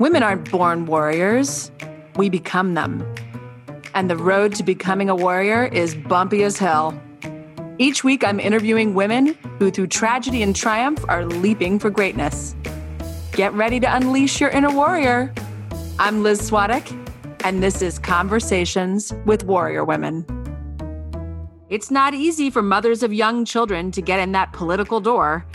Women 0.00 0.24
aren't 0.24 0.50
born 0.50 0.86
warriors, 0.86 1.70
we 2.16 2.28
become 2.28 2.74
them. 2.74 3.06
And 3.94 4.10
the 4.10 4.16
road 4.16 4.52
to 4.56 4.64
becoming 4.64 5.08
a 5.08 5.14
warrior 5.14 5.66
is 5.66 5.94
bumpy 5.94 6.42
as 6.42 6.58
hell. 6.58 7.00
Each 7.78 8.02
week, 8.02 8.24
I'm 8.24 8.40
interviewing 8.40 8.94
women 8.94 9.38
who, 9.60 9.70
through 9.70 9.86
tragedy 9.86 10.42
and 10.42 10.54
triumph, 10.54 11.04
are 11.08 11.24
leaping 11.24 11.78
for 11.78 11.90
greatness. 11.90 12.56
Get 13.32 13.52
ready 13.52 13.78
to 13.78 13.94
unleash 13.94 14.40
your 14.40 14.50
inner 14.50 14.74
warrior. 14.74 15.32
I'm 16.00 16.24
Liz 16.24 16.50
Swadek, 16.50 16.90
and 17.44 17.62
this 17.62 17.80
is 17.80 18.00
Conversations 18.00 19.12
with 19.26 19.44
Warrior 19.44 19.84
Women. 19.84 20.26
It's 21.68 21.92
not 21.92 22.14
easy 22.14 22.50
for 22.50 22.62
mothers 22.62 23.04
of 23.04 23.12
young 23.12 23.44
children 23.44 23.92
to 23.92 24.02
get 24.02 24.18
in 24.18 24.32
that 24.32 24.52
political 24.52 25.00
door. 25.00 25.46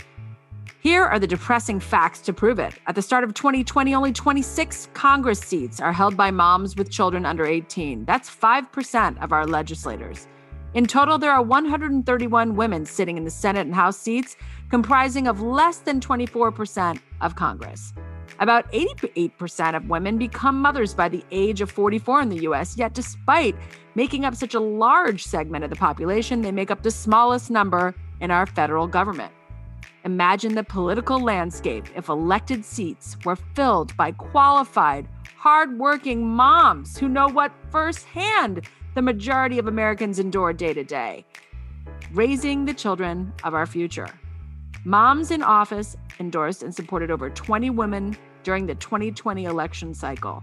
Here 0.82 1.04
are 1.04 1.18
the 1.18 1.26
depressing 1.26 1.78
facts 1.78 2.22
to 2.22 2.32
prove 2.32 2.58
it. 2.58 2.72
At 2.86 2.94
the 2.94 3.02
start 3.02 3.22
of 3.22 3.34
2020, 3.34 3.94
only 3.94 4.14
26 4.14 4.88
Congress 4.94 5.38
seats 5.38 5.78
are 5.78 5.92
held 5.92 6.16
by 6.16 6.30
moms 6.30 6.74
with 6.74 6.90
children 6.90 7.26
under 7.26 7.44
18. 7.44 8.06
That's 8.06 8.30
5% 8.30 9.22
of 9.22 9.30
our 9.30 9.46
legislators. 9.46 10.26
In 10.72 10.86
total, 10.86 11.18
there 11.18 11.32
are 11.32 11.42
131 11.42 12.56
women 12.56 12.86
sitting 12.86 13.18
in 13.18 13.24
the 13.24 13.30
Senate 13.30 13.66
and 13.66 13.74
House 13.74 13.98
seats, 13.98 14.38
comprising 14.70 15.28
of 15.28 15.42
less 15.42 15.80
than 15.80 16.00
24% 16.00 16.98
of 17.20 17.36
Congress. 17.36 17.92
About 18.38 18.72
88% 18.72 19.76
of 19.76 19.90
women 19.90 20.16
become 20.16 20.62
mothers 20.62 20.94
by 20.94 21.10
the 21.10 21.22
age 21.30 21.60
of 21.60 21.70
44 21.70 22.22
in 22.22 22.30
the 22.30 22.48
US, 22.48 22.78
yet, 22.78 22.94
despite 22.94 23.54
making 23.96 24.24
up 24.24 24.34
such 24.34 24.54
a 24.54 24.60
large 24.60 25.24
segment 25.24 25.62
of 25.62 25.68
the 25.68 25.76
population, 25.76 26.40
they 26.40 26.52
make 26.52 26.70
up 26.70 26.82
the 26.82 26.90
smallest 26.90 27.50
number 27.50 27.94
in 28.20 28.30
our 28.30 28.46
federal 28.46 28.86
government. 28.86 29.30
Imagine 30.04 30.54
the 30.54 30.64
political 30.64 31.20
landscape 31.20 31.86
if 31.94 32.08
elected 32.08 32.64
seats 32.64 33.16
were 33.24 33.36
filled 33.36 33.96
by 33.96 34.12
qualified, 34.12 35.08
hardworking 35.36 36.26
moms 36.26 36.96
who 36.96 37.08
know 37.08 37.28
what 37.28 37.52
firsthand 37.70 38.66
the 38.94 39.02
majority 39.02 39.58
of 39.58 39.66
Americans 39.66 40.18
endure 40.18 40.52
day 40.52 40.74
to 40.74 40.84
day 40.84 41.24
raising 42.12 42.64
the 42.64 42.74
children 42.74 43.32
of 43.44 43.54
our 43.54 43.66
future. 43.66 44.08
Moms 44.84 45.30
in 45.30 45.42
Office 45.42 45.96
endorsed 46.18 46.62
and 46.62 46.74
supported 46.74 47.10
over 47.10 47.28
20 47.30 47.70
women 47.70 48.16
during 48.42 48.66
the 48.66 48.74
2020 48.76 49.44
election 49.44 49.94
cycle. 49.94 50.42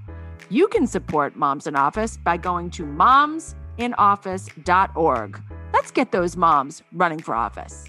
You 0.49 0.67
can 0.67 0.87
support 0.87 1.35
Moms 1.35 1.67
in 1.67 1.75
Office 1.75 2.17
by 2.17 2.37
going 2.37 2.71
to 2.71 2.83
momsinoffice.org. 2.83 5.41
Let's 5.73 5.91
get 5.91 6.11
those 6.11 6.35
moms 6.37 6.81
running 6.93 7.19
for 7.19 7.35
office. 7.35 7.85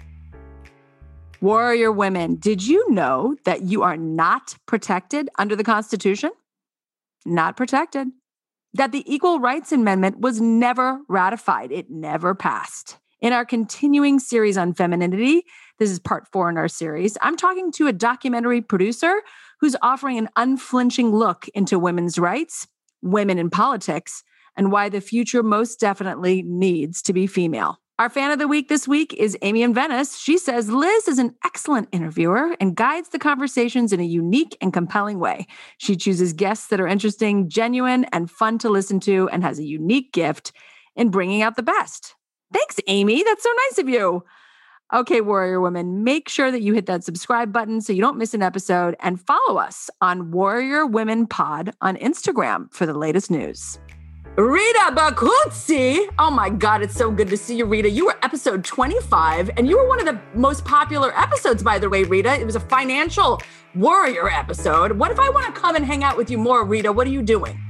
Warrior 1.40 1.92
women, 1.92 2.34
did 2.34 2.66
you 2.66 2.90
know 2.90 3.36
that 3.44 3.62
you 3.62 3.82
are 3.84 3.96
not 3.96 4.56
protected 4.66 5.28
under 5.38 5.54
the 5.54 5.62
Constitution? 5.62 6.32
Not 7.24 7.56
protected. 7.56 8.08
That 8.74 8.90
the 8.90 9.04
Equal 9.06 9.38
Rights 9.38 9.70
Amendment 9.70 10.18
was 10.18 10.40
never 10.40 11.00
ratified, 11.08 11.70
it 11.70 11.90
never 11.90 12.34
passed. 12.34 12.98
In 13.20 13.32
our 13.32 13.44
continuing 13.44 14.18
series 14.18 14.58
on 14.58 14.74
femininity, 14.74 15.42
this 15.78 15.90
is 15.90 16.00
part 16.00 16.26
four 16.32 16.50
in 16.50 16.56
our 16.56 16.66
series, 16.66 17.16
I'm 17.22 17.36
talking 17.36 17.70
to 17.72 17.86
a 17.86 17.92
documentary 17.92 18.60
producer 18.60 19.22
who's 19.60 19.76
offering 19.80 20.18
an 20.18 20.28
unflinching 20.34 21.14
look 21.14 21.46
into 21.54 21.78
women's 21.78 22.18
rights, 22.18 22.66
women 23.00 23.38
in 23.38 23.48
politics, 23.48 24.24
and 24.56 24.72
why 24.72 24.88
the 24.88 25.00
future 25.00 25.44
most 25.44 25.78
definitely 25.78 26.42
needs 26.42 27.00
to 27.02 27.12
be 27.12 27.28
female. 27.28 27.78
Our 27.98 28.08
fan 28.08 28.30
of 28.30 28.38
the 28.38 28.46
week 28.46 28.68
this 28.68 28.86
week 28.86 29.12
is 29.14 29.36
Amy 29.42 29.64
in 29.64 29.74
Venice. 29.74 30.16
She 30.16 30.38
says 30.38 30.70
Liz 30.70 31.08
is 31.08 31.18
an 31.18 31.34
excellent 31.44 31.88
interviewer 31.90 32.54
and 32.60 32.76
guides 32.76 33.08
the 33.08 33.18
conversations 33.18 33.92
in 33.92 33.98
a 33.98 34.04
unique 34.04 34.56
and 34.60 34.72
compelling 34.72 35.18
way. 35.18 35.48
She 35.78 35.96
chooses 35.96 36.32
guests 36.32 36.68
that 36.68 36.78
are 36.78 36.86
interesting, 36.86 37.48
genuine, 37.48 38.04
and 38.12 38.30
fun 38.30 38.58
to 38.58 38.68
listen 38.68 39.00
to, 39.00 39.28
and 39.30 39.42
has 39.42 39.58
a 39.58 39.64
unique 39.64 40.12
gift 40.12 40.52
in 40.94 41.08
bringing 41.10 41.42
out 41.42 41.56
the 41.56 41.62
best. 41.64 42.14
Thanks, 42.52 42.78
Amy. 42.86 43.24
That's 43.24 43.42
so 43.42 43.52
nice 43.68 43.78
of 43.78 43.88
you. 43.88 44.22
Okay, 44.94 45.20
Warrior 45.20 45.60
Women, 45.60 46.04
make 46.04 46.28
sure 46.28 46.52
that 46.52 46.62
you 46.62 46.74
hit 46.74 46.86
that 46.86 47.02
subscribe 47.02 47.52
button 47.52 47.80
so 47.80 47.92
you 47.92 48.00
don't 48.00 48.16
miss 48.16 48.32
an 48.32 48.42
episode 48.42 48.94
and 49.00 49.20
follow 49.20 49.58
us 49.58 49.90
on 50.00 50.30
Warrior 50.30 50.86
Women 50.86 51.26
Pod 51.26 51.74
on 51.80 51.96
Instagram 51.96 52.72
for 52.72 52.86
the 52.86 52.94
latest 52.94 53.28
news. 53.28 53.76
Rita 54.38 54.92
Bacuzzi. 54.94 56.06
Oh 56.16 56.30
my 56.30 56.48
God, 56.48 56.80
it's 56.80 56.94
so 56.94 57.10
good 57.10 57.26
to 57.26 57.36
see 57.36 57.56
you, 57.56 57.66
Rita. 57.66 57.90
You 57.90 58.06
were 58.06 58.16
episode 58.22 58.64
25, 58.64 59.50
and 59.56 59.68
you 59.68 59.76
were 59.76 59.88
one 59.88 59.98
of 59.98 60.06
the 60.06 60.16
most 60.32 60.64
popular 60.64 61.12
episodes, 61.18 61.60
by 61.60 61.80
the 61.80 61.90
way, 61.90 62.04
Rita. 62.04 62.38
It 62.38 62.46
was 62.46 62.54
a 62.54 62.60
financial 62.60 63.42
warrior 63.74 64.30
episode. 64.30 64.92
What 64.92 65.10
if 65.10 65.18
I 65.18 65.28
want 65.28 65.52
to 65.52 65.60
come 65.60 65.74
and 65.74 65.84
hang 65.84 66.04
out 66.04 66.16
with 66.16 66.30
you 66.30 66.38
more, 66.38 66.64
Rita? 66.64 66.92
What 66.92 67.08
are 67.08 67.10
you 67.10 67.20
doing? 67.20 67.60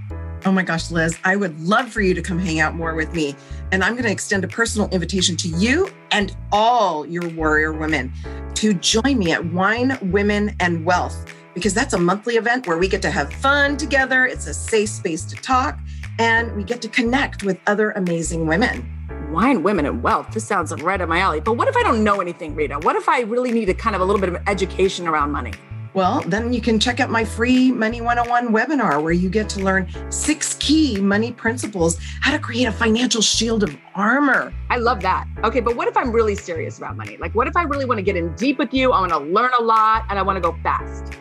Oh 0.45 0.53
my 0.53 0.63
gosh, 0.63 0.91
Liz, 0.91 1.19
I 1.25 1.37
would 1.37 1.59
love 1.59 1.89
for 1.89 2.03
you 2.03 2.13
to 2.13 2.21
come 2.21 2.39
hang 2.39 2.61
out 2.61 2.75
more 2.75 2.95
with 2.95 3.15
me. 3.15 3.35
And 3.73 3.83
I'm 3.83 3.95
going 3.95 4.05
to 4.05 4.13
extend 4.13 4.45
a 4.45 4.49
personal 4.49 4.91
invitation 4.91 5.37
to 5.37 5.49
you 5.49 5.89
and 6.11 6.37
all 6.53 7.07
your 7.07 7.27
warrior 7.31 7.73
women 7.73 8.13
to 8.57 8.75
join 8.75 9.17
me 9.17 9.33
at 9.33 9.43
Wine, 9.55 9.97
Women, 10.03 10.55
and 10.61 10.85
Wealth, 10.85 11.33
because 11.55 11.73
that's 11.73 11.95
a 11.95 11.99
monthly 11.99 12.37
event 12.37 12.67
where 12.67 12.77
we 12.77 12.89
get 12.89 13.01
to 13.01 13.11
have 13.11 13.33
fun 13.33 13.79
together. 13.79 14.27
It's 14.27 14.47
a 14.47 14.53
safe 14.53 14.91
space 14.91 15.25
to 15.25 15.35
talk 15.37 15.79
and 16.19 16.55
we 16.57 16.65
get 16.65 16.83
to 16.83 16.89
connect 16.89 17.43
with 17.43 17.59
other 17.67 17.93
amazing 17.93 18.47
women. 18.47 18.89
Wine, 19.31 19.63
women, 19.63 19.87
and 19.87 20.03
wealth. 20.03 20.31
This 20.33 20.45
sounds 20.45 20.73
right 20.83 21.01
up 21.01 21.09
my 21.09 21.19
alley. 21.19 21.41
But 21.41 21.55
what 21.55 21.69
if 21.69 21.77
I 21.77 21.83
don't 21.83 22.03
know 22.03 22.21
anything, 22.21 22.55
Rita? 22.55 22.79
What 22.81 22.97
if 22.97 23.09
I 23.09 23.21
really 23.21 23.53
need 23.53 23.69
a 23.69 23.75
kind 23.75 23.95
of 23.95 24.03
a 24.03 24.05
little 24.05 24.21
bit 24.21 24.31
of 24.31 24.37
education 24.47 25.07
around 25.07 25.33
money? 25.33 25.53
Well, 25.95 26.21
then 26.27 26.53
you 26.53 26.61
can 26.61 26.79
check 26.79 27.01
out 27.01 27.11
my 27.11 27.25
free 27.25 27.73
Money 27.73 28.01
101 28.01 28.53
webinar 28.55 29.03
where 29.03 29.13
you 29.13 29.29
get 29.29 29.49
to 29.51 29.61
learn 29.61 29.89
six 30.11 30.55
key 30.55 31.01
money 31.01 31.33
principles, 31.33 31.99
how 32.21 32.31
to 32.31 32.39
create 32.39 32.67
a 32.67 32.73
financial 32.73 33.23
shield 33.23 33.63
of 33.65 33.77
armor. 33.95 34.53
I 34.71 34.77
love 34.77 35.01
that. 35.01 35.27
Okay, 35.45 35.61
but 35.61 35.77
what 35.77 35.89
if 35.89 35.97
I'm 35.97 36.13
really 36.13 36.35
serious 36.35 36.79
about 36.79 36.97
money? 36.97 37.17
Like, 37.17 37.35
what 37.35 37.49
if 37.49 37.57
I 37.57 37.63
really 37.63 37.85
want 37.85 37.99
to 37.99 38.03
get 38.03 38.17
in 38.17 38.35
deep 38.37 38.59
with 38.59 38.73
you? 38.73 38.93
I 38.93 39.01
want 39.01 39.13
to 39.13 39.19
learn 39.19 39.51
a 39.59 39.63
lot 39.63 40.05
and 40.09 40.19
I 40.19 40.23
want 40.23 40.37
to 40.37 40.41
go 40.41 40.57
fast. 40.63 41.19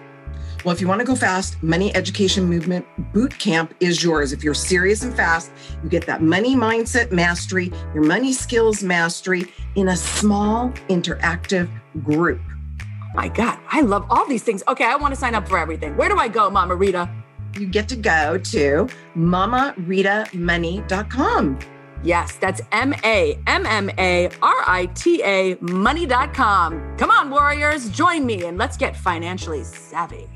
Well, 0.65 0.73
if 0.73 0.81
you 0.81 0.87
want 0.87 0.99
to 0.99 1.05
go 1.05 1.15
fast, 1.15 1.61
Money 1.63 1.95
Education 1.95 2.45
Movement 2.45 2.85
Boot 3.13 3.37
Camp 3.39 3.73
is 3.79 4.03
yours. 4.03 4.33
If 4.33 4.43
you're 4.43 4.53
serious 4.53 5.03
and 5.03 5.15
fast, 5.15 5.51
you 5.83 5.89
get 5.89 6.05
that 6.07 6.21
money 6.21 6.55
mindset 6.55 7.11
mastery, 7.11 7.71
your 7.93 8.03
money 8.03 8.33
skills 8.33 8.83
mastery 8.83 9.45
in 9.75 9.89
a 9.89 9.95
small 9.95 10.69
interactive 10.89 11.69
group. 12.03 12.41
Oh 12.81 12.85
my 13.15 13.29
God, 13.29 13.57
I 13.69 13.81
love 13.81 14.05
all 14.09 14.27
these 14.27 14.43
things. 14.43 14.63
Okay, 14.67 14.85
I 14.85 14.95
want 14.95 15.13
to 15.13 15.19
sign 15.19 15.35
up 15.35 15.47
for 15.47 15.57
everything. 15.57 15.95
Where 15.95 16.09
do 16.09 16.17
I 16.17 16.27
go, 16.27 16.49
Mama 16.49 16.75
Rita? 16.75 17.09
You 17.57 17.67
get 17.67 17.87
to 17.89 17.95
go 17.95 18.37
to 18.37 18.87
mammaritamoney.com. 19.15 21.59
Yes, 22.03 22.35
that's 22.35 22.61
M 22.71 22.93
A 23.03 23.39
M 23.47 23.65
M 23.65 23.89
A 23.97 24.29
R 24.41 24.63
I 24.67 24.85
T 24.93 25.23
A 25.23 25.57
money.com. 25.61 26.97
Come 26.97 27.09
on, 27.09 27.29
warriors, 27.29 27.89
join 27.89 28.25
me 28.25 28.45
and 28.45 28.57
let's 28.57 28.77
get 28.77 28.95
financially 28.95 29.63
savvy. 29.63 30.27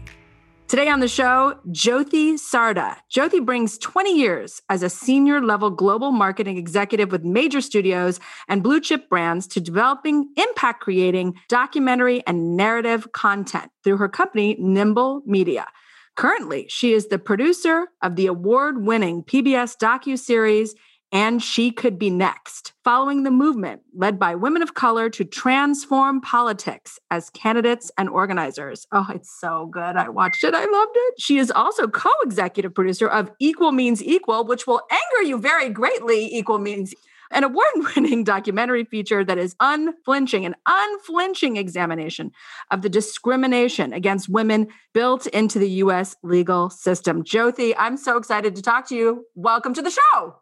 Today 0.72 0.88
on 0.88 1.02
the 1.02 1.08
show, 1.10 1.60
Jyoti 1.68 2.36
Sarda. 2.36 2.96
Jyoti 3.14 3.46
brings 3.46 3.78
20 3.80 4.18
years 4.18 4.62
as 4.70 4.84
a 4.84 4.90
senior 4.90 5.42
level 5.42 5.70
global 5.70 6.14
marketing 6.14 6.56
executive 6.58 7.12
with 7.12 7.26
major 7.26 7.60
studios 7.60 8.22
and 8.48 8.64
blue 8.64 8.80
chip 8.80 9.10
brands 9.10 9.48
to 9.48 9.60
developing 9.60 10.30
impact 10.38 10.80
creating 10.80 11.34
documentary 11.50 12.26
and 12.26 12.56
narrative 12.56 13.12
content 13.12 13.70
through 13.84 13.98
her 13.98 14.08
company, 14.08 14.56
Nimble 14.62 15.24
Media. 15.26 15.68
Currently, 16.16 16.68
she 16.70 16.94
is 16.94 17.08
the 17.08 17.20
producer 17.20 17.88
of 18.02 18.16
the 18.16 18.28
award 18.28 18.86
winning 18.86 19.26
PBS 19.26 19.76
docu-series 19.76 20.74
and 21.12 21.44
she 21.44 21.72
could 21.72 22.00
be 22.00 22.10
next, 22.10 22.74
following 22.84 23.24
the 23.24 23.32
movement 23.32 23.82
led 23.94 24.18
by 24.18 24.36
women 24.36 24.62
of 24.62 24.74
color 24.74 25.10
to 25.10 25.26
transform 25.26 26.22
politics 26.22 27.00
as 27.10 27.30
candidates 27.32 27.92
and 27.98 28.10
organizers. 28.10 28.88
Oh, 28.92 29.08
it's 29.14 29.30
so 29.40 29.70
good. 29.72 29.98
I 29.98 30.10
watched 30.10 30.44
it. 30.44 30.54
I 30.54 30.66
loved 30.66 30.96
it. 30.96 31.16
She 31.20 31.38
is 31.38 31.52
also 31.52 31.88
co 31.88 32.12
executive 32.24 32.74
producer 32.74 33.08
of 33.08 33.32
Equal 33.40 33.74
Means 33.74 34.02
Equal, 34.02 34.46
which 34.46 34.66
will 34.66 34.82
anger 34.90 35.28
you 35.28 35.38
very 35.38 35.70
greatly. 35.70 36.34
Equal 36.34 36.60
Means 36.60 36.94
an 37.32 37.44
award 37.44 37.96
winning 37.96 38.24
documentary 38.26 38.86
feature 38.86 39.24
that 39.24 39.38
is 39.38 39.56
unflinching, 39.60 40.46
an 40.46 40.56
unflinching 40.66 41.58
examination 41.58 42.32
of 42.72 42.82
the 42.82 42.90
discrimination 42.90 43.94
against 43.94 44.30
women 44.30 44.68
built 44.94 45.28
into 45.28 45.60
the 45.60 45.70
US 45.70 46.16
legal 46.24 46.70
system. 46.70 47.24
Jyoti, 47.24 47.74
I'm 47.78 47.98
so 47.98 48.18
excited 48.18 48.56
to 48.56 48.62
talk 48.62 48.88
to 48.90 48.96
you. 48.96 49.26
Welcome 49.36 49.74
to 49.74 49.82
the 49.82 49.92
show. 49.92 50.42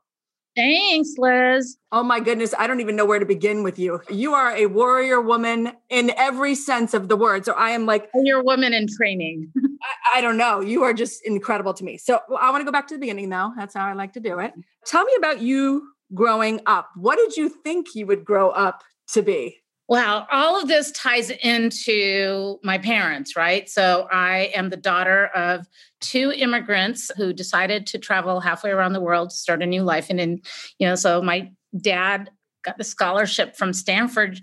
Thanks, 0.60 1.14
Liz. 1.18 1.78
Oh 1.94 2.04
my 2.04 2.20
goodness, 2.20 2.54
I 2.60 2.68
don't 2.68 2.82
even 2.82 2.98
know 2.98 3.06
where 3.06 3.20
to 3.20 3.26
begin 3.26 3.64
with 3.64 3.80
you. 3.80 4.02
You 4.10 4.34
are 4.34 4.52
a 4.52 4.66
warrior 4.66 5.22
woman 5.22 5.72
in 5.90 6.12
every 6.18 6.54
sense 6.54 6.94
of 6.94 7.08
the 7.08 7.16
word. 7.16 7.46
So 7.46 7.54
I 7.54 7.70
am 7.70 7.86
like 7.86 8.10
you're 8.14 8.42
a 8.42 8.44
woman 8.44 8.74
in 8.74 8.86
training. 8.88 9.54
I, 9.58 10.18
I, 10.18 10.22
don't 10.22 10.36
know. 10.36 10.60
You 10.60 10.84
are 10.84 10.94
just 10.94 11.26
incredible 11.26 11.74
to 11.76 11.84
me. 11.86 11.98
So 11.98 12.20
I 12.38 12.52
want 12.52 12.60
to 12.60 12.66
go 12.66 12.74
back 12.74 12.88
to 12.88 12.96
the 12.96 13.00
beginning 13.00 13.30
though. 13.30 13.54
That's 13.56 13.74
how 13.74 13.88
I 13.88 13.94
like 13.94 14.12
to 14.14 14.20
do 14.20 14.40
it. 14.40 14.52
Tell 14.86 15.06
me 15.06 15.14
about 15.18 15.42
you 15.42 15.94
growing 16.14 16.60
up. 16.66 16.90
What 16.98 17.16
did 17.16 17.38
you 17.38 17.48
think 17.48 17.96
you 17.96 18.06
would 18.08 18.26
grow 18.26 18.50
up 18.50 18.84
to 19.14 19.22
be? 19.22 19.59
Well, 19.90 20.28
all 20.32 20.62
of 20.62 20.68
this 20.68 20.92
ties 20.92 21.32
into 21.32 22.60
my 22.64 22.78
parents, 22.78 23.36
right? 23.36 23.68
So 23.68 24.08
I 24.12 24.52
am 24.54 24.70
the 24.70 24.78
daughter 24.78 25.26
of 25.34 25.68
two 26.00 26.32
immigrants 26.32 27.10
who 27.18 27.34
decided 27.34 27.88
to 27.88 27.98
travel 27.98 28.40
halfway 28.40 28.70
around 28.70 28.94
the 28.94 29.02
world 29.02 29.32
to 29.32 29.36
start 29.36 29.64
a 29.64 29.66
new 29.66 29.82
life. 29.82 30.12
And 30.12 30.20
in, 30.20 30.42
you 30.78 30.88
know, 30.88 30.94
so 30.94 31.24
my 31.24 31.50
dad 31.76 32.30
got 32.64 32.78
the 32.78 32.84
scholarship 32.84 33.58
from 33.58 33.74
Stanford 33.74 34.40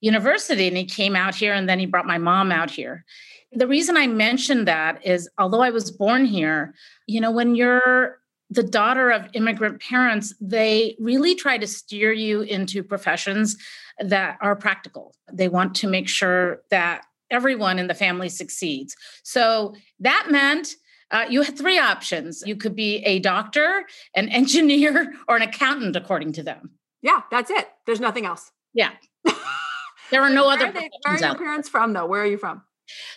University 0.00 0.68
and 0.68 0.76
he 0.78 0.86
came 0.86 1.14
out 1.14 1.34
here 1.34 1.52
and 1.52 1.68
then 1.68 1.78
he 1.78 1.84
brought 1.84 2.06
my 2.06 2.16
mom 2.16 2.50
out 2.50 2.70
here. 2.70 3.04
The 3.52 3.66
reason 3.66 3.94
I 3.94 4.06
mentioned 4.06 4.66
that 4.68 5.04
is 5.04 5.28
although 5.36 5.60
I 5.60 5.70
was 5.70 5.90
born 5.90 6.24
here, 6.24 6.72
you 7.06 7.20
know, 7.20 7.30
when 7.30 7.54
you're 7.54 8.20
the 8.50 8.62
daughter 8.62 9.10
of 9.10 9.28
immigrant 9.34 9.80
parents, 9.80 10.34
they 10.40 10.96
really 10.98 11.34
try 11.34 11.58
to 11.58 11.66
steer 11.66 12.12
you 12.12 12.42
into 12.42 12.82
professions 12.82 13.56
that 13.98 14.38
are 14.40 14.56
practical. 14.56 15.14
They 15.32 15.48
want 15.48 15.74
to 15.76 15.88
make 15.88 16.08
sure 16.08 16.62
that 16.70 17.02
everyone 17.30 17.78
in 17.78 17.88
the 17.88 17.94
family 17.94 18.28
succeeds. 18.28 18.96
So 19.22 19.74
that 20.00 20.28
meant 20.30 20.74
uh, 21.10 21.26
you 21.28 21.42
had 21.42 21.56
three 21.56 21.78
options. 21.78 22.42
You 22.46 22.56
could 22.56 22.74
be 22.74 22.96
a 22.98 23.18
doctor, 23.18 23.84
an 24.14 24.28
engineer, 24.30 25.14
or 25.26 25.36
an 25.36 25.42
accountant, 25.42 25.96
according 25.96 26.32
to 26.34 26.42
them. 26.42 26.70
Yeah, 27.02 27.22
that's 27.30 27.50
it. 27.50 27.68
There's 27.86 28.00
nothing 28.00 28.26
else. 28.26 28.50
Yeah. 28.74 28.90
there 30.10 30.22
are 30.22 30.30
no 30.30 30.46
where 30.46 30.56
other. 30.56 30.66
Are 30.66 30.72
they, 30.72 30.90
where 31.04 31.14
are 31.14 31.18
your 31.18 31.34
parents 31.36 31.68
from, 31.68 31.92
though? 31.92 32.06
Where 32.06 32.22
are 32.22 32.26
you 32.26 32.38
from? 32.38 32.62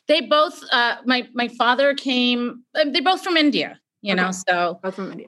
They 0.08 0.22
both. 0.22 0.62
Uh, 0.72 0.98
my 1.06 1.28
my 1.34 1.48
father 1.48 1.94
came. 1.94 2.64
Uh, 2.76 2.86
they're 2.92 3.02
both 3.02 3.24
from 3.24 3.38
India. 3.38 3.81
You 4.02 4.14
okay. 4.14 4.22
know, 4.22 4.32
so 4.32 4.80
both 4.82 4.96
from 4.96 5.12
India. 5.12 5.28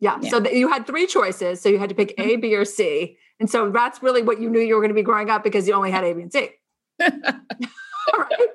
Yeah. 0.00 0.18
yeah. 0.20 0.30
So 0.30 0.40
th- 0.40 0.54
you 0.54 0.68
had 0.68 0.86
three 0.86 1.06
choices. 1.06 1.60
So 1.60 1.68
you 1.68 1.78
had 1.78 1.88
to 1.88 1.94
pick 1.94 2.14
A, 2.18 2.36
mm-hmm. 2.36 2.60
Or 2.60 2.64
C. 2.64 3.18
And 3.40 3.50
so 3.50 3.70
that's 3.70 4.02
really 4.02 4.22
what 4.22 4.40
you 4.40 4.48
knew 4.48 4.60
you 4.60 4.74
were 4.74 4.80
going 4.80 4.90
to 4.90 4.94
be 4.94 5.02
growing 5.02 5.30
up 5.30 5.44
because 5.44 5.68
you 5.68 5.74
only 5.74 5.90
had 5.90 6.04
A, 6.04 6.14
B, 6.14 6.22
and 6.22 6.32
C. 6.32 6.50
right? 7.00 8.48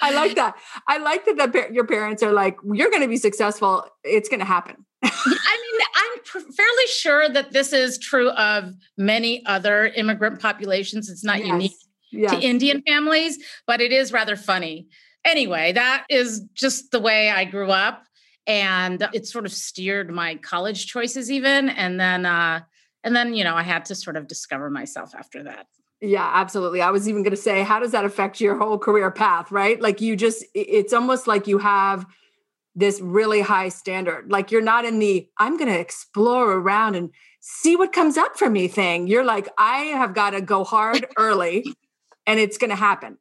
I 0.00 0.12
like 0.12 0.34
that. 0.36 0.54
I 0.88 0.98
like 0.98 1.24
that 1.26 1.52
the, 1.52 1.68
your 1.72 1.86
parents 1.86 2.22
are 2.22 2.32
like, 2.32 2.56
you're 2.72 2.90
going 2.90 3.02
to 3.02 3.08
be 3.08 3.16
successful. 3.16 3.84
It's 4.04 4.28
going 4.28 4.40
to 4.40 4.46
happen. 4.46 4.76
I 5.02 5.08
mean, 5.62 5.80
I'm 5.96 6.42
fairly 6.52 6.86
sure 6.88 7.28
that 7.28 7.52
this 7.52 7.72
is 7.72 7.98
true 7.98 8.30
of 8.30 8.72
many 8.96 9.44
other 9.46 9.86
immigrant 9.86 10.40
populations. 10.40 11.10
It's 11.10 11.24
not 11.24 11.38
yes. 11.38 11.48
unique 11.48 11.76
yes. 12.12 12.32
to 12.32 12.40
Indian 12.40 12.82
families, 12.86 13.38
but 13.66 13.80
it 13.80 13.92
is 13.92 14.12
rather 14.12 14.36
funny. 14.36 14.88
Anyway, 15.24 15.72
that 15.72 16.04
is 16.08 16.40
just 16.54 16.90
the 16.90 17.00
way 17.00 17.30
I 17.30 17.44
grew 17.44 17.70
up. 17.70 18.04
And 18.46 19.06
it 19.12 19.26
sort 19.26 19.46
of 19.46 19.52
steered 19.52 20.10
my 20.10 20.34
college 20.36 20.86
choices, 20.86 21.30
even. 21.30 21.68
And 21.68 22.00
then, 22.00 22.26
uh, 22.26 22.60
and 23.04 23.14
then, 23.14 23.34
you 23.34 23.44
know, 23.44 23.54
I 23.54 23.62
had 23.62 23.84
to 23.86 23.94
sort 23.94 24.16
of 24.16 24.26
discover 24.26 24.68
myself 24.70 25.14
after 25.14 25.44
that. 25.44 25.66
Yeah, 26.00 26.28
absolutely. 26.34 26.82
I 26.82 26.90
was 26.90 27.08
even 27.08 27.22
going 27.22 27.30
to 27.30 27.36
say, 27.36 27.62
how 27.62 27.78
does 27.78 27.92
that 27.92 28.04
affect 28.04 28.40
your 28.40 28.58
whole 28.58 28.78
career 28.78 29.12
path, 29.12 29.52
right? 29.52 29.80
Like 29.80 30.00
you 30.00 30.16
just, 30.16 30.44
it's 30.54 30.92
almost 30.92 31.28
like 31.28 31.46
you 31.46 31.58
have 31.58 32.04
this 32.74 33.00
really 33.00 33.40
high 33.40 33.68
standard. 33.68 34.32
Like 34.32 34.50
you're 34.50 34.62
not 34.62 34.84
in 34.84 34.98
the, 34.98 35.28
I'm 35.38 35.56
going 35.56 35.70
to 35.70 35.78
explore 35.78 36.52
around 36.52 36.96
and 36.96 37.10
see 37.40 37.76
what 37.76 37.92
comes 37.92 38.16
up 38.16 38.36
for 38.36 38.50
me 38.50 38.66
thing. 38.66 39.06
You're 39.06 39.24
like, 39.24 39.48
I 39.56 39.78
have 39.78 40.14
got 40.14 40.30
to 40.30 40.40
go 40.40 40.64
hard 40.64 41.06
early 41.16 41.64
and 42.26 42.40
it's 42.40 42.58
going 42.58 42.70
to 42.70 42.76
happen. 42.76 43.18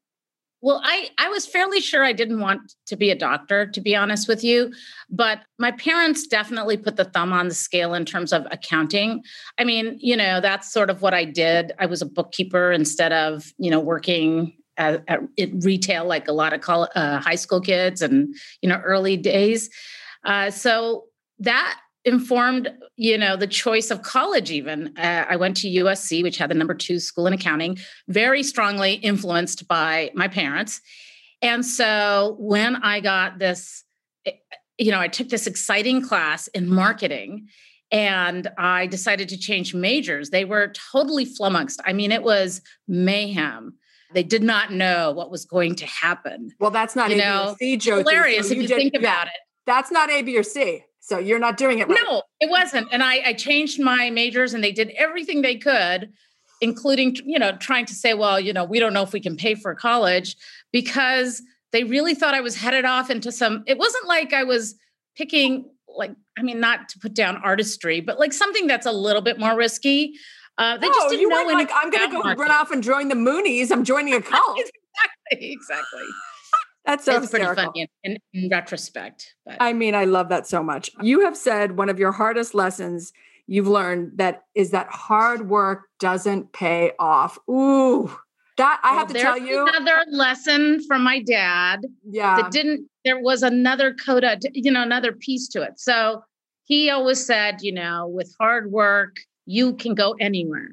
Well, 0.62 0.80
I, 0.84 1.10
I 1.18 1.28
was 1.30 1.48
fairly 1.48 1.82
sure 1.82 2.04
I 2.04 2.14
didn't 2.14 2.40
want 2.40 2.74
to 2.86 2.96
be 2.96 3.10
a 3.10 3.16
doctor, 3.16 3.66
to 3.66 3.82
be 3.82 3.96
honest 3.96 4.28
with 4.28 4.44
you. 4.44 4.72
But 5.10 5.40
my 5.58 5.72
parents 5.72 6.28
definitely 6.28 6.78
put 6.78 6.98
the 6.98 7.06
thumb 7.06 7.34
on 7.34 7.48
the 7.48 7.56
scale 7.56 7.96
in 7.96 8.06
terms 8.06 8.32
of 8.32 8.46
accounting. 8.52 9.24
I 9.58 9.64
mean, 9.64 9.98
you 10.00 10.16
know, 10.16 10.40
that's 10.40 10.72
sort 10.72 10.92
of 10.92 11.02
what 11.02 11.16
I 11.16 11.26
did. 11.26 11.72
I 11.80 11.88
was 11.88 12.02
a 12.02 12.06
bookkeeper 12.06 12.72
instead 12.72 13.12
of, 13.12 13.52
you 13.58 13.72
know, 13.72 13.80
working 13.80 14.54
at, 14.78 15.04
at 15.08 15.20
retail 15.64 16.06
like 16.06 16.28
a 16.28 16.32
lot 16.34 16.54
of 16.54 16.62
college, 16.62 16.92
uh, 16.96 17.20
high 17.20 17.36
school 17.36 17.62
kids 17.62 18.02
and, 18.02 18.36
you 18.62 18.70
know, 18.70 18.78
early 18.78 19.18
days. 19.18 19.70
Uh, 20.24 20.52
so 20.52 21.06
that 21.40 21.80
informed 22.06 22.72
you 22.96 23.18
know 23.18 23.36
the 23.36 23.48
choice 23.48 23.92
of 23.92 24.02
college 24.02 24.52
even. 24.52 24.98
Uh, 24.98 25.26
i 25.30 25.36
went 25.36 25.56
to 25.58 25.68
usc 25.68 26.24
which 26.24 26.38
had 26.38 26.50
the 26.50 26.56
number 26.56 26.74
two 26.74 27.00
school 27.00 27.28
in 27.28 27.34
accounting 27.34 27.78
very 28.08 28.44
strongly 28.44 28.94
influenced 28.94 29.68
by 29.68 30.12
my 30.14 30.28
parents. 30.28 30.82
And 31.42 31.66
so 31.66 32.36
when 32.40 32.78
i 32.78 33.00
got 33.00 33.40
this 33.40 33.84
eh, 34.26 34.32
you 34.78 34.92
know 34.92 35.00
i 35.00 35.08
took 35.08 35.30
this 35.30 35.48
exciting 35.48 36.02
class 36.02 36.48
in 36.50 36.70
marketing 36.70 37.48
and 37.92 38.48
i 38.58 38.88
decided 38.88 39.30
to 39.30 39.38
change 39.38 39.74
majors. 39.76 40.32
They 40.32 40.46
were 40.46 40.74
totally 40.92 41.26
flummoxed. 41.26 41.82
I 41.86 41.94
mean 41.94 42.12
it 42.12 42.24
was 42.24 42.62
mayhem. 42.88 43.76
They 44.14 44.24
did 44.24 44.44
not 44.44 44.74
know 44.74 45.12
what 45.12 45.32
was 45.32 45.46
going 45.46 45.76
to 45.76 45.86
happen. 45.86 46.50
Well 46.60 46.72
that's 46.72 46.96
not 46.96 47.12
you 47.12 47.18
know 47.18 47.56
C, 47.60 47.78
hilarious 47.80 48.48
so 48.48 48.54
if 48.54 48.62
you, 48.62 48.68
did, 48.68 48.78
think 48.78 48.96
about 48.96 49.28
it. 49.28 49.34
That's 49.68 49.92
not 49.92 50.10
a 50.10 50.24
b 50.24 50.36
or 50.36 50.44
c 50.44 50.84
so 51.02 51.18
you're 51.18 51.40
not 51.40 51.58
doing 51.58 51.80
it 51.80 51.90
right. 51.90 52.00
No, 52.08 52.24
it 52.40 52.50
wasn't. 52.50 52.88
And 52.92 53.04
I, 53.04 53.22
I 53.26 53.34
changed 53.34 53.82
my 53.82 54.12
majors 54.12 54.54
and 54.54 54.64
they 54.64 54.72
did 54.72 54.92
everything 54.92 55.42
they 55.42 55.58
could, 55.58 56.14
including, 56.62 57.18
you 57.26 57.40
know, 57.40 57.58
trying 57.58 57.88
to 57.88 57.96
say, 57.96 58.14
well, 58.14 58.40
you 58.40 58.54
know, 58.54 58.64
we 58.64 58.80
don't 58.80 58.94
know 58.94 59.02
if 59.02 59.12
we 59.12 59.20
can 59.20 59.36
pay 59.36 59.56
for 59.56 59.74
college 59.74 60.38
because 60.72 61.42
they 61.72 61.84
really 61.84 62.14
thought 62.14 62.36
I 62.36 62.42
was 62.42 62.56
headed 62.56 62.86
off 62.86 63.10
into 63.10 63.32
some, 63.32 63.64
it 63.66 63.80
wasn't 63.80 64.08
like 64.08 64.32
I 64.32 64.44
was 64.44 64.76
picking 65.18 65.72
like, 65.88 66.12
I 66.38 66.44
mean, 66.44 66.60
not 66.60 66.88
to 66.90 67.00
put 67.00 67.16
down 67.16 67.38
artistry, 67.38 68.00
but 68.00 68.20
like 68.20 68.32
something 68.32 68.68
that's 68.68 68.86
a 68.86 68.92
little 68.92 69.24
bit 69.24 69.40
more 69.40 69.58
risky. 69.58 70.14
Uh, 70.60 70.78
they 70.78 70.88
no, 70.88 70.94
just 70.94 71.10
didn't 71.10 71.22
you 71.22 71.30
know. 71.30 71.44
Like, 71.46 71.72
I'm 71.74 71.90
going 71.90 72.08
to 72.08 72.16
go 72.16 72.22
market. 72.22 72.40
run 72.40 72.52
off 72.52 72.70
and 72.70 72.84
join 72.84 73.08
the 73.08 73.16
Moonies. 73.16 73.72
I'm 73.72 73.84
joining 73.84 74.14
a 74.14 74.22
cult. 74.22 74.60
exactly. 74.60 75.52
Exactly. 75.52 76.04
That's 76.86 77.06
so 77.06 77.18
it's 77.18 77.30
pretty 77.30 77.46
funny 77.46 77.88
in, 78.04 78.18
in, 78.34 78.44
in 78.44 78.50
retrospect. 78.50 79.36
But. 79.46 79.58
I 79.60 79.74
mean, 79.74 79.94
I 79.94 80.06
love 80.06 80.30
that 80.30 80.48
so 80.48 80.64
much. 80.64 80.90
You 81.02 81.22
have 81.22 81.38
said 81.38 81.78
one 81.78 81.90
of 81.90 82.00
your 82.00 82.12
hardest 82.12 82.56
lessons 82.56 83.14
you've 83.48 83.68
learned 83.68 84.18
that 84.18 84.44
is 84.56 84.72
that 84.72 84.88
hard 84.90 85.50
work 85.50 85.84
doesn't 86.00 86.54
pay 86.54 86.94
off. 86.98 87.38
Ooh, 87.50 88.12
that 88.58 88.80
I 88.84 88.92
well, 88.92 89.00
have 89.00 89.08
to 89.10 89.20
tell 89.20 89.38
you. 89.38 89.68
Another 89.68 90.04
lesson 90.10 90.84
from 90.88 91.04
my 91.04 91.22
dad. 91.22 91.82
Yeah. 92.10 92.42
That 92.42 92.52
didn't, 92.52 92.88
there 93.06 93.20
was 93.20 93.44
another 93.44 93.94
coda, 93.94 94.40
you 94.54 94.72
know, 94.72 94.82
another 94.82 95.12
piece 95.12 95.48
to 95.50 95.62
it. 95.62 95.80
So 95.80 96.24
he 96.66 96.90
always 96.90 97.24
said, 97.26 97.58
you 97.62 97.74
know, 97.74 98.08
with 98.08 98.34
hard 98.40 98.72
work, 98.72 99.18
you 99.46 99.74
can 99.76 99.94
go 99.94 100.16
anywhere. 100.20 100.72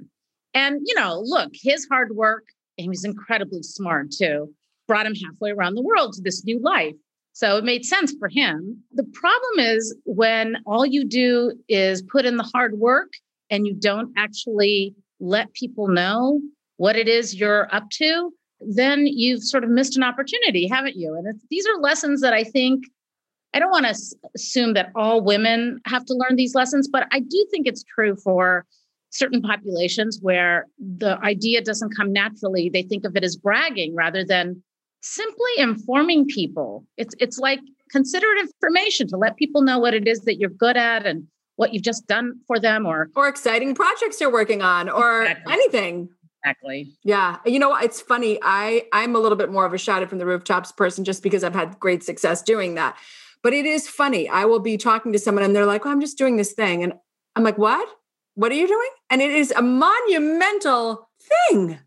And, 0.55 0.81
you 0.85 0.95
know, 0.95 1.21
look, 1.25 1.51
his 1.55 1.87
hard 1.91 2.15
work, 2.15 2.45
he 2.77 2.89
was 2.89 3.05
incredibly 3.05 3.63
smart 3.63 4.11
too 4.13 4.55
brought 4.89 5.07
him 5.07 5.15
halfway 5.15 5.51
around 5.51 5.77
the 5.77 5.83
world 5.83 6.15
to 6.15 6.23
this 6.23 6.45
new 6.45 6.61
life. 6.61 6.95
So 7.33 7.59
it 7.59 7.65
made 7.65 7.85
sense 7.85 8.13
for 8.19 8.29
him. 8.29 8.83
The 8.93 9.05
problem 9.05 9.61
is 9.61 9.95
when 10.05 10.57
all 10.67 10.85
you 10.85 11.05
do 11.05 11.53
is 11.69 12.03
put 12.03 12.25
in 12.25 12.37
the 12.37 12.51
hard 12.53 12.75
work 12.79 13.13
and 13.49 13.65
you 13.65 13.75
don't 13.75 14.13
actually 14.17 14.97
let 15.21 15.53
people 15.53 15.87
know 15.87 16.41
what 16.79 16.97
it 16.97 17.07
is 17.07 17.39
you're 17.39 17.73
up 17.73 17.89
to, 17.91 18.33
then 18.61 19.07
you've 19.07 19.45
sort 19.45 19.63
of 19.63 19.71
missed 19.71 19.97
an 19.97 20.03
opportunity, 20.03 20.67
haven't 20.67 20.97
you? 20.97 21.15
And 21.15 21.41
these 21.49 21.65
are 21.67 21.81
lessons 21.81 22.21
that 22.23 22.33
I 22.33 22.43
think 22.43 22.85
I 23.55 23.61
don't 23.61 23.71
want 23.71 23.87
to 23.87 24.17
assume 24.35 24.75
that 24.75 24.91
all 24.95 25.23
women 25.23 25.81
have 25.87 26.05
to 26.07 26.15
learn 26.15 26.37
these 26.37 26.55
lessons, 26.55 26.89
but 26.89 27.07
I 27.13 27.21
do 27.21 27.47
think 27.51 27.67
it's 27.67 27.85
true 27.85 28.17
for 28.17 28.67
certain 29.11 29.41
populations 29.41 30.19
where 30.21 30.67
the 30.79 31.19
idea 31.23 31.63
doesn't 31.63 31.97
come 31.97 32.13
naturally. 32.13 32.69
They 32.69 32.83
think 32.83 33.05
of 33.05 33.17
it 33.17 33.25
as 33.25 33.37
bragging 33.37 33.95
rather 33.95 34.25
than 34.25 34.63
simply 35.01 35.51
informing 35.57 36.27
people. 36.27 36.87
It's 36.97 37.15
it's 37.19 37.39
like 37.39 37.61
considerate 37.91 38.39
information 38.41 39.09
to 39.09 39.17
let 39.17 39.37
people 39.37 39.63
know 39.63 39.79
what 39.79 39.95
it 39.95 40.07
is 40.07 40.21
that 40.23 40.39
you're 40.39 40.51
good 40.51 40.77
at 40.77 41.07
and 41.07 41.27
what 41.57 41.75
you've 41.75 41.83
just 41.83 42.07
done 42.07 42.41
for 42.47 42.59
them 42.59 42.87
or 42.87 43.11
or 43.17 43.29
exciting 43.29 43.75
projects 43.75 44.21
you're 44.21 44.33
working 44.33 44.63
on 44.63 44.89
or 44.89 45.23
exactly. 45.23 45.53
anything. 45.53 46.09
Exactly. 46.45 46.97
Yeah. 47.03 47.39
You 47.45 47.59
know, 47.59 47.75
it's 47.77 48.01
funny. 48.01 48.39
I 48.43 48.87
I'm 48.93 49.17
a 49.17 49.19
little 49.19 49.37
bit 49.37 49.51
more 49.51 49.67
of 49.67 49.75
a 49.75 49.79
shout 49.79 50.03
it 50.03 50.09
from 50.09 50.19
the 50.19 50.27
rooftops 50.27 50.73
person 50.73 51.05
just 51.05 51.23
because 51.23 51.43
I've 51.43 51.55
had 51.55 51.79
great 51.81 52.03
success 52.03 52.43
doing 52.43 52.75
that. 52.75 52.97
But 53.43 53.53
it 53.53 53.67
is 53.67 53.89
funny. 53.89 54.29
I 54.29 54.45
will 54.45 54.61
be 54.61 54.77
talking 54.77 55.13
to 55.13 55.19
someone 55.19 55.45
and 55.45 55.55
they're 55.55 55.67
like, 55.67 55.87
oh, 55.87 55.91
I'm 55.91 56.01
just 56.01 56.19
doing 56.19 56.37
this 56.37 56.53
thing. 56.53 56.83
And 56.83 56.93
I'm 57.37 57.45
like, 57.45 57.59
what? 57.59 57.89
What 58.35 58.53
are 58.53 58.57
you 58.57 58.69
doing? 58.69 58.91
And 59.11 59.21
it 59.21 59.31
is 59.31 59.53
a 59.53 59.63
monumental 59.63 61.09
thing 61.51 61.79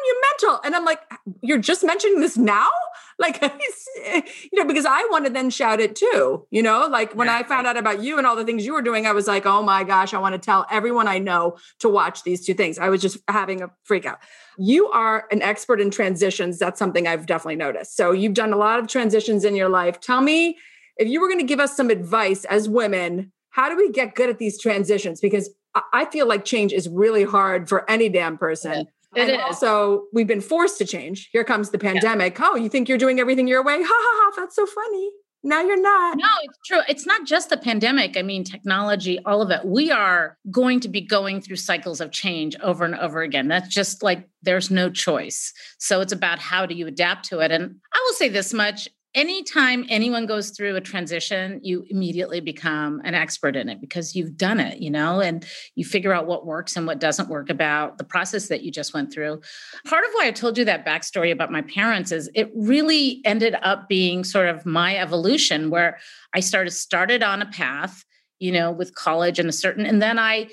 monumental. 0.00 0.60
And 0.64 0.74
I'm 0.74 0.84
like, 0.84 1.00
you're 1.42 1.58
just 1.58 1.84
mentioning 1.84 2.20
this 2.20 2.36
now? 2.36 2.68
Like, 3.20 3.38
you 3.42 4.54
know, 4.54 4.64
because 4.64 4.86
I 4.86 5.06
want 5.10 5.26
to 5.26 5.30
then 5.30 5.50
shout 5.50 5.78
it 5.78 5.94
too, 5.94 6.46
you 6.50 6.62
know, 6.62 6.88
like 6.90 7.14
when 7.14 7.28
I 7.28 7.42
found 7.42 7.66
out 7.66 7.76
about 7.76 8.02
you 8.02 8.16
and 8.16 8.26
all 8.26 8.34
the 8.34 8.46
things 8.46 8.64
you 8.64 8.72
were 8.72 8.80
doing, 8.80 9.06
I 9.06 9.12
was 9.12 9.26
like, 9.26 9.44
oh 9.44 9.62
my 9.62 9.84
gosh, 9.84 10.14
I 10.14 10.18
want 10.18 10.32
to 10.32 10.38
tell 10.38 10.64
everyone 10.70 11.06
I 11.06 11.18
know 11.18 11.58
to 11.80 11.90
watch 11.90 12.22
these 12.22 12.46
two 12.46 12.54
things. 12.54 12.78
I 12.78 12.88
was 12.88 13.02
just 13.02 13.18
having 13.28 13.60
a 13.60 13.68
freak 13.84 14.06
out. 14.06 14.20
You 14.56 14.88
are 14.88 15.26
an 15.30 15.42
expert 15.42 15.82
in 15.82 15.90
transitions. 15.90 16.58
That's 16.58 16.78
something 16.78 17.06
I've 17.06 17.26
definitely 17.26 17.56
noticed. 17.56 17.94
So 17.94 18.10
you've 18.12 18.32
done 18.32 18.54
a 18.54 18.56
lot 18.56 18.78
of 18.78 18.86
transitions 18.86 19.44
in 19.44 19.54
your 19.54 19.68
life. 19.68 20.00
Tell 20.00 20.22
me 20.22 20.56
if 20.96 21.06
you 21.06 21.20
were 21.20 21.28
going 21.28 21.40
to 21.40 21.46
give 21.46 21.60
us 21.60 21.76
some 21.76 21.90
advice 21.90 22.46
as 22.46 22.70
women, 22.70 23.32
how 23.50 23.68
do 23.68 23.76
we 23.76 23.90
get 23.90 24.14
good 24.14 24.30
at 24.30 24.38
these 24.38 24.58
transitions? 24.58 25.20
Because 25.20 25.50
I 25.92 26.06
feel 26.06 26.26
like 26.26 26.46
change 26.46 26.72
is 26.72 26.88
really 26.88 27.24
hard 27.24 27.68
for 27.68 27.88
any 27.90 28.08
damn 28.08 28.38
person 28.38 28.86
It 29.16 29.22
and 29.22 29.30
is. 29.30 29.38
Also, 29.40 30.04
we've 30.12 30.26
been 30.26 30.40
forced 30.40 30.78
to 30.78 30.84
change. 30.84 31.28
Here 31.32 31.44
comes 31.44 31.70
the 31.70 31.78
pandemic. 31.78 32.38
Yeah. 32.38 32.48
Oh, 32.50 32.56
you 32.56 32.68
think 32.68 32.88
you're 32.88 32.98
doing 32.98 33.18
everything 33.18 33.48
your 33.48 33.64
way? 33.64 33.82
Ha 33.82 33.88
ha 33.88 34.30
ha. 34.34 34.40
That's 34.40 34.54
so 34.54 34.66
funny. 34.66 35.10
Now 35.42 35.62
you're 35.62 35.80
not. 35.80 36.18
No, 36.18 36.28
it's 36.42 36.58
true. 36.66 36.80
It's 36.86 37.06
not 37.06 37.26
just 37.26 37.48
the 37.48 37.56
pandemic. 37.56 38.16
I 38.18 38.22
mean, 38.22 38.44
technology, 38.44 39.18
all 39.24 39.40
of 39.40 39.50
it. 39.50 39.64
We 39.64 39.90
are 39.90 40.36
going 40.50 40.80
to 40.80 40.88
be 40.88 41.00
going 41.00 41.40
through 41.40 41.56
cycles 41.56 42.00
of 42.00 42.12
change 42.12 42.56
over 42.62 42.84
and 42.84 42.94
over 42.94 43.22
again. 43.22 43.48
That's 43.48 43.68
just 43.68 44.02
like 44.02 44.28
there's 44.42 44.70
no 44.70 44.90
choice. 44.90 45.54
So 45.78 46.02
it's 46.02 46.12
about 46.12 46.38
how 46.38 46.66
do 46.66 46.74
you 46.74 46.86
adapt 46.86 47.24
to 47.30 47.40
it. 47.40 47.50
And 47.50 47.76
I 47.92 48.06
will 48.06 48.14
say 48.14 48.28
this 48.28 48.52
much 48.52 48.88
anytime 49.14 49.84
anyone 49.88 50.26
goes 50.26 50.50
through 50.50 50.76
a 50.76 50.80
transition, 50.80 51.60
you 51.62 51.84
immediately 51.88 52.40
become 52.40 53.00
an 53.04 53.14
expert 53.14 53.56
in 53.56 53.68
it 53.68 53.80
because 53.80 54.14
you've 54.14 54.36
done 54.36 54.60
it, 54.60 54.78
you 54.78 54.90
know, 54.90 55.20
and 55.20 55.44
you 55.74 55.84
figure 55.84 56.12
out 56.12 56.26
what 56.26 56.46
works 56.46 56.76
and 56.76 56.86
what 56.86 57.00
doesn't 57.00 57.28
work 57.28 57.50
about 57.50 57.98
the 57.98 58.04
process 58.04 58.48
that 58.48 58.62
you 58.62 58.70
just 58.70 58.94
went 58.94 59.12
through. 59.12 59.40
Part 59.86 60.04
of 60.04 60.10
why 60.12 60.26
I 60.26 60.30
told 60.30 60.56
you 60.56 60.64
that 60.64 60.86
backstory 60.86 61.32
about 61.32 61.50
my 61.50 61.62
parents 61.62 62.12
is 62.12 62.30
it 62.34 62.50
really 62.54 63.20
ended 63.24 63.56
up 63.62 63.88
being 63.88 64.22
sort 64.22 64.48
of 64.48 64.64
my 64.64 64.96
evolution 64.96 65.70
where 65.70 65.98
I 66.34 66.40
started 66.40 66.70
started 66.70 67.22
on 67.22 67.42
a 67.42 67.46
path, 67.46 68.04
you 68.38 68.52
know, 68.52 68.70
with 68.70 68.94
college 68.94 69.38
and 69.38 69.48
a 69.48 69.52
certain, 69.52 69.86
and 69.86 70.00
then 70.00 70.18
I 70.18 70.48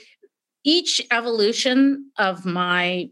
each 0.64 1.00
evolution 1.12 2.12
of 2.18 2.46
my 2.46 3.10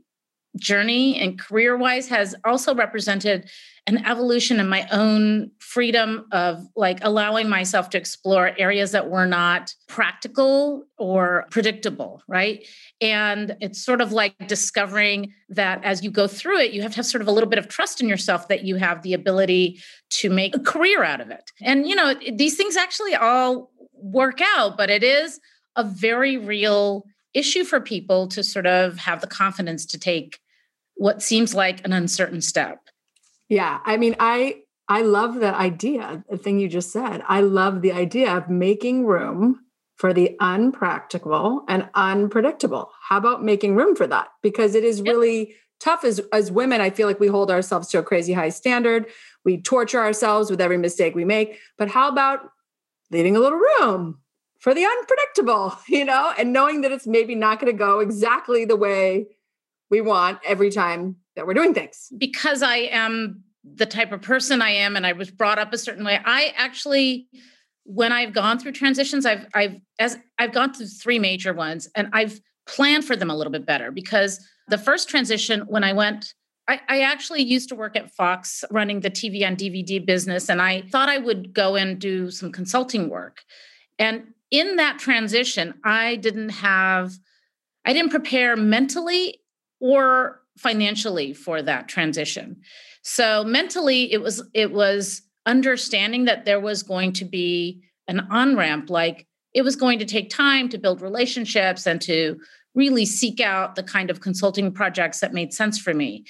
journey 0.58 1.20
and 1.20 1.40
career 1.40 1.78
wise 1.78 2.08
has 2.08 2.36
also 2.46 2.74
represented 2.74 3.50
an 3.88 4.04
evolution 4.06 4.60
in 4.60 4.68
my 4.68 4.88
own 4.92 5.52
freedom 5.60 6.26
of 6.32 6.66
like 6.76 6.98
allowing 7.04 7.48
myself 7.48 7.90
to 7.92 7.98
explore 8.00 8.52
areas 8.58 8.92
that 8.92 9.10
were 9.12 9.28
not 9.28 9.76
practical 9.88 10.86
or 10.98 11.46
predictable, 11.52 12.24
right? 12.28 12.66
And 13.00 13.56
it's 13.62 13.84
sort 13.84 14.02
of 14.02 14.12
like 14.12 14.48
discovering 14.48 15.34
that 15.50 15.84
as 15.84 16.04
you 16.04 16.10
go 16.10 16.28
through 16.28 16.62
it, 16.62 16.72
you 16.72 16.82
have 16.82 16.92
to 16.94 16.98
have 16.98 17.06
sort 17.06 17.22
of 17.22 17.28
a 17.28 17.32
little 17.32 17.50
bit 17.50 17.60
of 17.60 17.68
trust 17.68 18.02
in 18.02 18.10
yourself 18.10 18.48
that 18.48 18.64
you 18.64 18.78
have 18.78 19.04
the 19.04 19.14
ability 19.14 19.80
to 20.12 20.32
make 20.32 20.56
a 20.56 20.60
career 20.60 21.04
out 21.04 21.22
of 21.22 21.30
it. 21.30 21.52
And, 21.62 21.88
you 21.88 21.96
know, 21.96 22.16
these 22.34 22.58
things 22.58 22.76
actually 22.76 23.14
all 23.14 23.72
work 23.94 24.40
out, 24.56 24.78
but 24.78 24.90
it 24.90 25.04
is 25.04 25.40
a 25.76 25.84
very 25.84 26.38
real 26.38 27.06
issue 27.36 27.64
for 27.64 27.80
people 27.80 28.28
to 28.30 28.42
sort 28.42 28.66
of 28.66 28.98
have 28.98 29.22
the 29.22 29.28
confidence 29.28 29.86
to 29.88 30.00
take 30.00 30.40
what 30.96 31.22
seems 31.22 31.54
like 31.54 31.86
an 31.86 31.94
uncertain 31.94 32.42
step. 32.42 32.85
Yeah. 33.50 33.80
I 33.86 33.98
mean, 33.98 34.16
I 34.20 34.62
I 34.88 35.02
love 35.02 35.36
that 35.40 35.56
idea, 35.56 36.24
the 36.30 36.38
thing 36.38 36.60
you 36.60 36.68
just 36.68 36.92
said. 36.92 37.24
I 37.28 37.42
love 37.42 37.82
the 37.82 37.92
idea 37.92 38.32
of 38.36 38.50
making 38.50 39.06
room 39.06 39.62
for 39.96 40.14
the 40.14 40.36
unpractical 40.40 41.64
and 41.68 41.90
unpredictable. 41.96 42.92
How 43.02 43.18
about 43.18 43.44
making 43.44 43.76
room 43.76 43.96
for 43.96 44.06
that? 44.08 44.28
Because 44.44 44.76
it 44.76 44.84
is 44.84 45.02
really 45.02 45.56
tough 45.80 46.04
as 46.04 46.20
as 46.32 46.52
women. 46.52 46.82
I 46.82 46.90
feel 46.90 47.08
like 47.08 47.20
we 47.20 47.28
hold 47.28 47.50
ourselves 47.50 47.88
to 47.90 48.00
a 48.00 48.04
crazy 48.04 48.34
high 48.34 48.50
standard. 48.50 49.08
We 49.44 49.62
torture 49.62 50.00
ourselves 50.00 50.52
with 50.52 50.62
every 50.62 50.78
mistake 50.78 51.16
we 51.16 51.26
make. 51.26 51.60
But 51.78 51.90
how 51.90 52.10
about 52.10 52.50
leaving 53.12 53.36
a 53.36 53.40
little 53.40 53.60
room 53.60 54.20
for 54.60 54.74
the 54.74 54.86
unpredictable, 54.86 55.78
you 55.88 56.06
know, 56.06 56.34
and 56.38 56.54
knowing 56.54 56.82
that 56.82 56.92
it's 56.92 57.08
maybe 57.08 57.36
not 57.36 57.60
going 57.60 57.72
to 57.72 57.78
go 57.78 58.00
exactly 58.00 58.66
the 58.66 58.76
way 58.76 59.28
we 59.90 60.02
want 60.02 60.40
every 60.46 60.72
time 60.72 61.18
that 61.36 61.46
we're 61.46 61.54
doing 61.54 61.74
things. 61.74 62.12
Because 62.18 62.62
I 62.62 62.78
am 62.78 63.44
the 63.64 63.86
type 63.86 64.12
of 64.12 64.22
person 64.22 64.62
I 64.62 64.70
am 64.72 64.96
and 64.96 65.06
I 65.06 65.14
was 65.14 65.32
brought 65.32 65.60
up 65.60 65.74
a 65.74 65.78
certain 65.78 66.06
way, 66.06 66.20
I 66.24 66.54
actually 66.56 67.28
when 67.88 68.12
I've 68.12 68.34
gone 68.34 68.58
through 68.58 68.72
transitions, 68.72 69.26
I've 69.26 69.46
I've 69.54 69.80
as 70.00 70.18
I've 70.40 70.52
gone 70.52 70.74
through 70.74 70.88
three 70.88 71.20
major 71.20 71.54
ones 71.54 71.88
and 71.96 72.10
I've 72.14 72.40
planned 72.68 73.06
for 73.06 73.16
them 73.16 73.30
a 73.30 73.36
little 73.36 73.52
bit 73.52 73.66
better 73.66 73.92
because 73.92 74.44
the 74.68 74.78
first 74.78 75.08
transition 75.08 75.62
when 75.62 75.84
I 75.84 75.94
went 75.94 76.34
I, 76.68 76.82
I, 76.90 77.02
actually 77.02 77.44
used 77.44 77.70
to 77.70 77.76
work 77.76 77.96
at 77.96 78.10
Fox 78.12 78.64
running 78.72 79.02
the 79.02 79.12
TV 79.12 79.46
on 79.46 79.56
DVD 79.56 80.04
business, 80.04 80.50
and 80.50 80.60
I 80.60 80.82
thought 80.82 81.10
I 81.10 81.20
would 81.20 81.54
go 81.54 81.76
and 81.76 82.00
do 82.00 82.32
some 82.32 82.52
consulting 82.52 83.08
work. 83.08 83.44
And 84.00 84.34
in 84.50 84.78
that 84.78 84.98
transition, 84.98 85.76
I 85.84 86.16
didn't 86.16 86.50
have, 86.50 87.14
I 87.86 87.94
didn't 87.94 88.10
prepare 88.10 88.56
mentally 88.56 89.42
or 89.80 90.42
financially 90.58 91.34
for 91.34 91.62
that 91.62 91.88
transition. 91.88 92.58
So 93.02 93.44
mentally 93.44 94.12
it 94.12 94.22
was 94.22 94.44
it 94.54 94.72
was 94.72 95.22
understanding 95.46 96.26
that 96.26 96.46
there 96.46 96.60
was 96.60 96.82
going 96.84 97.14
to 97.14 97.26
be 97.26 97.84
an 98.08 98.22
on-ramp 98.32 98.90
like 98.90 99.28
it 99.54 99.62
was 99.62 99.76
going 99.76 100.00
to 100.00 100.06
take 100.06 100.30
time 100.30 100.70
to 100.70 100.78
build 100.78 101.02
relationships 101.02 101.86
and 101.88 102.02
to 102.02 102.38
really 102.74 103.06
seek 103.06 103.40
out 103.40 103.76
the 103.76 103.84
kind 103.84 104.10
of 104.10 104.20
consulting 104.20 104.72
projects 104.72 105.22
that 105.22 105.34
made 105.34 105.54
sense 105.54 105.80
for 105.80 105.94
me. 105.94 106.26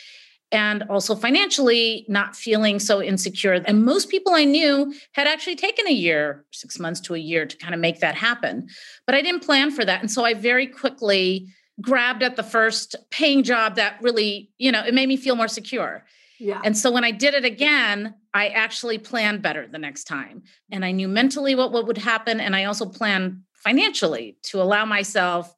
And 0.51 0.83
also 0.83 1.15
financially 1.15 2.05
not 2.07 2.35
feeling 2.35 2.77
so 2.77 3.01
insecure. 3.01 3.53
And 3.53 3.83
most 3.83 4.09
people 4.09 4.33
i 4.33 4.45
knew 4.45 4.93
had 5.13 5.27
actually 5.27 5.55
taken 5.55 5.87
a 5.87 5.91
year 5.91 6.45
6 6.51 6.79
months 6.79 6.99
to 7.01 7.15
a 7.15 7.19
year 7.19 7.45
to 7.45 7.57
kind 7.57 7.73
of 7.73 7.79
make 7.79 7.99
that 7.99 8.15
happen. 8.15 8.67
But 9.05 9.15
i 9.15 9.21
didn't 9.21 9.43
plan 9.43 9.71
for 9.71 9.83
that. 9.85 10.01
And 10.01 10.11
so 10.11 10.23
i 10.23 10.33
very 10.33 10.67
quickly 10.67 11.47
grabbed 11.81 12.23
at 12.23 12.35
the 12.35 12.43
first 12.43 12.95
paying 13.09 13.43
job 13.43 13.75
that 13.75 13.97
really, 14.01 14.51
you 14.57 14.71
know, 14.71 14.83
it 14.83 14.93
made 14.93 15.07
me 15.07 15.17
feel 15.17 15.35
more 15.35 15.47
secure. 15.47 16.05
Yeah. 16.39 16.61
And 16.63 16.77
so 16.77 16.91
when 16.91 17.03
I 17.03 17.11
did 17.11 17.33
it 17.33 17.45
again, 17.45 18.13
I 18.33 18.47
actually 18.47 18.97
planned 18.97 19.41
better 19.41 19.67
the 19.67 19.77
next 19.77 20.05
time. 20.05 20.43
And 20.71 20.83
I 20.83 20.91
knew 20.91 21.07
mentally 21.07 21.55
what, 21.55 21.71
what 21.71 21.87
would 21.87 21.97
happen. 21.97 22.39
And 22.39 22.55
I 22.55 22.65
also 22.65 22.85
planned 22.85 23.41
financially 23.53 24.37
to 24.43 24.61
allow 24.61 24.85
myself 24.85 25.53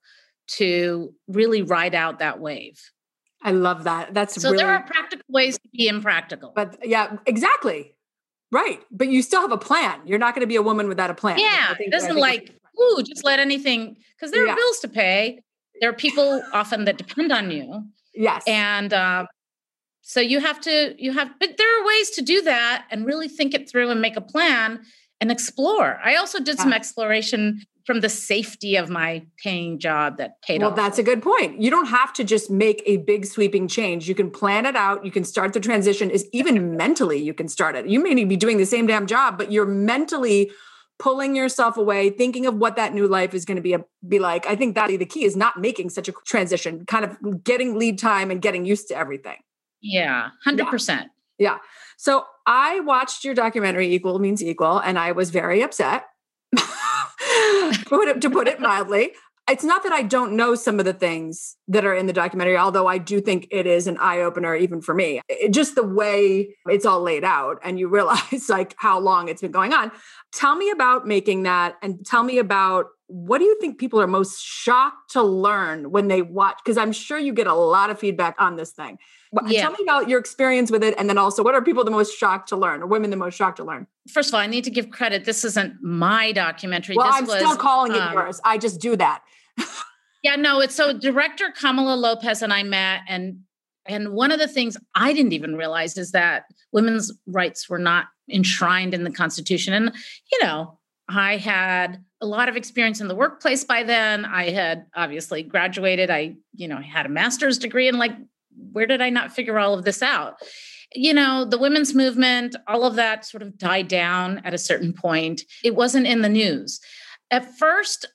to 0.47 1.13
really 1.27 1.61
ride 1.61 1.95
out 1.95 2.19
that 2.19 2.39
wave. 2.39 2.79
I 3.43 3.51
love 3.51 3.83
that. 3.83 4.13
That's 4.13 4.41
so 4.41 4.51
really... 4.51 4.63
there 4.63 4.73
are 4.73 4.83
practical 4.83 5.25
ways 5.29 5.57
to 5.57 5.67
be 5.73 5.87
impractical. 5.87 6.53
But 6.55 6.77
yeah, 6.83 7.17
exactly. 7.25 7.95
Right. 8.51 8.79
But 8.91 9.09
you 9.09 9.21
still 9.21 9.41
have 9.41 9.51
a 9.51 9.57
plan. 9.57 9.99
You're 10.05 10.19
not 10.19 10.33
going 10.35 10.41
to 10.41 10.47
be 10.47 10.55
a 10.55 10.61
woman 10.61 10.87
without 10.87 11.09
a 11.09 11.15
plan. 11.15 11.39
Yeah. 11.39 11.75
It 11.79 11.91
doesn't 11.91 12.15
like, 12.15 12.53
ooh, 12.79 13.03
just 13.03 13.25
let 13.25 13.39
anything, 13.39 13.97
because 14.15 14.31
there 14.31 14.47
are 14.47 14.55
bills 14.55 14.79
to 14.79 14.87
pay 14.87 15.43
there 15.81 15.89
are 15.89 15.93
people 15.93 16.41
often 16.53 16.85
that 16.85 16.97
depend 16.97 17.31
on 17.31 17.51
you. 17.51 17.83
Yes. 18.13 18.43
And 18.47 18.93
um, 18.93 19.27
so 20.01 20.19
you 20.19 20.39
have 20.39 20.59
to, 20.61 20.95
you 20.97 21.11
have, 21.13 21.29
but 21.39 21.57
there 21.57 21.81
are 21.81 21.85
ways 21.85 22.09
to 22.11 22.21
do 22.21 22.41
that 22.43 22.85
and 22.89 23.05
really 23.05 23.27
think 23.27 23.53
it 23.53 23.69
through 23.69 23.89
and 23.89 24.01
make 24.01 24.15
a 24.15 24.21
plan 24.21 24.81
and 25.19 25.31
explore. 25.31 25.99
I 26.03 26.15
also 26.15 26.39
did 26.39 26.59
some 26.59 26.73
exploration 26.73 27.61
from 27.87 28.01
the 28.01 28.09
safety 28.09 28.75
of 28.75 28.89
my 28.89 29.25
paying 29.41 29.79
job 29.79 30.17
that 30.17 30.41
paid 30.41 30.61
well, 30.61 30.71
off. 30.71 30.75
that's 30.75 30.99
a 30.99 31.03
good 31.03 31.23
point. 31.23 31.61
You 31.61 31.69
don't 31.69 31.87
have 31.87 32.11
to 32.13 32.23
just 32.23 32.51
make 32.51 32.83
a 32.85 32.97
big 32.97 33.25
sweeping 33.25 33.67
change. 33.69 34.09
You 34.09 34.13
can 34.13 34.29
plan 34.29 34.65
it 34.65 34.75
out. 34.75 35.05
You 35.05 35.11
can 35.11 35.23
start 35.23 35.53
the 35.53 35.61
transition 35.61 36.09
is 36.09 36.27
even 36.33 36.75
mentally 36.75 37.17
you 37.17 37.33
can 37.33 37.47
start 37.47 37.75
it. 37.77 37.87
You 37.87 38.03
may 38.03 38.25
be 38.25 38.35
doing 38.35 38.57
the 38.57 38.65
same 38.65 38.87
damn 38.87 39.07
job, 39.07 39.37
but 39.37 39.53
you're 39.53 39.65
mentally 39.65 40.51
pulling 40.99 41.35
yourself 41.35 41.77
away, 41.77 42.09
thinking 42.09 42.45
of 42.45 42.55
what 42.55 42.75
that 42.75 42.93
new 42.93 43.07
life 43.07 43.33
is 43.33 43.45
going 43.45 43.57
to 43.57 43.61
be 43.61 43.73
a, 43.73 43.83
be 44.07 44.19
like. 44.19 44.47
I 44.47 44.55
think 44.55 44.75
that 44.75 44.87
the 44.87 45.05
key 45.05 45.25
is 45.25 45.35
not 45.35 45.59
making 45.59 45.89
such 45.89 46.07
a 46.07 46.13
transition, 46.25 46.85
kind 46.85 47.05
of 47.05 47.43
getting 47.43 47.77
lead 47.77 47.99
time 47.99 48.31
and 48.31 48.41
getting 48.41 48.65
used 48.65 48.87
to 48.89 48.97
everything. 48.97 49.37
Yeah, 49.81 50.29
100%. 50.47 50.89
Yeah. 50.89 51.05
yeah. 51.37 51.57
So 51.97 52.25
I 52.45 52.79
watched 52.81 53.23
your 53.23 53.33
documentary 53.33 53.93
Equal 53.93 54.19
Means 54.19 54.43
Equal 54.43 54.79
and 54.79 54.97
I 54.97 55.11
was 55.11 55.29
very 55.29 55.61
upset. 55.61 56.05
to 56.55 58.29
put 58.31 58.47
it 58.47 58.59
mildly 58.59 59.11
it's 59.49 59.63
not 59.63 59.83
that 59.83 59.93
I 59.93 60.01
don't 60.01 60.35
know 60.35 60.55
some 60.55 60.79
of 60.79 60.85
the 60.85 60.93
things 60.93 61.55
that 61.69 61.85
are 61.85 61.93
in 61.93 62.05
the 62.05 62.13
documentary, 62.13 62.57
although 62.57 62.87
I 62.87 62.97
do 62.97 63.21
think 63.21 63.47
it 63.49 63.65
is 63.65 63.87
an 63.87 63.97
eye 63.97 64.19
opener 64.19 64.55
even 64.55 64.81
for 64.81 64.93
me. 64.93 65.21
It, 65.29 65.53
just 65.53 65.75
the 65.75 65.83
way 65.83 66.55
it's 66.65 66.85
all 66.85 67.01
laid 67.01 67.23
out, 67.23 67.59
and 67.63 67.79
you 67.79 67.87
realize 67.87 68.45
like 68.49 68.75
how 68.77 68.99
long 68.99 69.29
it's 69.29 69.41
been 69.41 69.51
going 69.51 69.73
on. 69.73 69.91
Tell 70.33 70.55
me 70.55 70.69
about 70.69 71.07
making 71.07 71.43
that, 71.43 71.75
and 71.81 72.05
tell 72.05 72.23
me 72.23 72.39
about 72.39 72.87
what 73.09 73.37
do 73.37 73.45
you 73.45 73.57
think 73.61 73.79
people 73.79 74.01
are 74.01 74.07
most 74.07 74.43
shocked 74.43 75.11
to 75.11 75.23
learn 75.23 75.91
when 75.91 76.09
they 76.09 76.21
watch? 76.21 76.57
Because 76.63 76.77
I'm 76.77 76.91
sure 76.91 77.17
you 77.17 77.31
get 77.31 77.47
a 77.47 77.53
lot 77.53 77.89
of 77.89 77.97
feedback 77.97 78.35
on 78.37 78.57
this 78.57 78.71
thing. 78.71 78.97
Yeah. 79.45 79.61
Tell 79.61 79.71
me 79.71 79.77
about 79.81 80.09
your 80.09 80.19
experience 80.19 80.71
with 80.71 80.83
it, 80.83 80.93
and 80.97 81.07
then 81.07 81.17
also 81.17 81.41
what 81.41 81.55
are 81.55 81.61
people 81.61 81.85
the 81.85 81.91
most 81.91 82.17
shocked 82.17 82.49
to 82.49 82.57
learn, 82.57 82.81
or 82.81 82.87
women 82.87 83.11
the 83.11 83.17
most 83.17 83.35
shocked 83.35 83.57
to 83.57 83.63
learn? 83.63 83.87
First 84.09 84.29
of 84.29 84.35
all, 84.35 84.41
I 84.41 84.47
need 84.47 84.65
to 84.65 84.71
give 84.71 84.89
credit. 84.89 85.23
This 85.23 85.45
isn't 85.45 85.81
my 85.81 86.33
documentary. 86.33 86.97
Well, 86.97 87.07
this 87.07 87.15
I'm 87.15 87.27
was, 87.27 87.35
still 87.35 87.55
calling 87.55 87.93
it 87.93 88.01
um, 88.01 88.13
yours. 88.13 88.41
I 88.43 88.57
just 88.57 88.81
do 88.81 88.97
that 88.97 89.21
yeah, 90.23 90.35
no, 90.35 90.59
it's 90.59 90.75
so 90.75 90.97
director 90.97 91.51
Kamala 91.55 91.95
Lopez 91.95 92.41
and 92.41 92.53
I 92.53 92.63
met 92.63 93.01
and 93.07 93.39
and 93.87 94.09
one 94.09 94.31
of 94.31 94.39
the 94.39 94.47
things 94.47 94.77
I 94.95 95.13
didn't 95.13 95.33
even 95.33 95.55
realize 95.55 95.97
is 95.97 96.11
that 96.11 96.45
women's 96.71 97.11
rights 97.25 97.69
were 97.69 97.79
not 97.79 98.07
enshrined 98.29 98.93
in 98.93 99.03
the 99.03 99.11
Constitution. 99.11 99.73
And, 99.73 99.95
you 100.31 100.43
know, 100.43 100.77
I 101.09 101.37
had 101.37 102.03
a 102.19 102.25
lot 102.25 102.49
of 102.49 102.57
experience 102.57 102.99
in 102.99 103.07
the 103.07 103.15
workplace 103.15 103.63
by 103.63 103.83
then. 103.83 104.25
I 104.25 104.49
had 104.49 104.85
obviously 104.95 105.43
graduated. 105.43 106.09
I, 106.09 106.35
you 106.53 106.67
know, 106.67 106.77
had 106.77 107.05
a 107.05 107.09
master's 107.09 107.57
degree 107.57 107.87
and 107.87 107.97
like, 107.97 108.11
where 108.73 108.87
did 108.87 109.01
I 109.01 109.09
not 109.09 109.31
figure 109.31 109.57
all 109.57 109.73
of 109.73 109.85
this 109.85 110.01
out? 110.01 110.35
You 110.93 111.13
know, 111.13 111.45
the 111.45 111.57
women's 111.57 111.93
movement, 111.93 112.55
all 112.67 112.85
of 112.85 112.95
that 112.95 113.25
sort 113.25 113.43
of 113.43 113.57
died 113.57 113.87
down 113.87 114.39
at 114.39 114.53
a 114.53 114.57
certain 114.57 114.93
point. 114.93 115.43
It 115.63 115.75
wasn't 115.75 116.07
in 116.07 116.21
the 116.21 116.29
news. 116.29 116.79
At 117.29 117.57
first, 117.57 118.05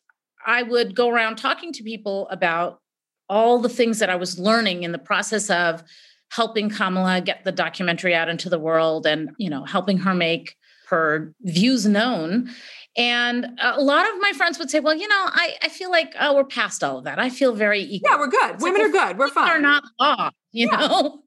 I 0.46 0.62
would 0.62 0.94
go 0.94 1.08
around 1.08 1.36
talking 1.36 1.72
to 1.72 1.82
people 1.82 2.28
about 2.28 2.80
all 3.28 3.58
the 3.58 3.68
things 3.68 3.98
that 4.00 4.10
I 4.10 4.16
was 4.16 4.38
learning 4.38 4.82
in 4.82 4.92
the 4.92 4.98
process 4.98 5.48
of 5.50 5.82
helping 6.30 6.70
Kamala 6.70 7.20
get 7.20 7.44
the 7.44 7.52
documentary 7.52 8.14
out 8.14 8.28
into 8.28 8.48
the 8.48 8.58
world 8.58 9.06
and, 9.06 9.30
you 9.38 9.50
know, 9.50 9.64
helping 9.64 9.98
her 9.98 10.14
make 10.14 10.56
her 10.88 11.32
views 11.42 11.86
known. 11.86 12.50
And 12.96 13.58
a 13.60 13.80
lot 13.80 14.06
of 14.06 14.20
my 14.20 14.32
friends 14.32 14.58
would 14.58 14.70
say, 14.70 14.80
well, 14.80 14.94
you 14.94 15.08
know, 15.08 15.14
I, 15.28 15.54
I 15.62 15.68
feel 15.68 15.90
like 15.90 16.14
oh, 16.20 16.34
we're 16.34 16.44
past 16.44 16.84
all 16.84 16.98
of 16.98 17.04
that. 17.04 17.18
I 17.18 17.30
feel 17.30 17.54
very 17.54 17.80
equal. 17.80 18.10
Yeah, 18.10 18.18
we're 18.18 18.28
good. 18.28 18.54
It's 18.54 18.62
Women 18.62 18.82
like, 18.82 18.90
are 18.90 19.08
good. 19.08 19.18
We're 19.18 19.28
fine. 19.28 19.46
They're 19.46 19.60
not 19.60 19.84
law, 19.98 20.30
you 20.52 20.68
yeah. 20.70 20.78
know? 20.78 21.22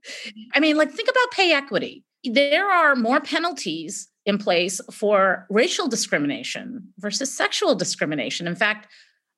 I 0.54 0.60
mean, 0.60 0.78
like 0.78 0.92
think 0.92 1.10
about 1.10 1.32
pay 1.32 1.54
equity. 1.54 2.04
There 2.24 2.70
are 2.70 2.96
more 2.96 3.20
penalties 3.20 4.08
in 4.26 4.38
place 4.38 4.80
for 4.92 5.46
racial 5.50 5.88
discrimination 5.88 6.94
versus 6.98 7.36
sexual 7.36 7.76
discrimination. 7.76 8.48
In 8.48 8.56
fact, 8.56 8.88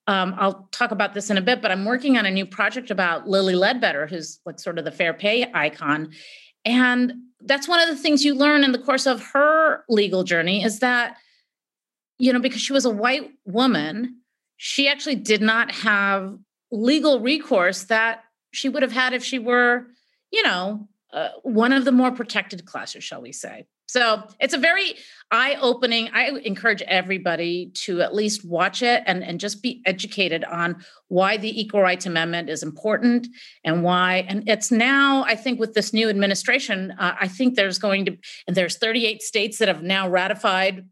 um, 0.07 0.35
I'll 0.37 0.67
talk 0.71 0.91
about 0.91 1.13
this 1.13 1.29
in 1.29 1.37
a 1.37 1.41
bit, 1.41 1.61
but 1.61 1.69
I'm 1.69 1.83
working 1.83 2.17
on 2.17 2.25
a 2.25 2.31
new 2.31 2.45
project 2.45 2.89
about 2.89 3.27
Lilly 3.27 3.55
Ledbetter, 3.55 4.07
who's 4.07 4.39
like 4.45 4.59
sort 4.59 4.79
of 4.79 4.85
the 4.85 4.91
fair 4.91 5.13
pay 5.13 5.51
icon. 5.53 6.11
And 6.63 7.13
that's 7.41 7.67
one 7.67 7.81
of 7.81 7.89
the 7.89 8.01
things 8.01 8.23
you 8.23 8.33
learn 8.33 8.63
in 8.63 8.71
the 8.71 8.79
course 8.79 9.05
of 9.05 9.21
her 9.33 9.83
legal 9.89 10.23
journey 10.23 10.63
is 10.63 10.79
that, 10.79 11.17
you 12.17 12.31
know, 12.31 12.39
because 12.39 12.61
she 12.61 12.73
was 12.73 12.85
a 12.85 12.89
white 12.89 13.31
woman, 13.45 14.21
she 14.55 14.87
actually 14.87 15.15
did 15.15 15.41
not 15.41 15.71
have 15.71 16.37
legal 16.71 17.19
recourse 17.19 17.83
that 17.85 18.23
she 18.51 18.69
would 18.69 18.83
have 18.83 18.91
had 18.91 19.13
if 19.13 19.23
she 19.23 19.39
were, 19.39 19.87
you 20.31 20.41
know, 20.41 20.87
uh, 21.13 21.29
one 21.43 21.73
of 21.73 21.85
the 21.85 21.91
more 21.91 22.11
protected 22.11 22.65
classes, 22.65 23.03
shall 23.03 23.21
we 23.21 23.31
say. 23.31 23.65
So 23.87 24.23
it's 24.39 24.53
a 24.53 24.57
very 24.57 24.95
eye 25.31 25.57
opening. 25.61 26.09
I 26.13 26.29
encourage 26.43 26.81
everybody 26.83 27.71
to 27.85 28.01
at 28.01 28.13
least 28.13 28.45
watch 28.45 28.81
it 28.81 29.03
and, 29.05 29.23
and 29.23 29.39
just 29.39 29.63
be 29.63 29.81
educated 29.85 30.43
on 30.43 30.83
why 31.07 31.37
the 31.37 31.59
Equal 31.59 31.81
Rights 31.81 32.05
Amendment 32.05 32.49
is 32.49 32.63
important 32.63 33.27
and 33.63 33.83
why. 33.83 34.25
And 34.27 34.47
it's 34.47 34.71
now, 34.71 35.23
I 35.23 35.35
think, 35.35 35.59
with 35.59 35.73
this 35.73 35.93
new 35.93 36.09
administration, 36.09 36.91
uh, 36.99 37.15
I 37.19 37.27
think 37.27 37.55
there's 37.55 37.79
going 37.79 38.05
to, 38.05 38.17
and 38.45 38.55
there's 38.55 38.77
38 38.77 39.21
states 39.21 39.57
that 39.57 39.69
have 39.69 39.83
now 39.83 40.09
ratified 40.09 40.85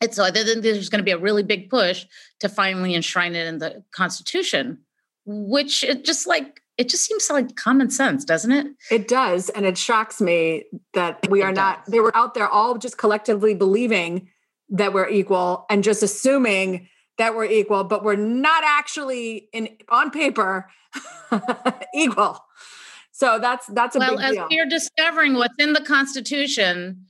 it. 0.00 0.14
So 0.14 0.24
I 0.24 0.30
think 0.30 0.62
there's 0.62 0.88
going 0.88 1.00
to 1.00 1.04
be 1.04 1.10
a 1.10 1.18
really 1.18 1.42
big 1.42 1.68
push 1.68 2.06
to 2.40 2.48
finally 2.48 2.94
enshrine 2.94 3.34
it 3.34 3.46
in 3.46 3.58
the 3.58 3.84
Constitution, 3.92 4.78
which 5.26 5.84
it 5.84 6.04
just 6.04 6.26
like 6.26 6.62
it 6.80 6.88
just 6.88 7.04
seems 7.04 7.28
like 7.28 7.56
common 7.56 7.90
sense, 7.90 8.24
doesn't 8.24 8.52
it? 8.52 8.66
It 8.90 9.06
does. 9.06 9.50
And 9.50 9.66
it 9.66 9.76
shocks 9.76 10.18
me 10.18 10.64
that 10.94 11.28
we 11.28 11.42
are 11.42 11.52
not, 11.52 11.84
they 11.84 12.00
were 12.00 12.16
out 12.16 12.32
there 12.32 12.48
all 12.48 12.78
just 12.78 12.96
collectively 12.96 13.54
believing 13.54 14.30
that 14.70 14.94
we're 14.94 15.08
equal 15.10 15.66
and 15.68 15.84
just 15.84 16.02
assuming 16.02 16.88
that 17.18 17.34
we're 17.34 17.44
equal, 17.44 17.84
but 17.84 18.02
we're 18.02 18.16
not 18.16 18.64
actually 18.64 19.50
in 19.52 19.68
on 19.90 20.10
paper 20.10 20.70
equal. 21.94 22.38
So 23.12 23.38
that's 23.38 23.66
that's 23.66 23.94
a 23.94 23.98
well, 23.98 24.18
as 24.18 24.32
deal. 24.32 24.48
we're 24.50 24.64
discovering 24.64 25.34
what's 25.34 25.56
in 25.58 25.74
the 25.74 25.82
Constitution 25.82 27.04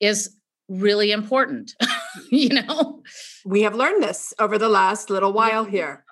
is 0.00 0.36
really 0.68 1.12
important. 1.12 1.76
you 2.30 2.48
know, 2.48 3.02
we 3.44 3.62
have 3.62 3.76
learned 3.76 4.02
this 4.02 4.34
over 4.40 4.58
the 4.58 4.68
last 4.68 5.10
little 5.10 5.32
while 5.32 5.64
here. 5.64 6.04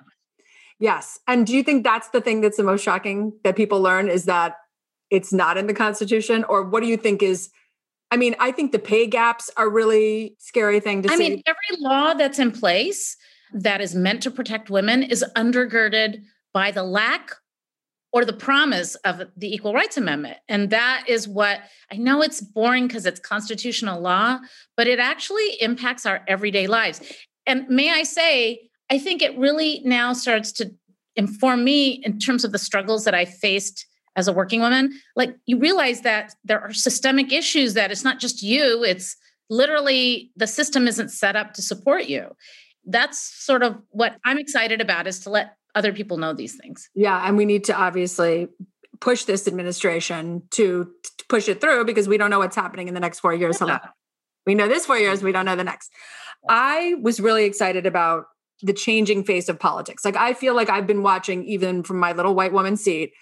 Yes. 0.80 1.20
And 1.28 1.46
do 1.46 1.54
you 1.54 1.62
think 1.62 1.84
that's 1.84 2.08
the 2.08 2.22
thing 2.22 2.40
that's 2.40 2.56
the 2.56 2.64
most 2.64 2.82
shocking 2.82 3.34
that 3.44 3.54
people 3.54 3.80
learn 3.80 4.08
is 4.08 4.24
that 4.24 4.56
it's 5.10 5.32
not 5.32 5.58
in 5.58 5.66
the 5.66 5.74
Constitution? 5.74 6.42
Or 6.44 6.64
what 6.64 6.82
do 6.82 6.88
you 6.88 6.96
think 6.96 7.22
is? 7.22 7.50
I 8.10 8.16
mean, 8.16 8.34
I 8.40 8.50
think 8.50 8.72
the 8.72 8.78
pay 8.78 9.06
gaps 9.06 9.50
are 9.56 9.68
really 9.68 10.34
scary 10.38 10.80
thing 10.80 11.02
to 11.02 11.12
I 11.12 11.16
see. 11.16 11.26
I 11.26 11.28
mean, 11.28 11.42
every 11.46 11.82
law 11.82 12.14
that's 12.14 12.38
in 12.38 12.50
place 12.50 13.16
that 13.52 13.80
is 13.80 13.94
meant 13.94 14.22
to 14.22 14.30
protect 14.30 14.70
women 14.70 15.02
is 15.02 15.24
undergirded 15.36 16.22
by 16.52 16.70
the 16.70 16.82
lack 16.82 17.32
or 18.12 18.24
the 18.24 18.32
promise 18.32 18.96
of 18.96 19.22
the 19.36 19.54
Equal 19.54 19.74
Rights 19.74 19.96
Amendment. 19.96 20.38
And 20.48 20.70
that 20.70 21.04
is 21.06 21.28
what 21.28 21.60
I 21.92 21.96
know 21.96 22.22
it's 22.22 22.40
boring 22.40 22.88
because 22.88 23.06
it's 23.06 23.20
constitutional 23.20 24.00
law, 24.00 24.40
but 24.76 24.86
it 24.86 24.98
actually 24.98 25.60
impacts 25.60 26.06
our 26.06 26.24
everyday 26.26 26.66
lives. 26.66 27.00
And 27.46 27.68
may 27.68 27.90
I 27.90 28.02
say, 28.02 28.69
I 28.90 28.98
think 28.98 29.22
it 29.22 29.38
really 29.38 29.80
now 29.84 30.12
starts 30.12 30.52
to 30.52 30.70
inform 31.16 31.64
me 31.64 32.02
in 32.04 32.18
terms 32.18 32.44
of 32.44 32.52
the 32.52 32.58
struggles 32.58 33.04
that 33.04 33.14
I 33.14 33.24
faced 33.24 33.86
as 34.16 34.26
a 34.26 34.32
working 34.32 34.60
woman. 34.60 34.92
Like 35.16 35.36
you 35.46 35.58
realize 35.58 36.00
that 36.02 36.34
there 36.44 36.60
are 36.60 36.72
systemic 36.72 37.32
issues 37.32 37.74
that 37.74 37.90
it's 37.90 38.04
not 38.04 38.18
just 38.18 38.42
you, 38.42 38.84
it's 38.84 39.16
literally 39.48 40.32
the 40.36 40.46
system 40.46 40.88
isn't 40.88 41.10
set 41.10 41.36
up 41.36 41.54
to 41.54 41.62
support 41.62 42.06
you. 42.06 42.34
That's 42.84 43.18
sort 43.18 43.62
of 43.62 43.76
what 43.90 44.16
I'm 44.24 44.38
excited 44.38 44.80
about 44.80 45.06
is 45.06 45.20
to 45.20 45.30
let 45.30 45.56
other 45.74 45.92
people 45.92 46.16
know 46.16 46.32
these 46.32 46.56
things. 46.56 46.88
Yeah, 46.94 47.22
and 47.26 47.36
we 47.36 47.44
need 47.44 47.64
to 47.64 47.74
obviously 47.74 48.48
push 49.00 49.24
this 49.24 49.46
administration 49.46 50.42
to, 50.50 50.90
to 51.02 51.24
push 51.28 51.48
it 51.48 51.60
through 51.60 51.84
because 51.84 52.08
we 52.08 52.18
don't 52.18 52.30
know 52.30 52.40
what's 52.40 52.56
happening 52.56 52.88
in 52.88 52.94
the 52.94 53.00
next 53.00 53.20
4 53.20 53.34
years. 53.34 53.58
Yeah. 53.60 53.78
We 54.46 54.54
know 54.54 54.68
this 54.68 54.86
4 54.86 54.98
years, 54.98 55.22
we 55.22 55.32
don't 55.32 55.44
know 55.44 55.56
the 55.56 55.64
next. 55.64 55.90
I 56.48 56.94
was 57.00 57.20
really 57.20 57.44
excited 57.44 57.86
about 57.86 58.24
the 58.62 58.72
changing 58.72 59.24
face 59.24 59.48
of 59.48 59.58
politics. 59.58 60.04
Like 60.04 60.16
I 60.16 60.34
feel 60.34 60.54
like 60.54 60.68
I've 60.68 60.86
been 60.86 61.02
watching 61.02 61.44
even 61.44 61.82
from 61.82 61.98
my 61.98 62.12
little 62.12 62.34
white 62.34 62.52
woman 62.52 62.76
seat. 62.76 63.12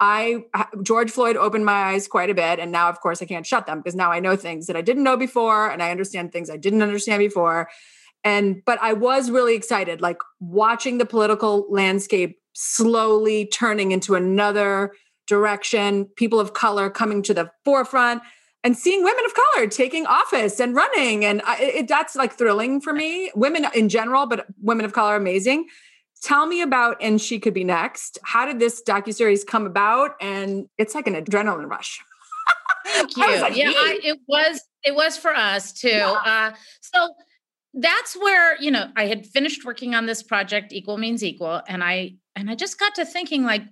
I 0.00 0.44
George 0.82 1.10
Floyd 1.10 1.36
opened 1.36 1.64
my 1.64 1.72
eyes 1.72 2.06
quite 2.06 2.30
a 2.30 2.34
bit 2.34 2.58
and 2.58 2.70
now 2.70 2.88
of 2.88 3.00
course 3.00 3.20
I 3.20 3.26
can't 3.26 3.46
shut 3.46 3.66
them 3.66 3.78
because 3.78 3.94
now 3.94 4.12
I 4.12 4.20
know 4.20 4.36
things 4.36 4.66
that 4.66 4.76
I 4.76 4.82
didn't 4.82 5.02
know 5.02 5.16
before 5.16 5.70
and 5.70 5.82
I 5.82 5.90
understand 5.90 6.32
things 6.32 6.50
I 6.50 6.56
didn't 6.56 6.82
understand 6.82 7.18
before. 7.18 7.68
And 8.24 8.62
but 8.64 8.78
I 8.80 8.92
was 8.92 9.30
really 9.30 9.54
excited 9.54 10.00
like 10.00 10.18
watching 10.40 10.98
the 10.98 11.06
political 11.06 11.66
landscape 11.68 12.38
slowly 12.52 13.46
turning 13.46 13.92
into 13.92 14.14
another 14.14 14.92
direction, 15.26 16.06
people 16.16 16.40
of 16.40 16.54
color 16.54 16.90
coming 16.90 17.22
to 17.22 17.34
the 17.34 17.50
forefront 17.64 18.22
and 18.64 18.76
seeing 18.76 19.02
women 19.04 19.24
of 19.24 19.34
color 19.34 19.66
taking 19.66 20.06
office 20.06 20.60
and 20.60 20.74
running 20.74 21.24
and 21.24 21.42
I, 21.44 21.62
it, 21.62 21.88
that's 21.88 22.16
like 22.16 22.32
thrilling 22.34 22.80
for 22.80 22.92
me. 22.92 23.30
Women 23.34 23.66
in 23.74 23.88
general 23.88 24.26
but 24.26 24.46
women 24.60 24.84
of 24.84 24.92
color 24.92 25.16
amazing. 25.16 25.66
Tell 26.22 26.46
me 26.46 26.62
about 26.62 26.96
and 27.00 27.20
she 27.20 27.38
could 27.38 27.54
be 27.54 27.64
next. 27.64 28.18
How 28.24 28.44
did 28.44 28.58
this 28.58 28.82
docu-series 28.82 29.44
come 29.44 29.66
about? 29.66 30.16
And 30.20 30.68
it's 30.76 30.94
like 30.94 31.06
an 31.06 31.14
adrenaline 31.14 31.70
rush. 31.70 32.00
Thank 32.86 33.16
you. 33.16 33.22
like, 33.40 33.56
yeah 33.56 33.70
I, 33.70 34.00
it 34.02 34.18
was 34.26 34.60
it 34.84 34.94
was 34.94 35.16
for 35.16 35.34
us 35.34 35.72
too. 35.72 35.88
Yeah. 35.88 36.12
uh, 36.24 36.52
so 36.80 37.14
that's 37.74 38.16
where 38.16 38.60
you 38.60 38.70
know 38.70 38.90
i 38.96 39.06
had 39.06 39.26
finished 39.26 39.64
working 39.64 39.94
on 39.94 40.06
this 40.06 40.22
project 40.22 40.72
equal 40.72 40.96
means 40.96 41.22
equal 41.22 41.60
and 41.68 41.84
i 41.84 42.14
and 42.34 42.50
i 42.50 42.54
just 42.54 42.78
got 42.80 42.94
to 42.94 43.04
thinking 43.04 43.44
like 43.44 43.62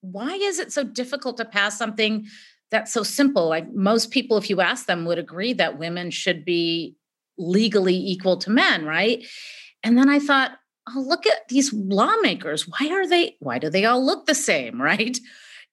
why 0.00 0.34
is 0.34 0.58
it 0.58 0.72
so 0.72 0.84
difficult 0.84 1.36
to 1.36 1.44
pass 1.44 1.78
something 1.78 2.26
that's 2.70 2.92
so 2.92 3.02
simple. 3.02 3.48
Like 3.48 3.72
most 3.72 4.10
people, 4.10 4.36
if 4.36 4.50
you 4.50 4.60
ask 4.60 4.86
them, 4.86 5.04
would 5.04 5.18
agree 5.18 5.52
that 5.54 5.78
women 5.78 6.10
should 6.10 6.44
be 6.44 6.96
legally 7.38 7.94
equal 7.94 8.36
to 8.38 8.50
men, 8.50 8.84
right? 8.84 9.24
And 9.82 9.96
then 9.96 10.08
I 10.08 10.18
thought, 10.18 10.52
oh, 10.88 11.00
look 11.00 11.26
at 11.26 11.48
these 11.48 11.72
lawmakers. 11.72 12.66
Why 12.66 12.88
are 12.90 13.06
they, 13.06 13.36
why 13.40 13.58
do 13.58 13.70
they 13.70 13.84
all 13.84 14.04
look 14.04 14.26
the 14.26 14.34
same, 14.34 14.80
right? 14.90 15.18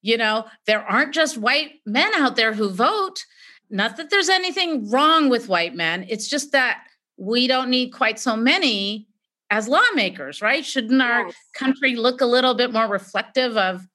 You 0.02 0.18
know, 0.18 0.46
there 0.68 0.82
aren't 0.82 1.14
just 1.14 1.38
white 1.38 1.76
men 1.86 2.14
out 2.16 2.36
there 2.36 2.54
who 2.54 2.70
vote. 2.70 3.26
Not 3.70 3.98
that 3.98 4.10
there's 4.10 4.30
anything 4.30 4.90
wrong 4.90 5.30
with 5.30 5.48
white 5.48 5.76
men. 5.76 6.06
It's 6.10 6.28
just 6.28 6.52
that 6.52 6.84
we 7.18 7.48
don't 7.48 7.70
need 7.70 7.92
quite 7.92 8.20
so 8.20 8.36
many 8.36 9.08
as 9.50 9.68
lawmakers, 9.68 10.42
right? 10.42 10.66
Shouldn't 10.66 11.02
our 11.02 11.28
yes. 11.28 11.36
country 11.56 11.96
look 11.96 12.22
a 12.22 12.26
little 12.26 12.54
bit 12.54 12.74
more 12.74 12.88
reflective 12.88 13.56
of 13.56 13.88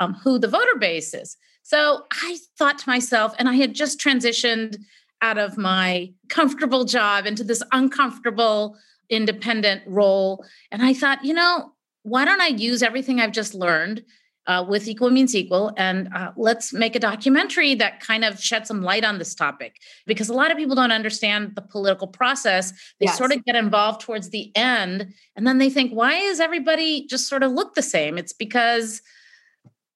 um, 0.00 0.14
who 0.14 0.38
the 0.38 0.48
voter 0.48 0.76
base 0.78 1.14
is? 1.14 1.36
So 1.64 2.04
I 2.12 2.36
thought 2.58 2.78
to 2.78 2.88
myself, 2.88 3.34
and 3.38 3.48
I 3.48 3.54
had 3.54 3.74
just 3.74 3.98
transitioned 3.98 4.76
out 5.22 5.38
of 5.38 5.56
my 5.56 6.12
comfortable 6.28 6.84
job 6.84 7.26
into 7.26 7.42
this 7.42 7.62
uncomfortable 7.72 8.76
independent 9.08 9.82
role. 9.86 10.44
And 10.70 10.82
I 10.82 10.92
thought, 10.92 11.24
you 11.24 11.32
know, 11.32 11.72
why 12.02 12.26
don't 12.26 12.42
I 12.42 12.48
use 12.48 12.82
everything 12.82 13.18
I've 13.18 13.32
just 13.32 13.54
learned 13.54 14.04
uh, 14.46 14.62
with 14.68 14.86
Equal 14.86 15.08
Means 15.08 15.34
Equal 15.34 15.72
and 15.78 16.10
uh, 16.14 16.32
let's 16.36 16.74
make 16.74 16.94
a 16.94 17.00
documentary 17.00 17.74
that 17.76 18.00
kind 18.00 18.26
of 18.26 18.38
shed 18.38 18.66
some 18.66 18.82
light 18.82 19.02
on 19.02 19.16
this 19.16 19.34
topic? 19.34 19.76
Because 20.06 20.28
a 20.28 20.34
lot 20.34 20.50
of 20.50 20.58
people 20.58 20.76
don't 20.76 20.92
understand 20.92 21.52
the 21.54 21.62
political 21.62 22.08
process. 22.08 22.72
They 23.00 23.06
yes. 23.06 23.16
sort 23.16 23.32
of 23.32 23.42
get 23.46 23.56
involved 23.56 24.02
towards 24.02 24.28
the 24.28 24.54
end 24.54 25.14
and 25.34 25.46
then 25.46 25.56
they 25.56 25.70
think, 25.70 25.92
why 25.92 26.12
is 26.12 26.40
everybody 26.40 27.06
just 27.06 27.26
sort 27.26 27.42
of 27.42 27.52
look 27.52 27.74
the 27.74 27.80
same? 27.80 28.18
It's 28.18 28.34
because 28.34 29.00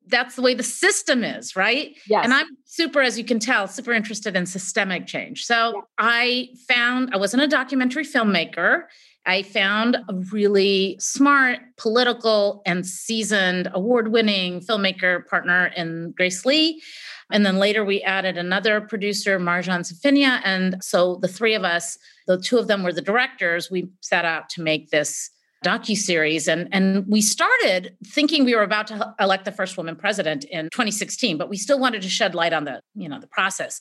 that's 0.08 0.36
the 0.36 0.42
way 0.42 0.54
the 0.54 0.62
system 0.62 1.24
is, 1.24 1.56
right? 1.56 1.96
Yes. 2.06 2.24
And 2.24 2.34
I'm 2.34 2.46
super, 2.64 3.00
as 3.00 3.18
you 3.18 3.24
can 3.24 3.38
tell, 3.38 3.66
super 3.66 3.92
interested 3.92 4.36
in 4.36 4.46
systemic 4.46 5.06
change. 5.06 5.44
So 5.44 5.74
yeah. 5.74 5.80
I 5.98 6.48
found 6.68 7.10
I 7.12 7.16
wasn't 7.16 7.42
a 7.42 7.48
documentary 7.48 8.04
filmmaker. 8.04 8.84
I 9.26 9.42
found 9.42 9.96
a 9.96 10.14
really 10.32 10.96
smart, 11.00 11.58
political, 11.76 12.62
and 12.64 12.86
seasoned 12.86 13.68
award 13.74 14.08
winning 14.08 14.60
filmmaker 14.60 15.26
partner 15.26 15.66
in 15.76 16.12
Grace 16.16 16.46
Lee. 16.46 16.82
And 17.30 17.44
then 17.44 17.58
later 17.58 17.84
we 17.84 18.00
added 18.02 18.38
another 18.38 18.80
producer, 18.80 19.38
Marjan 19.38 19.80
Safinia. 19.80 20.40
And 20.44 20.82
so 20.82 21.16
the 21.16 21.28
three 21.28 21.54
of 21.54 21.62
us, 21.62 21.98
the 22.26 22.40
two 22.40 22.56
of 22.56 22.68
them 22.68 22.82
were 22.82 22.92
the 22.92 23.02
directors, 23.02 23.70
we 23.70 23.88
set 24.00 24.24
out 24.24 24.48
to 24.50 24.62
make 24.62 24.90
this 24.90 25.30
docu-series. 25.64 26.48
And 26.48 26.68
and 26.72 27.06
we 27.06 27.20
started 27.20 27.96
thinking 28.06 28.44
we 28.44 28.54
were 28.54 28.62
about 28.62 28.86
to 28.88 29.14
elect 29.20 29.44
the 29.44 29.52
first 29.52 29.76
woman 29.76 29.96
president 29.96 30.44
in 30.44 30.66
2016 30.66 31.36
but 31.36 31.48
we 31.48 31.56
still 31.56 31.78
wanted 31.78 32.02
to 32.02 32.08
shed 32.08 32.34
light 32.34 32.52
on 32.52 32.64
the 32.64 32.80
you 32.94 33.08
know 33.08 33.20
the 33.20 33.26
process. 33.26 33.80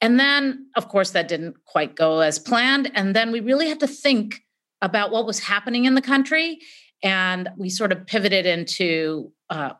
And 0.00 0.18
then 0.18 0.66
of 0.76 0.88
course 0.88 1.10
that 1.10 1.28
didn't 1.28 1.56
quite 1.64 1.94
go 1.94 2.20
as 2.20 2.38
planned. 2.38 2.90
And 2.94 3.14
then 3.14 3.30
we 3.32 3.40
really 3.40 3.68
had 3.68 3.80
to 3.80 3.86
think 3.86 4.40
about 4.80 5.12
what 5.12 5.26
was 5.26 5.38
happening 5.38 5.84
in 5.84 5.94
the 5.94 6.02
country. 6.02 6.58
And 7.04 7.48
we 7.56 7.68
sort 7.68 7.92
of 7.92 8.06
pivoted 8.06 8.46
into 8.46 9.32
uh, 9.50 9.72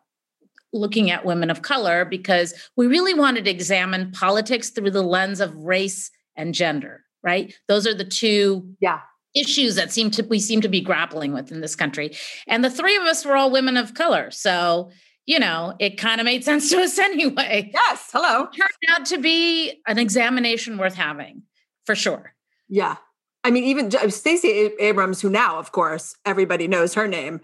looking 0.72 1.10
at 1.10 1.24
women 1.24 1.50
of 1.50 1.62
color 1.62 2.04
because 2.04 2.54
we 2.76 2.86
really 2.86 3.14
wanted 3.14 3.44
to 3.44 3.50
examine 3.50 4.12
politics 4.12 4.70
through 4.70 4.90
the 4.90 5.02
lens 5.02 5.40
of 5.40 5.54
race 5.56 6.10
and 6.36 6.54
gender 6.54 7.04
right? 7.22 7.54
Those 7.68 7.86
are 7.86 7.94
the 7.94 8.04
two 8.04 8.74
yeah 8.80 9.00
issues 9.34 9.76
that 9.76 9.92
seem 9.92 10.10
to 10.12 10.22
we 10.24 10.38
seem 10.38 10.60
to 10.60 10.68
be 10.68 10.80
grappling 10.80 11.32
with 11.32 11.52
in 11.52 11.60
this 11.60 11.74
country. 11.74 12.16
And 12.46 12.64
the 12.64 12.70
three 12.70 12.96
of 12.96 13.04
us 13.04 13.24
were 13.24 13.36
all 13.36 13.50
women 13.50 13.76
of 13.76 13.94
color. 13.94 14.30
So, 14.30 14.90
you 15.26 15.38
know, 15.38 15.74
it 15.78 15.98
kind 15.98 16.20
of 16.20 16.24
made 16.24 16.44
sense 16.44 16.70
to 16.70 16.78
us 16.78 16.98
anyway. 16.98 17.70
Yes. 17.72 18.10
Hello. 18.12 18.44
It 18.44 18.56
turned 18.56 19.00
out 19.00 19.06
to 19.06 19.18
be 19.18 19.80
an 19.86 19.98
examination 19.98 20.78
worth 20.78 20.94
having 20.94 21.42
for 21.84 21.94
sure. 21.94 22.34
Yeah. 22.68 22.96
I 23.44 23.50
mean, 23.50 23.64
even 23.64 23.90
Stacey 24.10 24.70
Abrams, 24.78 25.20
who 25.20 25.28
now, 25.28 25.58
of 25.58 25.72
course, 25.72 26.14
everybody 26.24 26.68
knows 26.68 26.94
her 26.94 27.08
name, 27.08 27.40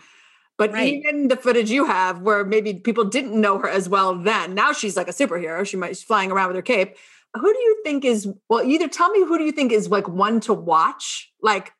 but 0.57 0.72
right. 0.72 0.92
even 0.92 1.27
the 1.29 1.37
footage 1.37 1.70
you 1.70 1.87
have 1.87 2.20
where 2.20 2.44
maybe 2.44 2.74
people 2.74 3.05
didn't 3.05 3.38
know 3.38 3.59
her 3.59 3.68
as 3.68 3.88
well 3.88 4.14
then, 4.14 4.55
now 4.55 4.72
she's 4.72 4.96
like 4.96 5.09
a 5.09 5.12
superhero. 5.12 5.66
She 5.66 5.77
might 5.77 5.90
be 5.90 5.94
flying 5.94 6.31
around 6.31 6.48
with 6.48 6.57
her 6.57 6.62
cape. 6.62 6.96
Who 7.35 7.53
do 7.53 7.59
you 7.59 7.81
think 7.85 8.05
is, 8.05 8.29
well, 8.48 8.64
either 8.64 8.87
tell 8.87 9.11
me 9.11 9.24
who 9.24 9.38
do 9.38 9.44
you 9.44 9.53
think 9.53 9.72
is 9.72 9.88
like 9.88 10.09
one 10.09 10.38
to 10.40 10.55
watch? 10.55 11.33
Like 11.42 11.72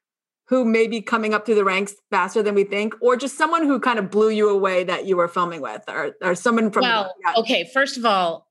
who 0.49 0.65
may 0.65 0.87
be 0.87 1.03
coming 1.03 1.35
up 1.35 1.45
through 1.45 1.55
the 1.55 1.65
ranks 1.65 1.95
faster 2.11 2.43
than 2.43 2.55
we 2.55 2.65
think, 2.65 2.95
or 3.03 3.17
just 3.17 3.37
someone 3.37 3.65
who 3.65 3.79
kind 3.79 3.99
of 3.99 4.11
blew 4.11 4.31
you 4.31 4.49
away 4.49 4.83
that 4.83 5.07
you 5.07 5.17
were 5.17 5.29
filming 5.29 5.61
with, 5.61 5.83
or, 5.89 6.15
or 6.23 6.35
someone 6.35 6.71
from. 6.71 6.83
Well, 6.83 7.15
yeah. 7.25 7.35
okay. 7.41 7.69
First 7.73 7.99
of 7.99 8.07
all, 8.07 8.49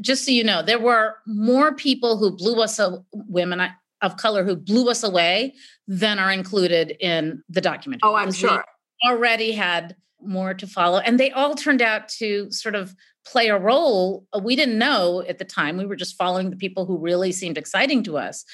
just 0.00 0.24
so 0.24 0.30
you 0.30 0.44
know, 0.44 0.62
there 0.62 0.78
were 0.78 1.16
more 1.26 1.74
people 1.74 2.18
who 2.18 2.36
blew 2.36 2.60
us, 2.62 2.78
a, 2.78 3.02
women 3.12 3.66
of 4.02 4.16
color 4.18 4.44
who 4.44 4.56
blew 4.56 4.90
us 4.90 5.02
away 5.02 5.54
than 5.88 6.18
are 6.18 6.30
included 6.30 6.96
in 7.00 7.42
the 7.48 7.60
documentary. 7.60 8.08
Oh, 8.08 8.14
I'm 8.14 8.32
sure. 8.32 8.64
Already 9.04 9.52
had 9.52 9.96
more 10.20 10.54
to 10.54 10.66
follow, 10.66 10.98
and 10.98 11.18
they 11.18 11.30
all 11.30 11.54
turned 11.54 11.82
out 11.82 12.08
to 12.08 12.50
sort 12.50 12.74
of 12.74 12.94
play 13.24 13.48
a 13.48 13.58
role 13.58 14.26
we 14.42 14.54
didn't 14.54 14.78
know 14.78 15.24
at 15.26 15.38
the 15.38 15.44
time. 15.44 15.78
We 15.78 15.86
were 15.86 15.96
just 15.96 16.16
following 16.16 16.50
the 16.50 16.56
people 16.56 16.84
who 16.84 16.98
really 16.98 17.32
seemed 17.32 17.56
exciting 17.56 18.02
to 18.04 18.18
us. 18.18 18.44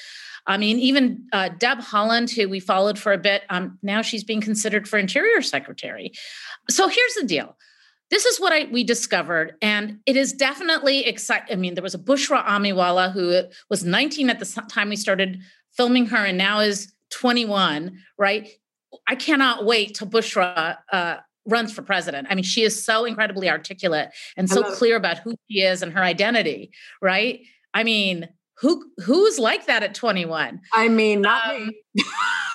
I 0.49 0.57
mean, 0.57 0.79
even 0.79 1.27
uh, 1.31 1.49
Deb 1.59 1.77
Haaland, 1.77 2.35
who 2.35 2.49
we 2.49 2.59
followed 2.59 2.97
for 2.97 3.13
a 3.13 3.19
bit, 3.19 3.43
um, 3.51 3.77
now 3.83 4.01
she's 4.01 4.23
being 4.23 4.41
considered 4.41 4.87
for 4.87 4.97
Interior 4.97 5.43
Secretary. 5.43 6.11
So 6.71 6.87
here's 6.87 7.13
the 7.13 7.27
deal. 7.27 7.55
This 8.09 8.25
is 8.25 8.39
what 8.39 8.51
I, 8.51 8.67
we 8.71 8.83
discovered, 8.83 9.53
and 9.61 9.99
it 10.07 10.17
is 10.17 10.33
definitely 10.33 11.05
exciting. 11.05 11.53
I 11.53 11.55
mean, 11.55 11.75
there 11.75 11.83
was 11.83 11.93
a 11.93 11.99
Bushra 11.99 12.43
Amiwala 12.43 13.11
who 13.11 13.43
was 13.69 13.83
19 13.85 14.31
at 14.31 14.39
the 14.39 14.63
time 14.67 14.89
we 14.89 14.95
started 14.95 15.39
filming 15.77 16.07
her, 16.07 16.17
and 16.17 16.35
now 16.35 16.59
is 16.59 16.91
21. 17.11 17.99
Right? 18.17 18.49
I 19.07 19.13
cannot 19.13 19.65
wait 19.65 19.93
till 19.93 20.07
Bushra 20.07 20.77
uh, 20.91 21.17
runs 21.45 21.71
for 21.71 21.83
president. 21.83 22.27
I 22.31 22.33
mean, 22.33 22.43
she 22.43 22.63
is 22.63 22.83
so 22.83 23.05
incredibly 23.05 23.47
articulate 23.47 24.09
and 24.35 24.49
so 24.49 24.63
clear 24.63 24.95
about 24.95 25.19
who 25.19 25.35
she 25.47 25.61
is 25.61 25.83
and 25.83 25.93
her 25.93 26.01
identity. 26.01 26.71
Right? 27.03 27.41
I 27.75 27.83
mean, 27.83 28.27
who 28.59 28.91
who's 29.03 29.39
like 29.39 29.65
that 29.67 29.83
at 29.83 29.95
21 29.95 30.59
i 30.73 30.87
mean 30.87 31.21
not 31.21 31.55
um, 31.55 31.67
me 31.67 32.03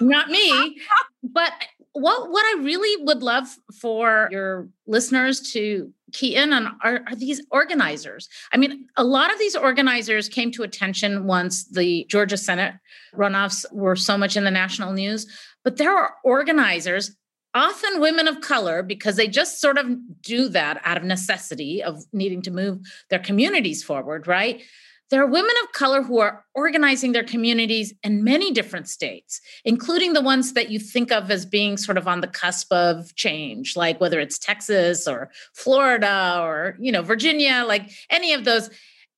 not 0.01 0.29
me. 0.29 0.77
But 1.23 1.53
what 1.93 2.31
what 2.31 2.45
i 2.45 2.63
really 2.63 3.05
would 3.05 3.23
love 3.23 3.47
for 3.81 4.29
your 4.31 4.69
listeners 4.87 5.53
to 5.53 5.93
key 6.13 6.35
in 6.37 6.53
on 6.53 6.77
are, 6.83 7.01
are 7.09 7.17
these 7.17 7.45
organizers. 7.51 8.29
I 8.53 8.57
mean 8.57 8.87
a 8.97 9.05
lot 9.05 9.33
of 9.33 9.39
these 9.39 9.57
organizers 9.57 10.29
came 10.29 10.51
to 10.53 10.63
attention 10.63 11.27
once 11.27 11.65
the 11.67 12.07
georgia 12.09 12.37
senate 12.37 12.75
runoffs 13.15 13.65
were 13.73 13.97
so 13.97 14.19
much 14.19 14.37
in 14.37 14.45
the 14.45 14.51
national 14.51 14.93
news. 14.93 15.27
But 15.63 15.77
there 15.77 15.97
are 15.97 16.15
organizers 16.25 17.17
often 17.55 18.01
women 18.01 18.27
of 18.27 18.41
color 18.41 18.83
because 18.83 19.15
they 19.15 19.29
just 19.29 19.61
sort 19.61 19.79
of 19.79 19.87
do 20.21 20.49
that 20.49 20.81
out 20.85 20.97
of 20.97 21.05
necessity 21.05 21.81
of 21.83 22.05
needing 22.13 22.43
to 22.43 22.51
move 22.51 22.81
their 23.11 23.21
communities 23.21 23.85
forward 23.85 24.27
right 24.27 24.63
there 25.11 25.23
are 25.23 25.27
women 25.27 25.55
of 25.63 25.73
color 25.73 26.03
who 26.03 26.19
are 26.19 26.45
organizing 26.55 27.13
their 27.13 27.25
communities 27.25 27.93
in 28.03 28.25
many 28.25 28.51
different 28.51 28.89
states, 28.89 29.41
including 29.65 30.13
the 30.13 30.21
ones 30.21 30.55
that 30.55 30.71
you 30.71 30.79
think 30.79 31.13
of 31.13 31.31
as 31.31 31.45
being 31.45 31.77
sort 31.77 31.99
of 31.99 32.09
on 32.09 32.21
the 32.21 32.27
cusp 32.27 32.73
of 32.73 33.15
change, 33.15 33.77
like 33.77 34.01
whether 34.01 34.19
it's 34.19 34.39
Texas 34.39 35.07
or 35.07 35.31
Florida 35.53 36.41
or, 36.43 36.77
you 36.81 36.91
know, 36.91 37.03
Virginia, 37.03 37.65
like 37.67 37.91
any 38.11 38.33
of 38.33 38.45
those. 38.45 38.71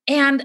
And 0.08 0.44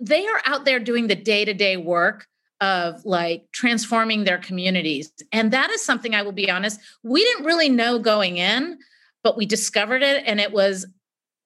they 0.00 0.26
are 0.26 0.40
out 0.44 0.64
there 0.64 0.78
doing 0.78 1.08
the 1.08 1.16
day 1.16 1.44
to 1.44 1.54
day 1.54 1.76
work 1.76 2.26
of 2.60 3.04
like 3.04 3.44
transforming 3.52 4.24
their 4.24 4.38
communities. 4.38 5.12
And 5.32 5.52
that 5.52 5.70
is 5.70 5.84
something 5.84 6.14
I 6.14 6.22
will 6.22 6.32
be 6.32 6.50
honest, 6.50 6.80
we 7.02 7.22
didn't 7.22 7.46
really 7.46 7.68
know 7.68 7.98
going 7.98 8.36
in, 8.36 8.78
but 9.22 9.36
we 9.36 9.46
discovered 9.46 10.02
it 10.02 10.24
and 10.26 10.40
it 10.40 10.52
was 10.52 10.86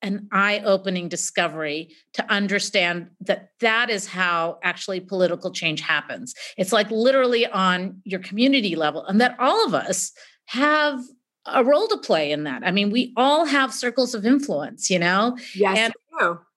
an 0.03 0.29
eye-opening 0.33 1.09
discovery 1.09 1.91
to 2.15 2.31
understand 2.31 3.09
that 3.21 3.51
that 3.61 3.89
is 3.89 4.07
how 4.07 4.59
actually 4.63 5.01
political 5.01 5.51
change 5.53 5.81
happens. 5.81 6.35
It's 6.59 6.73
like 6.73 6.91
literally 6.91 7.47
on 7.47 8.01
your 8.05 8.21
community 8.21 8.77
level 8.77 9.05
and 9.07 9.21
that 9.21 9.37
all 9.39 9.65
of 9.65 9.75
us 9.75 10.13
have 10.47 11.01
a 11.47 11.65
role 11.65 11.89
to 11.89 11.97
play 11.99 12.31
in 12.31 12.45
that. 12.45 12.63
I 12.65 12.71
mean 12.71 12.91
we 12.91 13.13
all 13.17 13.47
have 13.47 13.73
circles 13.73 14.15
of 14.15 14.27
influence 14.27 14.91
you 14.91 14.99
know? 14.99 15.37
Yes 15.55 15.79
and, 15.79 15.95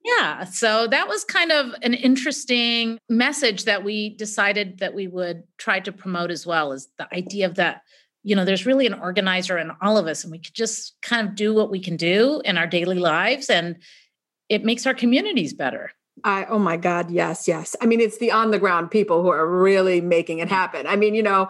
yeah 0.03 0.43
so 0.43 0.85
that 0.87 1.07
was 1.07 1.23
kind 1.23 1.51
of 1.51 1.73
an 1.81 1.93
interesting 1.93 2.99
message 3.09 3.63
that 3.63 3.83
we 3.83 4.09
decided 4.15 4.79
that 4.79 4.93
we 4.93 5.07
would 5.07 5.43
try 5.57 5.79
to 5.79 5.91
promote 5.91 6.29
as 6.29 6.45
well 6.45 6.71
as 6.71 6.87
the 6.99 7.07
idea 7.15 7.47
of 7.47 7.55
that 7.55 7.81
you 8.25 8.35
know, 8.35 8.43
there's 8.43 8.65
really 8.65 8.87
an 8.87 8.95
organizer 8.95 9.55
in 9.55 9.71
all 9.81 9.99
of 9.99 10.07
us, 10.07 10.23
and 10.23 10.31
we 10.31 10.39
could 10.39 10.55
just 10.55 10.99
kind 11.03 11.27
of 11.27 11.35
do 11.35 11.53
what 11.53 11.69
we 11.69 11.79
can 11.79 11.95
do 11.95 12.41
in 12.43 12.57
our 12.57 12.65
daily 12.65 12.97
lives, 12.97 13.51
and 13.51 13.77
it 14.49 14.65
makes 14.65 14.87
our 14.87 14.95
communities 14.95 15.53
better. 15.53 15.91
I, 16.23 16.45
oh 16.45 16.57
my 16.57 16.75
God, 16.75 17.11
yes, 17.11 17.47
yes. 17.47 17.75
I 17.81 17.85
mean, 17.85 18.01
it's 18.01 18.17
the 18.17 18.31
on 18.31 18.49
the 18.49 18.57
ground 18.57 18.89
people 18.89 19.21
who 19.21 19.29
are 19.29 19.47
really 19.47 20.01
making 20.01 20.39
it 20.39 20.49
happen. 20.49 20.87
I 20.87 20.95
mean, 20.95 21.13
you 21.13 21.21
know, 21.21 21.49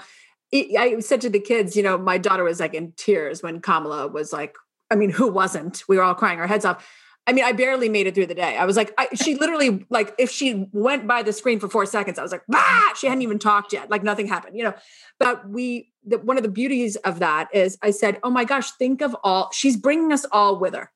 I 0.54 0.98
said 1.00 1.22
to 1.22 1.30
the 1.30 1.40
kids, 1.40 1.78
you 1.78 1.84
know, 1.84 1.98
my 1.98 2.18
daughter 2.18 2.44
was 2.44 2.60
like 2.60 2.74
in 2.74 2.92
tears 2.98 3.42
when 3.42 3.62
Kamala 3.62 4.08
was 4.10 4.34
like, 4.34 4.56
I 4.92 4.96
mean, 4.96 5.12
who 5.12 5.32
wasn't? 5.32 5.84
We 5.88 5.96
were 5.96 6.04
all 6.04 6.14
crying 6.14 6.40
our 6.40 6.48
heads 6.48 6.66
off. 6.66 6.86
I 7.28 7.34
mean, 7.34 7.44
I 7.44 7.54
barely 7.54 7.90
made 7.90 8.06
it 8.06 8.14
through 8.14 8.28
the 8.28 8.36
day. 8.36 8.56
I 8.56 8.66
was 8.66 8.78
like, 8.78 8.94
I, 9.00 9.08
she 9.16 9.36
literally, 9.36 9.86
like, 9.90 10.14
if 10.20 10.30
she 10.30 10.68
went 10.72 11.08
by 11.08 11.24
the 11.24 11.34
screen 11.34 11.60
for 11.60 11.68
four 11.68 11.88
seconds, 11.88 12.20
I 12.20 12.22
was 12.22 12.32
like, 12.32 12.44
bah, 12.48 12.94
she 12.96 13.08
hadn't 13.08 13.24
even 13.24 13.40
talked 13.40 13.74
yet. 13.74 13.90
Like, 13.90 14.04
nothing 14.04 14.28
happened, 14.28 14.56
you 14.56 14.64
know. 14.64 14.74
But 15.20 15.50
we, 15.50 15.92
the, 16.06 16.20
one 16.20 16.38
of 16.38 16.44
the 16.44 16.50
beauties 16.50 16.98
of 16.98 17.20
that 17.20 17.48
is 17.52 17.80
I 17.82 17.90
said, 17.90 18.20
oh 18.22 18.30
my 18.30 18.46
gosh, 18.46 18.70
think 18.72 19.02
of 19.02 19.16
all, 19.24 19.50
she's 19.54 19.76
bringing 19.76 20.14
us 20.14 20.26
all 20.32 20.60
with 20.60 20.76
her. 20.76 20.92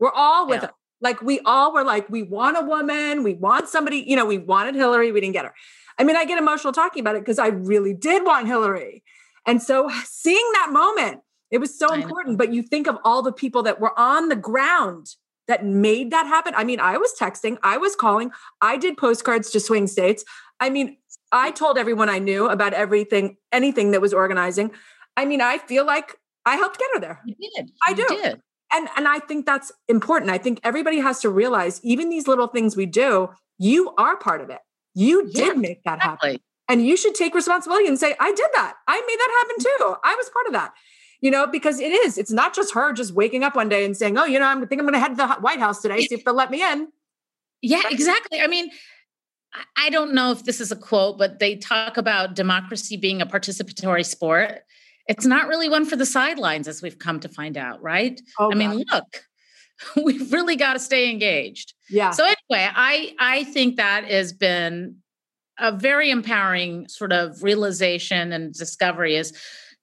We're 0.00 0.10
all 0.10 0.48
with 0.48 0.62
yeah. 0.62 0.68
her. 0.68 0.74
Like, 1.00 1.22
we 1.22 1.38
all 1.40 1.72
were 1.72 1.84
like, 1.84 2.08
we 2.10 2.24
want 2.24 2.56
a 2.56 2.62
woman, 2.62 3.22
we 3.22 3.34
want 3.34 3.68
somebody, 3.68 3.98
you 4.06 4.16
know, 4.16 4.24
we 4.24 4.38
wanted 4.38 4.74
Hillary, 4.74 5.12
we 5.12 5.20
didn't 5.20 5.34
get 5.34 5.44
her. 5.44 5.54
I 5.96 6.04
mean, 6.04 6.16
I 6.16 6.24
get 6.24 6.38
emotional 6.38 6.72
talking 6.72 7.00
about 7.00 7.14
it 7.14 7.22
because 7.22 7.38
I 7.38 7.48
really 7.48 7.94
did 7.94 8.24
want 8.24 8.48
Hillary. 8.48 9.04
And 9.46 9.62
so 9.62 9.90
seeing 10.04 10.48
that 10.54 10.70
moment, 10.72 11.20
it 11.52 11.58
was 11.58 11.76
so 11.78 11.92
important. 11.92 12.38
But 12.38 12.52
you 12.52 12.62
think 12.62 12.86
of 12.86 12.98
all 13.04 13.22
the 13.22 13.32
people 13.32 13.62
that 13.64 13.78
were 13.78 13.96
on 13.98 14.28
the 14.28 14.36
ground 14.36 15.14
that 15.48 15.64
made 15.64 16.10
that 16.10 16.26
happen. 16.26 16.54
I 16.56 16.64
mean, 16.64 16.80
I 16.80 16.96
was 16.96 17.12
texting, 17.18 17.58
I 17.62 17.76
was 17.76 17.96
calling, 17.96 18.30
I 18.60 18.76
did 18.76 18.96
postcards 18.96 19.50
to 19.50 19.60
swing 19.60 19.86
states. 19.86 20.24
I 20.60 20.70
mean, 20.70 20.96
I 21.32 21.50
told 21.50 21.78
everyone 21.78 22.08
I 22.08 22.18
knew 22.18 22.48
about 22.48 22.74
everything, 22.74 23.36
anything 23.50 23.90
that 23.92 24.00
was 24.00 24.14
organizing. 24.14 24.70
I 25.16 25.24
mean, 25.24 25.40
I 25.40 25.58
feel 25.58 25.84
like 25.84 26.16
I 26.46 26.56
helped 26.56 26.78
get 26.78 26.90
her 26.94 27.00
there. 27.00 27.20
You 27.24 27.34
did. 27.56 27.70
I 27.86 27.92
do. 27.94 28.06
Did. 28.08 28.40
And 28.74 28.88
and 28.96 29.06
I 29.06 29.18
think 29.18 29.44
that's 29.44 29.70
important. 29.88 30.30
I 30.30 30.38
think 30.38 30.60
everybody 30.62 30.98
has 31.00 31.20
to 31.20 31.28
realize 31.28 31.80
even 31.82 32.08
these 32.08 32.26
little 32.26 32.46
things 32.46 32.76
we 32.76 32.86
do, 32.86 33.30
you 33.58 33.92
are 33.98 34.16
part 34.16 34.40
of 34.40 34.50
it. 34.50 34.60
You 34.94 35.28
yeah, 35.32 35.46
did 35.46 35.58
make 35.58 35.82
that 35.84 35.96
exactly. 35.96 36.30
happen. 36.30 36.42
And 36.68 36.86
you 36.86 36.96
should 36.96 37.14
take 37.14 37.34
responsibility 37.34 37.86
and 37.86 37.98
say, 37.98 38.14
I 38.18 38.32
did 38.32 38.48
that. 38.54 38.74
I 38.88 39.00
made 39.00 39.18
that 39.18 39.30
happen 39.40 39.64
too. 39.64 39.96
I 40.04 40.14
was 40.14 40.30
part 40.30 40.46
of 40.46 40.52
that 40.54 40.72
you 41.22 41.30
know, 41.30 41.46
because 41.46 41.80
it 41.80 41.92
is, 41.92 42.18
it's 42.18 42.32
not 42.32 42.52
just 42.54 42.74
her 42.74 42.92
just 42.92 43.14
waking 43.14 43.44
up 43.44 43.54
one 43.54 43.68
day 43.68 43.84
and 43.84 43.96
saying, 43.96 44.18
oh, 44.18 44.24
you 44.24 44.38
know, 44.38 44.46
I 44.46 44.54
think 44.66 44.80
I'm 44.80 44.86
going 44.86 44.92
to 44.92 44.98
head 44.98 45.10
to 45.10 45.14
the 45.14 45.28
White 45.40 45.60
House 45.60 45.80
today, 45.80 46.00
see 46.00 46.16
if 46.16 46.24
they'll 46.24 46.34
let 46.34 46.50
me 46.50 46.62
in. 46.62 46.88
Yeah, 47.62 47.82
exactly. 47.88 48.40
I 48.40 48.48
mean, 48.48 48.70
I 49.76 49.88
don't 49.90 50.14
know 50.14 50.32
if 50.32 50.44
this 50.44 50.60
is 50.60 50.72
a 50.72 50.76
quote, 50.76 51.18
but 51.18 51.38
they 51.38 51.56
talk 51.56 51.96
about 51.96 52.34
democracy 52.34 52.96
being 52.96 53.22
a 53.22 53.26
participatory 53.26 54.04
sport. 54.04 54.64
It's 55.06 55.24
not 55.24 55.46
really 55.46 55.68
one 55.68 55.84
for 55.84 55.94
the 55.94 56.06
sidelines, 56.06 56.66
as 56.66 56.82
we've 56.82 56.98
come 56.98 57.20
to 57.20 57.28
find 57.28 57.56
out, 57.56 57.80
right? 57.80 58.20
Oh, 58.40 58.50
I 58.50 58.56
mean, 58.56 58.82
look, 58.90 59.24
we've 60.04 60.32
really 60.32 60.56
got 60.56 60.72
to 60.72 60.80
stay 60.80 61.08
engaged. 61.08 61.74
Yeah. 61.88 62.10
So 62.10 62.24
anyway, 62.24 62.68
I 62.74 63.14
I 63.18 63.44
think 63.44 63.76
that 63.76 64.04
has 64.06 64.32
been 64.32 64.96
a 65.58 65.70
very 65.70 66.10
empowering 66.10 66.88
sort 66.88 67.12
of 67.12 67.42
realization 67.44 68.32
and 68.32 68.52
discovery 68.52 69.16
is 69.16 69.32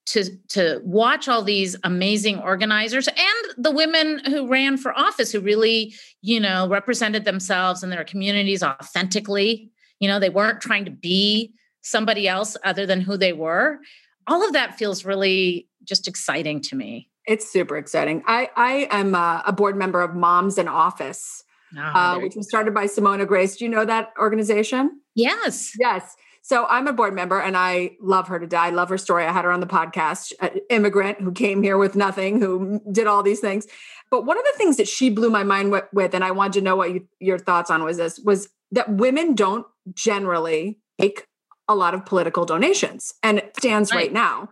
to 0.09 0.35
to 0.49 0.81
watch 0.83 1.27
all 1.27 1.43
these 1.43 1.75
amazing 1.83 2.39
organizers 2.39 3.07
and 3.07 3.63
the 3.63 3.71
women 3.71 4.19
who 4.25 4.47
ran 4.47 4.75
for 4.75 4.97
office 4.97 5.31
who 5.31 5.39
really 5.39 5.93
you 6.21 6.39
know 6.39 6.67
represented 6.67 7.25
themselves 7.25 7.83
and 7.83 7.91
their 7.91 8.03
communities 8.03 8.63
authentically. 8.63 9.71
You 9.99 10.07
know 10.07 10.19
they 10.19 10.29
weren't 10.29 10.61
trying 10.61 10.85
to 10.85 10.91
be 10.91 11.53
somebody 11.81 12.27
else 12.27 12.57
other 12.63 12.85
than 12.85 13.01
who 13.01 13.17
they 13.17 13.33
were. 13.33 13.79
All 14.27 14.45
of 14.45 14.53
that 14.53 14.77
feels 14.77 15.05
really 15.05 15.67
just 15.83 16.07
exciting 16.07 16.61
to 16.61 16.75
me. 16.75 17.09
It's 17.27 17.51
super 17.51 17.77
exciting. 17.77 18.23
I 18.25 18.49
i 18.55 18.87
am 18.89 19.13
a, 19.13 19.43
a 19.45 19.53
board 19.53 19.77
member 19.77 20.01
of 20.01 20.15
moms 20.15 20.57
in 20.57 20.67
office 20.67 21.43
oh, 21.77 21.81
uh, 21.81 22.19
which 22.19 22.35
was 22.35 22.47
started 22.47 22.73
by 22.73 22.85
simona 22.85 23.27
grace. 23.27 23.57
Do 23.57 23.65
you 23.65 23.69
know 23.69 23.85
that 23.85 24.11
organization? 24.19 25.01
Yes. 25.13 25.73
Yes 25.79 26.15
so 26.49 26.65
I'm 26.67 26.87
a 26.87 26.93
board 26.93 27.13
member 27.13 27.39
and 27.39 27.55
I 27.55 27.91
love 28.01 28.29
her 28.29 28.39
to 28.39 28.47
die. 28.47 28.65
I 28.65 28.69
love 28.71 28.89
her 28.89 28.97
story. 28.97 29.23
I 29.23 29.31
had 29.31 29.45
her 29.45 29.51
on 29.51 29.59
the 29.59 29.67
podcast, 29.67 30.33
an 30.39 30.61
immigrant 30.71 31.21
who 31.21 31.31
came 31.31 31.61
here 31.61 31.77
with 31.77 31.95
nothing, 31.95 32.41
who 32.41 32.81
did 32.91 33.05
all 33.05 33.21
these 33.21 33.39
things. 33.39 33.67
But 34.09 34.25
one 34.25 34.35
of 34.35 34.43
the 34.43 34.57
things 34.57 34.77
that 34.77 34.87
she 34.87 35.11
blew 35.11 35.29
my 35.29 35.43
mind 35.43 35.71
with, 35.71 35.83
with 35.93 36.15
and 36.15 36.23
I 36.23 36.31
wanted 36.31 36.53
to 36.53 36.61
know 36.61 36.75
what 36.75 36.91
you, 36.91 37.07
your 37.19 37.37
thoughts 37.37 37.69
on 37.69 37.83
was 37.83 37.97
this, 37.97 38.17
was 38.17 38.49
that 38.71 38.91
women 38.91 39.35
don't 39.35 39.67
generally 39.93 40.79
take 40.99 41.27
a 41.67 41.75
lot 41.75 41.93
of 41.93 42.03
political 42.03 42.45
donations. 42.45 43.13
And 43.21 43.37
it 43.37 43.55
stands 43.55 43.91
right, 43.91 43.97
right 43.97 44.13
now. 44.13 44.49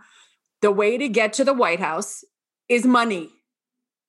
The 0.61 0.71
way 0.71 0.99
to 0.99 1.09
get 1.09 1.33
to 1.33 1.43
the 1.43 1.53
White 1.55 1.79
House 1.79 2.23
is 2.69 2.85
money. 2.85 3.31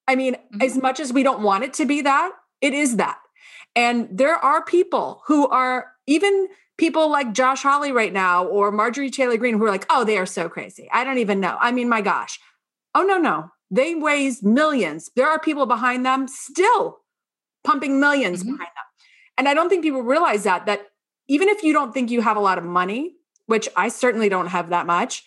I 0.07 0.15
mean, 0.15 0.35
mm-hmm. 0.35 0.61
as 0.61 0.77
much 0.77 1.01
as 1.01 1.11
we 1.11 1.23
don't 1.23 1.43
want 1.43 1.65
it 1.65 1.73
to 1.75 1.87
be 1.87 2.03
that, 2.03 2.33
it 2.61 2.75
is 2.75 2.97
that. 2.97 3.17
And 3.75 4.11
there 4.13 4.37
are 4.37 4.63
people 4.63 5.23
who 5.27 5.49
are 5.49 5.87
even 6.07 6.49
people 6.79 7.11
like 7.11 7.35
Josh 7.35 7.63
Hawley 7.63 7.93
right 7.93 8.13
now 8.13 8.47
or 8.47 8.71
Marjorie 8.71 9.11
Taylor 9.11 9.37
Greene 9.37 9.59
who 9.59 9.65
are 9.65 9.71
like, 9.71 9.87
oh, 9.91 10.05
they 10.05 10.17
are 10.17 10.27
so 10.27 10.49
crazy. 10.49 10.89
I 10.93 11.05
don't 11.05 11.19
even 11.19 11.41
know. 11.41 11.59
I 11.61 11.73
mean, 11.73 11.89
my 11.89 12.01
gosh. 12.01 12.39
Oh, 12.95 13.03
no, 13.03 13.19
no. 13.19 13.51
They 13.71 13.95
raise 13.97 14.43
millions. 14.43 15.11
There 15.15 15.29
are 15.29 15.39
people 15.39 15.67
behind 15.67 16.07
them 16.07 16.27
still 16.27 17.01
pumping 17.65 18.01
1000000s 18.01 18.23
mm-hmm. 18.23 18.43
behind 18.45 18.61
them. 18.61 18.85
And 19.37 19.49
I 19.49 19.55
don't 19.55 19.69
think 19.69 19.83
people 19.83 20.03
realize 20.03 20.45
that, 20.45 20.67
that 20.67 20.87
even 21.29 21.49
if 21.49 21.63
you 21.63 21.73
don't 21.73 21.93
think 21.93 22.11
you 22.11 22.23
have 22.23 22.37
a 22.37 22.41
lot 22.41 22.59
of 22.59 22.65
money, 22.65 23.17
which 23.47 23.69
I 23.77 23.89
certainly 23.89 24.29
don't 24.29 24.47
have 24.47 24.71
that 24.71 24.87
much, 24.87 25.25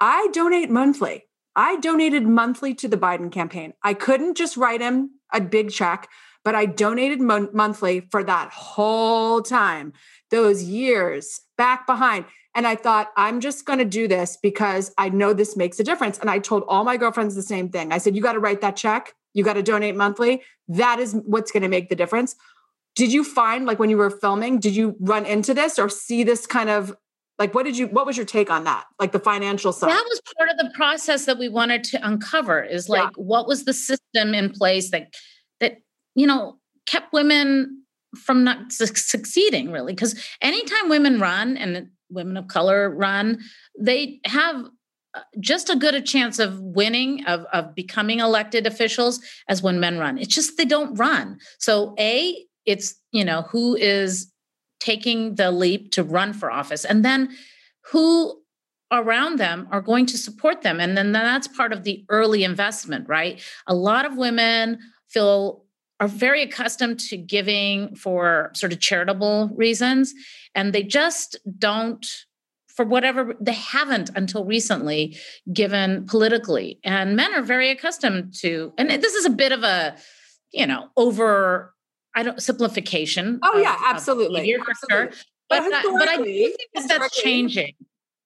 I 0.00 0.28
donate 0.32 0.70
monthly. 0.70 1.24
I 1.56 1.76
donated 1.76 2.22
monthly 2.26 2.74
to 2.74 2.88
the 2.88 2.96
Biden 2.96 3.32
campaign. 3.32 3.72
I 3.82 3.94
couldn't 3.94 4.36
just 4.36 4.56
write 4.56 4.80
him 4.80 5.10
a 5.32 5.40
big 5.40 5.70
check, 5.70 6.08
but 6.44 6.54
I 6.54 6.66
donated 6.66 7.20
mon- 7.20 7.50
monthly 7.52 8.00
for 8.00 8.24
that 8.24 8.50
whole 8.50 9.42
time 9.42 9.92
those 10.30 10.62
years 10.62 11.40
back 11.56 11.86
behind. 11.86 12.24
And 12.54 12.66
I 12.66 12.74
thought, 12.74 13.10
I'm 13.16 13.40
just 13.40 13.64
going 13.64 13.78
to 13.78 13.84
do 13.84 14.08
this 14.08 14.36
because 14.42 14.92
I 14.98 15.08
know 15.08 15.32
this 15.32 15.56
makes 15.56 15.78
a 15.78 15.84
difference. 15.84 16.18
And 16.18 16.28
I 16.28 16.38
told 16.38 16.64
all 16.66 16.82
my 16.82 16.96
girlfriends 16.96 17.34
the 17.36 17.42
same 17.42 17.68
thing. 17.68 17.92
I 17.92 17.98
said, 17.98 18.16
You 18.16 18.22
got 18.22 18.32
to 18.32 18.40
write 18.40 18.60
that 18.62 18.76
check. 18.76 19.14
You 19.34 19.44
got 19.44 19.52
to 19.52 19.62
donate 19.62 19.94
monthly. 19.94 20.42
That 20.66 20.98
is 20.98 21.14
what's 21.24 21.52
going 21.52 21.62
to 21.62 21.68
make 21.68 21.88
the 21.88 21.94
difference. 21.94 22.34
Did 22.96 23.12
you 23.12 23.22
find, 23.22 23.66
like, 23.66 23.78
when 23.78 23.88
you 23.88 23.96
were 23.96 24.10
filming, 24.10 24.58
did 24.58 24.74
you 24.74 24.96
run 24.98 25.26
into 25.26 25.54
this 25.54 25.78
or 25.78 25.88
see 25.88 26.24
this 26.24 26.46
kind 26.46 26.70
of 26.70 26.96
like 27.38 27.54
what 27.54 27.64
did 27.64 27.76
you 27.76 27.86
what 27.88 28.04
was 28.04 28.16
your 28.16 28.26
take 28.26 28.50
on 28.50 28.64
that 28.64 28.84
like 28.98 29.12
the 29.12 29.18
financial 29.18 29.72
side 29.72 29.88
that 29.88 30.04
was 30.10 30.20
part 30.36 30.50
of 30.50 30.58
the 30.58 30.70
process 30.74 31.24
that 31.24 31.38
we 31.38 31.48
wanted 31.48 31.82
to 31.82 32.06
uncover 32.06 32.62
is 32.62 32.88
like 32.88 33.02
yeah. 33.02 33.10
what 33.16 33.48
was 33.48 33.64
the 33.64 33.72
system 33.72 34.34
in 34.34 34.50
place 34.50 34.90
that 34.90 35.14
that 35.58 35.78
you 36.20 36.26
know 36.26 36.58
kept 36.86 37.12
women 37.12 37.80
from 38.16 38.44
not 38.44 38.72
su- 38.72 38.86
succeeding 38.86 39.70
really. 39.70 39.92
Because 39.92 40.20
anytime 40.40 40.88
women 40.88 41.20
run 41.20 41.56
and 41.56 41.88
women 42.10 42.36
of 42.36 42.48
color 42.48 42.90
run 42.90 43.38
they 43.78 44.20
have 44.24 44.66
uh, 45.14 45.20
just 45.38 45.70
a 45.70 45.76
good 45.76 45.94
a 45.94 46.00
chance 46.00 46.38
of 46.38 46.60
winning 46.60 47.24
of, 47.26 47.44
of 47.52 47.74
becoming 47.74 48.20
elected 48.20 48.66
officials 48.66 49.20
as 49.48 49.62
when 49.62 49.80
men 49.80 49.98
run. 49.98 50.18
It's 50.18 50.34
just 50.34 50.56
they 50.56 50.64
don't 50.64 50.94
run. 50.94 51.38
So 51.58 51.94
a 51.98 52.36
it's 52.66 52.96
you 53.12 53.24
know 53.24 53.42
who 53.42 53.76
is 53.76 54.32
taking 54.80 55.34
the 55.36 55.50
leap 55.50 55.92
to 55.92 56.02
run 56.02 56.32
for 56.32 56.50
office 56.50 56.84
and 56.84 57.04
then 57.04 57.30
who 57.92 58.40
around 58.92 59.38
them 59.38 59.68
are 59.70 59.80
going 59.80 60.04
to 60.04 60.18
support 60.18 60.62
them 60.62 60.80
and 60.80 60.96
then 60.96 61.12
that's 61.12 61.46
part 61.46 61.72
of 61.72 61.84
the 61.84 62.04
early 62.08 62.42
investment 62.42 63.08
right? 63.08 63.40
A 63.66 63.74
lot 63.74 64.04
of 64.04 64.16
women 64.16 64.80
feel 65.08 65.64
are 66.00 66.08
very 66.08 66.42
accustomed 66.42 66.98
to 66.98 67.16
giving 67.16 67.94
for 67.94 68.50
sort 68.54 68.72
of 68.72 68.80
charitable 68.80 69.50
reasons 69.54 70.14
and 70.54 70.72
they 70.72 70.82
just 70.82 71.38
don't 71.58 72.06
for 72.68 72.84
whatever 72.84 73.36
they 73.40 73.52
haven't 73.52 74.10
until 74.16 74.44
recently 74.44 75.16
given 75.52 76.06
politically 76.06 76.80
and 76.82 77.14
men 77.14 77.32
are 77.34 77.42
very 77.42 77.70
accustomed 77.70 78.32
to 78.34 78.72
and 78.78 78.90
this 78.90 79.14
is 79.14 79.26
a 79.26 79.30
bit 79.30 79.52
of 79.52 79.62
a 79.62 79.94
you 80.52 80.66
know 80.66 80.88
over 80.96 81.74
i 82.14 82.22
don't 82.22 82.42
simplification 82.42 83.38
oh 83.42 83.52
of, 83.56 83.60
yeah 83.60 83.76
absolutely, 83.84 84.54
for 84.54 84.70
absolutely. 84.70 85.16
sure 85.16 85.24
but, 85.48 85.62
but, 85.70 85.82
but 85.98 86.08
i 86.08 86.16
do 86.16 86.24
think 86.24 86.56
that 86.74 86.88
that's 86.88 87.20
changing 87.20 87.74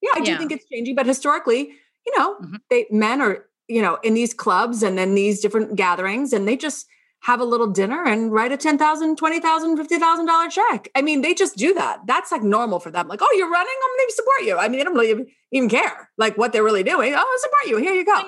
yeah 0.00 0.10
i 0.14 0.20
do 0.20 0.30
yeah. 0.30 0.38
think 0.38 0.52
it's 0.52 0.66
changing 0.72 0.94
but 0.94 1.06
historically 1.06 1.72
you 2.06 2.18
know 2.18 2.36
mm-hmm. 2.36 2.56
they 2.70 2.86
men 2.90 3.20
are 3.20 3.46
you 3.66 3.82
know 3.82 3.98
in 4.04 4.14
these 4.14 4.32
clubs 4.32 4.82
and 4.82 4.96
then 4.96 5.14
these 5.14 5.40
different 5.40 5.74
gatherings 5.74 6.32
and 6.32 6.46
they 6.46 6.56
just 6.56 6.86
have 7.24 7.40
a 7.40 7.44
little 7.44 7.66
dinner 7.66 8.04
and 8.04 8.30
write 8.30 8.52
a 8.52 8.56
$10,000, 8.56 8.78
$20,000, 8.78 9.18
$50,000 9.18 10.50
check. 10.50 10.88
I 10.94 11.00
mean, 11.00 11.22
they 11.22 11.32
just 11.32 11.56
do 11.56 11.72
that. 11.72 12.00
That's 12.06 12.30
like 12.30 12.42
normal 12.42 12.80
for 12.80 12.90
them. 12.90 13.08
Like, 13.08 13.20
oh, 13.22 13.34
you're 13.38 13.50
running? 13.50 13.74
I'm 13.82 13.96
going 13.96 14.08
to 14.08 14.14
support 14.14 14.42
you. 14.42 14.58
I 14.58 14.68
mean, 14.68 14.78
they 14.78 14.84
don't 14.84 14.94
really 14.94 15.26
even 15.50 15.70
care 15.70 16.10
like 16.18 16.36
what 16.36 16.52
they're 16.52 16.62
really 16.62 16.82
doing. 16.82 17.14
Oh, 17.14 17.18
I 17.18 17.38
support 17.40 17.70
you. 17.70 17.78
Here 17.78 17.94
you 17.94 18.04
go. 18.04 18.12
I 18.12 18.22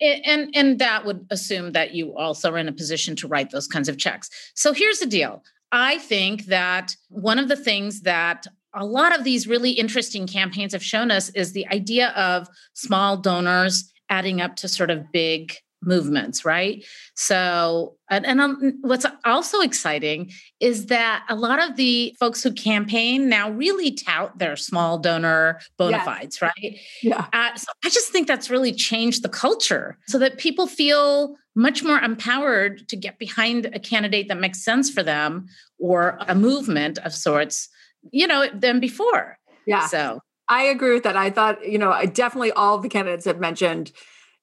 mean, 0.00 0.22
and 0.24 0.56
and 0.56 0.78
that 0.78 1.04
would 1.04 1.26
assume 1.30 1.72
that 1.72 1.94
you 1.94 2.16
also 2.16 2.50
are 2.52 2.58
in 2.58 2.66
a 2.66 2.72
position 2.72 3.14
to 3.16 3.28
write 3.28 3.50
those 3.50 3.68
kinds 3.68 3.88
of 3.88 3.98
checks. 3.98 4.30
So 4.54 4.72
here's 4.72 4.98
the 5.00 5.06
deal. 5.06 5.44
I 5.70 5.98
think 5.98 6.46
that 6.46 6.96
one 7.10 7.38
of 7.38 7.48
the 7.48 7.56
things 7.56 8.00
that 8.02 8.46
a 8.72 8.86
lot 8.86 9.16
of 9.16 9.24
these 9.24 9.46
really 9.46 9.72
interesting 9.72 10.26
campaigns 10.26 10.72
have 10.72 10.82
shown 10.82 11.10
us 11.10 11.28
is 11.30 11.52
the 11.52 11.66
idea 11.68 12.08
of 12.10 12.48
small 12.72 13.18
donors 13.18 13.92
adding 14.08 14.40
up 14.40 14.56
to 14.56 14.68
sort 14.68 14.90
of 14.90 15.12
big 15.12 15.54
movements, 15.86 16.44
right? 16.44 16.84
So, 17.14 17.96
and, 18.10 18.26
and 18.26 18.40
um, 18.40 18.78
what's 18.82 19.06
also 19.24 19.60
exciting 19.60 20.30
is 20.60 20.86
that 20.86 21.24
a 21.28 21.34
lot 21.34 21.62
of 21.62 21.76
the 21.76 22.16
folks 22.18 22.42
who 22.42 22.52
campaign 22.52 23.28
now 23.28 23.50
really 23.50 23.92
tout 23.92 24.38
their 24.38 24.56
small 24.56 24.98
donor 24.98 25.60
bona 25.76 26.04
fides, 26.04 26.42
right? 26.42 26.78
Yeah. 27.02 27.26
Uh, 27.32 27.54
so 27.54 27.66
I 27.84 27.88
just 27.88 28.10
think 28.10 28.26
that's 28.26 28.50
really 28.50 28.72
changed 28.72 29.22
the 29.22 29.28
culture 29.28 29.98
so 30.06 30.18
that 30.18 30.38
people 30.38 30.66
feel 30.66 31.36
much 31.54 31.84
more 31.84 31.98
empowered 31.98 32.88
to 32.88 32.96
get 32.96 33.18
behind 33.18 33.66
a 33.66 33.78
candidate 33.78 34.28
that 34.28 34.40
makes 34.40 34.64
sense 34.64 34.90
for 34.90 35.02
them 35.02 35.46
or 35.78 36.18
a 36.26 36.34
movement 36.34 36.98
of 36.98 37.14
sorts, 37.14 37.68
you 38.10 38.26
know, 38.26 38.48
than 38.52 38.80
before. 38.80 39.38
Yeah. 39.66 39.86
So 39.86 40.20
I 40.48 40.64
agree 40.64 40.92
with 40.92 41.04
that. 41.04 41.16
I 41.16 41.30
thought, 41.30 41.66
you 41.66 41.78
know, 41.78 41.90
I 41.90 42.06
definitely 42.06 42.52
all 42.52 42.78
the 42.78 42.88
candidates 42.88 43.24
have 43.24 43.40
mentioned 43.40 43.92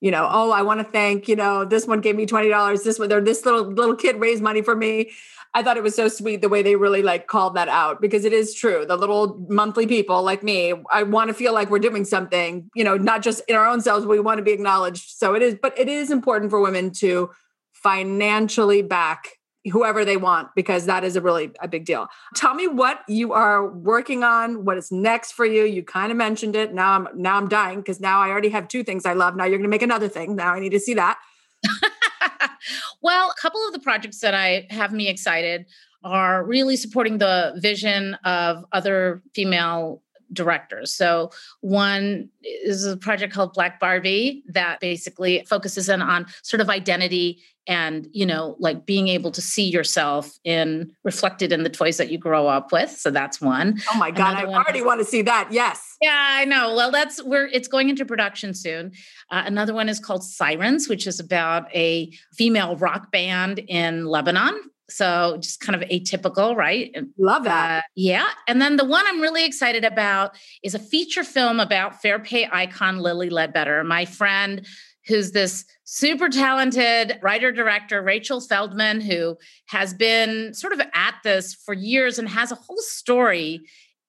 you 0.02 0.12
know, 0.12 0.28
oh, 0.30 0.52
I 0.52 0.64
want 0.64 0.80
to 0.80 0.84
thank, 0.84 1.28
you 1.28 1.36
know, 1.36 1.64
this 1.64 1.88
one 1.88 2.02
gave 2.02 2.16
me 2.16 2.26
$20. 2.26 2.84
This 2.84 3.00
one, 3.00 3.14
or 3.14 3.22
this 3.22 3.46
little 3.46 3.72
little 3.72 3.96
kid 3.96 4.20
raised 4.20 4.44
money 4.44 4.62
for 4.62 4.76
me. 4.76 5.12
I 5.54 5.64
thought 5.64 5.78
it 5.78 5.84
was 5.84 5.96
so 5.96 6.08
sweet 6.08 6.42
the 6.42 6.50
way 6.50 6.62
they 6.64 6.76
really 6.76 7.04
like 7.04 7.28
called 7.28 7.56
that 7.56 7.68
out 7.68 8.00
because 8.02 8.24
it 8.24 8.32
is 8.32 8.54
true. 8.54 8.86
The 8.86 8.96
little 8.96 9.46
monthly 9.50 9.86
people 9.86 10.24
like 10.24 10.44
me, 10.44 10.74
I 10.92 11.04
want 11.04 11.28
to 11.28 11.34
feel 11.34 11.54
like 11.54 11.70
we're 11.70 11.80
doing 11.80 12.06
something, 12.06 12.70
you 12.74 12.84
know, 12.84 12.96
not 12.98 13.22
just 13.22 13.44
in 13.48 13.56
our 13.56 13.66
own 13.66 13.82
selves, 13.82 14.06
we 14.06 14.20
want 14.20 14.38
to 14.38 14.44
be 14.44 14.52
acknowledged. 14.52 15.18
So 15.18 15.36
it 15.36 15.42
is, 15.42 15.56
but 15.62 15.78
it 15.78 15.90
is 15.90 16.10
important 16.10 16.52
for 16.52 16.62
women 16.62 16.92
to 16.96 17.32
financially 17.74 18.82
back 18.82 19.28
whoever 19.70 20.04
they 20.04 20.18
want 20.18 20.50
because 20.56 20.86
that 20.86 21.04
is 21.04 21.16
a 21.16 21.22
really 21.22 21.52
a 21.62 21.68
big 21.68 21.86
deal. 21.86 22.08
Tell 22.36 22.56
me 22.56 22.68
what 22.68 23.02
you 23.08 23.34
are 23.34 23.68
working 23.68 24.24
on, 24.24 24.66
what 24.66 24.78
is 24.78 24.92
next 24.92 25.34
for 25.34 25.46
you. 25.46 25.64
You 25.64 25.84
kind 25.84 26.12
of 26.12 26.18
mentioned 26.18 26.56
it. 26.56 26.74
Now 26.74 26.94
I'm 26.94 27.08
now 27.16 27.38
I'm 27.38 27.48
dying 27.48 27.80
because 27.80 28.00
now 28.00 28.20
I 28.20 28.30
already 28.30 28.50
have 28.50 28.68
two 28.68 28.84
things 28.84 29.06
I 29.06 29.14
love. 29.14 29.36
Now 29.36 29.46
you're 29.46 29.58
going 29.58 29.64
to 29.64 29.70
make 29.70 29.84
another 29.84 30.08
thing. 30.08 30.36
Now 30.36 30.54
I 30.54 30.60
need 30.60 30.72
to 30.72 30.80
see 30.80 30.96
that. 30.96 31.20
well, 33.02 33.30
a 33.30 33.42
couple 33.42 33.66
of 33.68 33.74
the 33.74 33.80
projects 33.80 34.20
that 34.20 34.34
I 34.34 34.68
have 34.70 34.92
me 34.92 35.08
excited 35.08 35.66
are 36.04 36.44
really 36.44 36.76
supporting 36.76 37.20
the 37.20 37.54
vision 37.58 38.16
of 38.26 38.66
other 38.72 39.22
female 39.36 40.02
directors. 40.34 40.94
So 40.94 41.32
one 41.62 42.30
is 42.44 42.86
a 42.86 42.98
project 42.98 43.34
called 43.34 43.54
Black 43.54 43.80
Barbie 43.80 44.44
that 44.48 44.80
basically 44.80 45.46
focuses 45.48 45.90
in 45.90 46.02
on 46.02 46.26
sort 46.44 46.62
of 46.62 46.70
identity 46.70 47.42
and 47.68 48.08
you 48.12 48.26
know 48.26 48.56
like 48.60 48.88
being 48.88 49.08
able 49.08 49.30
to 49.30 49.42
see 49.42 49.70
yourself 49.70 50.40
in 50.44 50.92
reflected 51.04 51.52
in 51.52 51.62
the 51.62 51.70
toys 51.70 51.98
that 51.98 52.12
you 52.12 52.18
grow 52.18 52.48
up 52.48 52.72
with. 52.72 52.90
So 52.90 53.12
that's 53.12 53.40
one. 53.40 53.80
Oh 53.94 53.98
my 53.98 54.10
god 54.10 54.40
Another 54.40 54.56
i 54.56 54.64
already 54.64 54.82
want 54.82 55.00
to 55.00 55.06
see 55.06 55.22
that 55.24 55.50
yes. 55.52 55.98
Yeah 56.02 56.16
i 56.16 56.46
know. 56.46 56.76
Well 56.76 56.92
that's 56.92 57.24
where 57.24 57.48
it's 57.48 57.68
going 57.68 57.90
into 57.90 58.06
production 58.06 58.54
soon. 58.54 58.94
Uh, 59.30 59.44
another 59.46 59.74
one 59.74 59.90
is 59.90 60.00
called 60.00 60.24
sirens 60.24 60.90
which 60.90 61.06
is 61.06 61.20
about 61.20 61.74
a 61.76 62.12
female 62.34 62.76
rock 62.78 63.12
band 63.12 63.60
in 63.68 64.06
lebanon 64.06 64.60
So 64.92 65.38
just 65.40 65.60
kind 65.60 65.82
of 65.82 65.88
atypical, 65.90 66.56
right? 66.56 66.96
Love 67.18 67.44
that. 67.46 67.80
Uh, 67.80 67.82
yeah. 67.96 68.30
And 68.48 68.62
then 68.62 68.78
the 68.78 68.86
one 68.86 69.06
I'm 69.08 69.22
really 69.22 69.46
excited 69.46 69.84
about 69.84 70.38
is 70.64 70.76
a 70.76 70.80
feature 70.80 71.24
film 71.24 71.60
about 71.60 72.02
fair 72.02 72.20
pay 72.20 72.48
icon 72.52 73.00
Lilly 73.00 73.30
Ledbetter, 73.30 73.84
my 73.84 74.06
friend 74.06 74.66
who's 75.08 75.32
this 75.32 75.66
super 75.84 76.30
talented 76.30 77.20
writer 77.22 77.52
director, 77.52 78.02
Rachel 78.02 78.40
Feldman, 78.40 79.02
who 79.02 79.38
has 79.68 79.94
been 79.94 80.54
sort 80.54 80.74
of 80.74 80.82
at 80.94 81.16
this 81.24 81.56
for 81.56 81.74
years 81.74 82.20
and 82.20 82.30
has 82.30 82.52
a 82.52 82.56
whole 82.56 82.78
story 82.78 83.62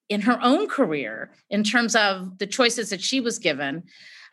in 0.08 0.20
her 0.22 0.38
own 0.42 0.68
career 0.68 1.32
in 1.48 1.64
terms 1.64 1.96
of 1.96 2.38
the 2.38 2.46
choices 2.46 2.90
that 2.90 3.00
she 3.00 3.20
was 3.20 3.38
given. 3.38 3.82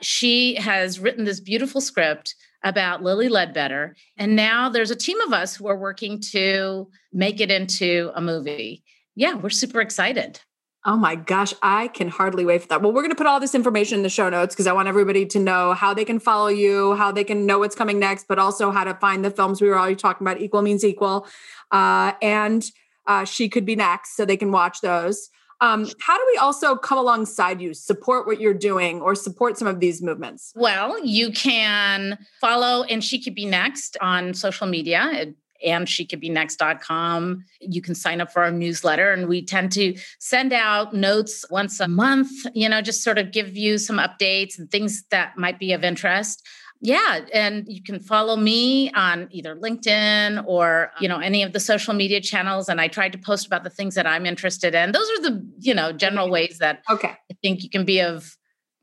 She 0.02 0.56
has 0.56 1.00
written 1.00 1.26
this 1.26 1.40
beautiful 1.40 1.82
script 1.82 2.36
about 2.64 3.04
Lilly 3.04 3.30
Ledbetter. 3.30 3.96
And 4.18 4.36
now 4.36 4.70
there's 4.70 4.92
a 4.92 4.96
team 4.96 5.20
of 5.22 5.34
us 5.34 5.56
who 5.56 5.68
are 5.68 5.78
working 5.78 6.20
to 6.32 6.90
make 7.14 7.40
it 7.40 7.52
into 7.52 8.12
a 8.16 8.22
movie. 8.22 8.84
Yeah, 9.16 9.36
we're 9.36 9.50
super 9.50 9.82
excited. 9.82 10.42
Oh 10.86 10.96
my 10.96 11.16
gosh, 11.16 11.54
I 11.62 11.90
can 11.90 12.08
hardly 12.08 12.46
wait 12.46 12.62
for 12.62 12.70
that. 12.70 12.82
Well, 12.82 12.94
we're 12.94 13.02
going 13.02 13.12
to 13.12 13.18
put 13.18 13.28
all 13.28 13.42
this 13.42 13.54
information 13.54 13.98
in 13.98 14.04
the 14.04 14.10
show 14.10 14.30
notes 14.30 14.56
because 14.56 14.66
I 14.66 14.72
want 14.72 14.88
everybody 14.88 15.26
to 15.26 15.40
know 15.40 15.74
how 15.74 15.94
they 15.94 16.06
can 16.06 16.20
follow 16.20 16.48
you, 16.48 16.96
how 16.96 17.12
they 17.12 17.26
can 17.26 17.46
know 17.46 17.60
what's 17.60 17.76
coming 17.76 18.00
next, 18.00 18.28
but 18.30 18.40
also 18.40 18.72
how 18.72 18.86
to 18.86 18.94
find 18.96 19.24
the 19.24 19.30
films 19.30 19.62
we 19.62 19.68
were 19.68 19.78
already 19.78 19.98
talking 19.98 20.26
about. 20.26 20.40
Equal 20.42 20.62
means 20.62 20.86
equal. 20.86 21.28
Uh, 21.70 22.14
and 22.22 22.72
uh, 23.08 23.26
She 23.26 23.50
Could 23.50 23.66
Be 23.66 23.76
Next, 23.76 24.16
so 24.16 24.24
they 24.24 24.38
can 24.38 24.54
watch 24.54 24.80
those. 24.80 25.30
Um, 25.62 25.88
how 26.00 26.18
do 26.18 26.24
we 26.32 26.38
also 26.38 26.76
come 26.76 26.98
alongside 26.98 27.62
you, 27.62 27.74
support 27.74 28.26
what 28.26 28.40
you're 28.40 28.54
doing, 28.54 29.02
or 29.02 29.14
support 29.16 29.58
some 29.58 29.68
of 29.68 29.80
these 29.80 30.02
movements? 30.02 30.54
Well, 30.56 31.04
you 31.06 31.32
can 31.32 32.18
follow 32.40 32.84
and 32.84 33.04
She 33.04 33.22
Could 33.22 33.36
Be 33.36 33.46
Next 33.46 33.98
on 34.02 34.34
social 34.34 34.68
media 34.68 35.34
and 35.66 35.90
she 35.90 36.06
could 36.06 36.20
be 36.20 36.30
next.com. 36.30 37.44
You 37.60 37.82
can 37.82 37.96
sign 37.96 38.22
up 38.22 38.32
for 38.32 38.44
our 38.44 38.52
newsletter, 38.52 39.12
and 39.12 39.28
we 39.28 39.44
tend 39.44 39.72
to 39.74 39.98
send 40.20 40.54
out 40.54 40.94
notes 40.94 41.46
once 41.50 41.80
a 41.80 41.88
month, 41.88 42.32
you 42.54 42.70
know, 42.70 42.82
just 42.82 43.04
sort 43.04 43.18
of 43.18 43.32
give 43.32 43.56
you 43.56 43.78
some 43.78 43.98
updates 43.98 44.58
and 44.58 44.72
things 44.72 45.04
that 45.12 45.38
might 45.38 45.60
be 45.60 45.74
of 45.74 45.84
interest 45.84 46.48
yeah 46.82 47.22
and 47.34 47.66
you 47.68 47.84
can 47.84 48.00
follow 48.00 48.36
me 48.36 48.92
on 48.94 49.28
either 49.32 49.56
linkedin 49.56 50.44
or 50.48 50.92
you 51.02 51.08
know 51.08 51.20
any 51.20 51.44
of 51.44 51.52
the 51.54 51.60
social 51.60 51.94
media 51.94 52.22
channels 52.22 52.70
and 52.70 52.80
i 52.80 52.88
tried 52.88 53.12
to 53.12 53.18
post 53.18 53.46
about 53.46 53.64
the 53.64 53.70
things 53.70 53.96
that 53.96 54.08
i'm 54.08 54.26
interested 54.26 54.74
in. 54.76 54.92
Those 54.92 55.10
are 55.12 55.22
the 55.22 55.46
you 55.60 55.74
know 55.74 55.92
general 55.92 56.30
ways 56.30 56.58
that 56.60 56.84
okay. 56.90 57.16
I 57.32 57.36
think 57.42 57.64
you 57.64 57.70
can 57.70 57.86
be 57.86 58.02
of 58.02 58.38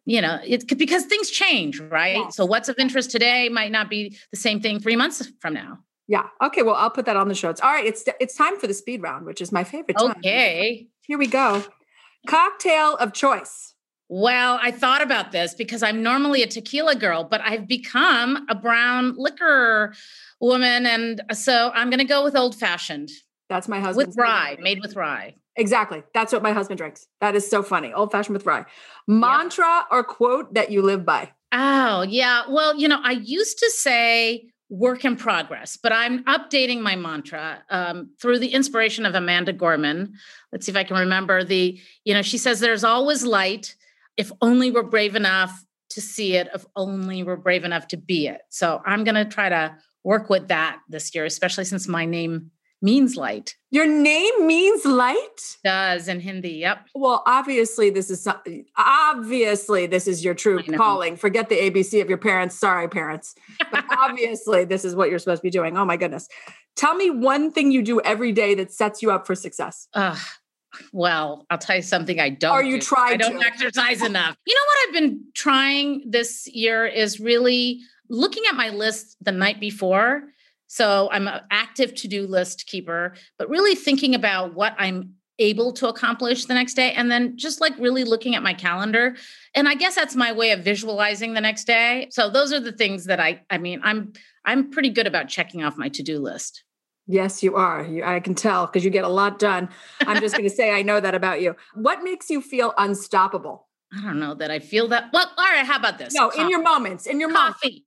you 0.05 0.21
know 0.21 0.39
it 0.45 0.67
because 0.79 1.05
things 1.05 1.31
change 1.31 1.81
right? 1.81 2.33
So 2.33 2.45
what's 2.45 2.69
of 2.69 2.79
interest 2.79 3.11
today 3.11 3.49
might 3.49 3.73
not 3.73 3.89
be 3.89 4.17
the 4.31 4.37
same 4.37 4.61
thing 4.61 4.79
three 4.81 4.97
months 4.97 5.31
from 5.41 5.55
now. 5.55 5.79
Yeah. 6.09 6.27
Okay 6.43 6.63
well 6.63 6.75
i'll 6.75 6.91
put 6.91 7.07
that 7.07 7.17
on 7.17 7.29
the 7.29 7.35
show. 7.35 7.51
It's 7.51 7.61
All 7.61 7.73
right 7.73 7.87
it's 7.87 8.05
it's 8.21 8.37
time 8.37 8.59
for 8.59 8.67
the 8.67 8.75
speed 8.75 9.03
round 9.03 9.27
which 9.27 9.41
is 9.41 9.53
my 9.53 9.65
favorite 9.65 9.97
time. 9.99 10.11
okay. 10.19 10.89
Here 11.03 11.19
we 11.19 11.27
go. 11.27 11.65
Cocktail 12.27 12.97
of 12.97 13.13
choice 13.13 13.75
well, 14.09 14.59
I 14.63 14.71
thought 14.71 15.03
about 15.03 15.33
this 15.33 15.55
because 15.55 15.83
I'm 15.83 16.03
normally 16.03 16.43
a 16.43 16.47
tequila 16.47 16.95
girl, 16.95 17.25
but 17.25 17.41
I've 17.41 17.67
become 17.67 18.47
a 18.49 18.55
brown 18.55 19.15
liquor 19.17 19.95
woman. 20.41 20.87
And 20.87 21.23
so 21.33 21.73
I'm 21.75 21.91
going 21.91 21.99
to 21.99 22.05
go 22.05 22.23
with 22.23 22.37
old 22.37 22.55
fashioned. 22.55 23.11
That's 23.49 23.69
my 23.69 23.81
husband. 23.81 24.09
With 24.09 24.17
rye, 24.17 24.57
made 24.61 24.81
with 24.81 24.95
rye. 24.95 25.35
Exactly. 25.57 26.03
That's 26.15 26.33
what 26.33 26.43
my 26.43 26.53
husband 26.53 26.79
drinks. 26.79 27.07
That 27.21 27.35
is 27.35 27.49
so 27.49 27.63
funny. 27.63 27.93
Old 27.93 28.13
fashioned 28.13 28.37
with 28.37 28.47
rye. 28.47 28.65
Mantra 29.09 29.87
or 29.91 30.05
quote 30.05 30.55
that 30.55 30.71
you 30.71 30.83
live 30.83 31.05
by? 31.05 31.33
Oh, 31.53 32.03
yeah. 32.03 32.43
Well, 32.49 32.77
you 32.77 32.87
know, 32.89 33.01
I 33.03 33.13
used 33.13 33.59
to 33.59 33.71
say 33.71 34.51
work 34.69 35.05
in 35.05 35.17
progress, 35.17 35.79
but 35.81 35.93
I'm 35.93 36.25
updating 36.25 36.81
my 36.81 36.97
mantra 36.97 37.63
um, 37.71 38.11
through 38.21 38.41
the 38.41 38.49
inspiration 38.49 39.07
of 39.07 39.15
Amanda 39.15 39.53
Gorman. 39.53 40.15
Let's 40.53 40.67
see 40.67 40.73
if 40.73 40.77
I 40.77 40.85
can 40.85 40.97
remember 40.97 41.45
the, 41.45 41.81
you 42.05 42.15
know, 42.15 42.23
she 42.23 42.37
says, 42.37 42.61
there's 42.61 42.85
always 42.85 43.25
light 43.25 43.75
if 44.17 44.33
only 44.41 44.71
we're 44.71 44.83
brave 44.83 45.15
enough 45.15 45.65
to 45.91 46.01
see 46.01 46.37
it, 46.37 46.49
if 46.55 46.65
only 46.75 47.23
we're 47.23 47.37
brave 47.37 47.65
enough 47.65 47.89
to 47.89 47.97
be 47.97 48.27
it. 48.27 48.43
So 48.51 48.83
I'm 48.85 49.05
going 49.05 49.15
to 49.15 49.25
try 49.25 49.49
to 49.49 49.77
work 50.05 50.31
with 50.31 50.49
that 50.49 50.79
this 50.89 51.15
year, 51.15 51.25
especially 51.25 51.65
since 51.65 51.89
my 51.89 52.05
name 52.05 52.51
means 52.83 53.17
light. 53.17 53.57
Your 53.71 53.87
name 53.87 54.47
means 54.47 54.85
light? 54.85 55.57
Does 55.65 56.09
in 56.09 56.21
Hindi. 56.21 56.51
Yep. 56.51 56.87
Well, 56.95 57.23
obviously 57.27 57.91
this 57.91 58.11
is 58.11 58.29
obviously 58.77 59.87
this 59.87 60.07
is 60.07 60.25
your 60.25 60.35
true 60.35 60.63
calling. 60.63 61.17
Forget 61.17 61.49
the 61.49 61.57
ABC 61.57 62.01
of 62.03 62.09
your 62.09 62.19
parents. 62.19 62.59
Sorry, 62.59 62.89
parents. 62.89 63.35
But 63.71 63.85
obviously 63.99 64.65
this 64.65 64.85
is 64.85 64.95
what 64.95 65.11
you're 65.11 65.19
supposed 65.19 65.41
to 65.41 65.47
be 65.47 65.51
doing. 65.51 65.77
Oh 65.77 65.85
my 65.85 65.97
goodness. 65.97 66.29
Tell 66.77 66.95
me 66.95 67.11
one 67.11 67.51
thing 67.51 67.73
you 67.73 67.83
do 67.83 68.01
every 68.03 68.33
day 68.33 68.55
that 68.55 68.71
sets 68.71 69.03
you 69.03 69.11
up 69.11 69.27
for 69.27 69.35
success. 69.35 69.89
Uh, 69.95 70.17
well, 70.93 71.47
I'll 71.51 71.59
tell 71.59 71.77
you 71.77 71.83
something 71.83 72.21
I 72.21 72.31
don't. 72.31 72.53
Are 72.53 72.65
you 72.65 72.79
do. 72.79 72.87
trying? 72.87 73.15
I 73.15 73.17
don't 73.17 73.41
to? 73.41 73.47
exercise 73.47 74.03
enough. 74.03 74.37
You 74.47 74.55
know 74.55 74.61
what 74.67 74.89
I've 74.89 74.95
been 74.95 75.25
trying 75.35 76.03
this 76.09 76.47
year 76.49 76.87
is 76.87 77.21
really 77.21 77.81
looking 78.09 78.45
at 78.49 78.57
my 78.57 78.71
list 78.71 79.17
the 79.21 79.33
night 79.33 79.61
before. 79.61 80.25
So 80.69 81.09
I'm 81.13 81.29
an 81.29 81.43
active 81.51 81.95
to-do 81.95 82.27
list 82.27 82.67
keeper, 82.67 83.15
but 83.39 83.49
really 83.49 83.75
thinking 83.75 84.15
about 84.15 84.55
what 84.55 84.75
I'm 84.79 85.15
able 85.39 85.73
to 85.75 85.89
accomplish 85.89 86.47
the 86.47 86.55
next 86.55 86.75
day 86.75 86.93
and 86.93 87.11
then 87.11 87.37
just 87.37 87.61
like 87.61 87.79
really 87.79 88.05
looking 88.05 88.35
at 88.35 88.43
my 88.43 88.55
calendar 88.55 89.15
and 89.55 89.69
i 89.69 89.75
guess 89.75 89.95
that's 89.95 90.17
my 90.17 90.33
way 90.33 90.51
of 90.51 90.61
visualizing 90.61 91.35
the 91.35 91.41
next 91.43 91.67
day 91.67 92.09
so 92.11 92.31
those 92.31 92.53
are 92.55 92.61
the 92.61 92.73
things 92.73 93.05
that 93.05 93.21
i 93.21 93.39
i 93.51 93.59
mean 93.59 93.79
i'm 93.83 94.15
i'm 94.47 94.71
pretty 94.71 94.89
good 94.89 95.07
about 95.07 95.29
checking 95.29 95.63
off 95.63 95.77
my 95.77 95.91
to-do 95.91 96.19
list 96.19 96.65
Yes, 97.07 97.43
you 97.43 97.55
are. 97.55 97.85
You, 97.85 98.03
I 98.05 98.21
can 98.21 98.35
tell 98.35 98.67
because 98.67 98.85
you 98.85 98.91
get 98.91 99.05
a 99.05 99.09
lot 99.09 99.39
done. 99.39 99.69
I'm 100.01 100.21
just 100.21 100.37
going 100.37 100.49
to 100.49 100.55
say 100.55 100.73
I 100.73 100.83
know 100.83 100.99
that 101.01 101.15
about 101.15 101.41
you. 101.41 101.55
What 101.75 102.03
makes 102.03 102.29
you 102.31 102.41
feel 102.43 102.75
unstoppable? 102.77 103.69
I 103.97 104.03
don't 104.03 104.19
know 104.19 104.35
that 104.35 104.51
I 104.51 104.59
feel 104.59 104.89
that. 104.89 105.11
Well, 105.13 105.31
all 105.39 105.45
right. 105.45 105.65
How 105.65 105.79
about 105.79 105.99
this? 105.99 106.13
No, 106.15 106.31
Coffee. 106.31 106.43
in 106.43 106.51
your 106.51 106.63
moments, 106.63 107.07
in 107.07 107.21
your 107.21 107.31
coffee. 107.33 107.85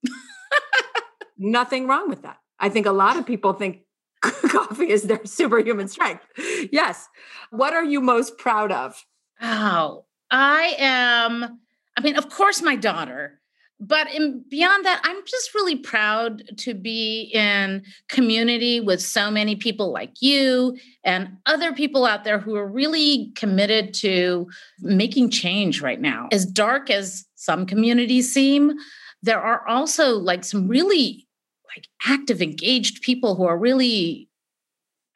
Nothing 1.38 1.88
wrong 1.88 2.10
with 2.10 2.22
that. 2.24 2.38
I 2.60 2.70
think 2.70 2.86
a 2.86 2.92
lot 2.92 3.18
of 3.18 3.26
people 3.26 3.54
think 3.54 3.82
coffee 4.22 4.90
is 4.90 5.04
their 5.04 5.26
superhuman 5.26 5.88
strength. 5.88 6.26
Yes. 6.72 7.08
What 7.52 7.74
are 7.74 7.84
you 7.84 8.02
most 8.02 8.38
proud 8.38 8.72
of? 8.72 9.06
Oh, 9.42 10.06
I 10.32 10.76
am. 10.78 11.60
I 11.98 12.02
mean, 12.02 12.16
of 12.18 12.30
course, 12.30 12.62
my 12.62 12.76
daughter 12.76 13.40
but 13.80 14.14
in, 14.14 14.44
beyond 14.50 14.86
that 14.86 15.02
i'm 15.04 15.22
just 15.26 15.56
really 15.56 15.76
proud 15.76 16.44
to 16.58 16.74
be 16.74 17.32
in 17.34 17.84
community 18.08 18.80
with 18.80 19.02
so 19.02 19.32
many 19.32 19.56
people 19.56 19.92
like 19.92 20.22
you 20.22 20.78
and 21.04 21.30
other 21.46 21.74
people 21.74 22.06
out 22.06 22.24
there 22.24 22.40
who 22.40 22.56
are 22.56 22.68
really 22.68 23.32
committed 23.36 23.94
to 23.94 24.48
making 24.82 25.30
change 25.30 25.82
right 25.82 26.00
now. 26.02 26.28
As 26.32 26.46
dark 26.46 26.90
as 26.90 27.26
some 27.36 27.66
communities 27.66 28.32
seem 28.32 28.74
there 29.22 29.42
are 29.42 29.68
also 29.68 30.18
like 30.18 30.44
some 30.44 30.68
really 30.68 31.28
like 31.76 31.88
active 32.06 32.42
engaged 32.42 33.02
people 33.02 33.36
who 33.36 33.44
are 33.46 33.58
really 33.58 34.30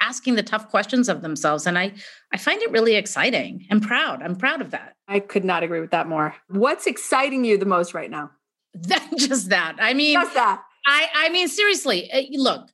asking 0.02 0.36
the 0.36 0.43
tough 0.43 0.69
questions 0.69 1.08
of 1.08 1.21
themselves 1.21 1.65
and 1.65 1.80
i 1.80 1.93
i 2.34 2.38
find 2.38 2.62
it 2.62 2.71
really 2.71 2.95
exciting 2.95 3.65
and 3.69 3.82
proud. 3.82 4.21
I'm 4.21 4.36
proud 4.36 4.62
of 4.62 4.71
that. 4.71 4.95
I 5.08 5.19
could 5.19 5.45
not 5.45 5.63
agree 5.63 5.80
with 5.80 5.91
that 5.91 6.08
more. 6.08 6.36
What's 6.49 6.88
exciting 6.88 7.45
you 7.45 7.58
the 7.58 7.65
most 7.65 7.93
right 7.93 8.10
now 8.10 8.32
that 8.88 9.07
just 9.17 9.49
that. 9.49 9.75
I 9.79 9.93
mean, 9.93 10.15
just 10.15 10.33
that. 10.33 10.63
I 10.86 11.07
I 11.13 11.29
mean, 11.29 11.47
seriously, 11.47 12.09
eh, 12.12 12.27
look. 12.33 12.69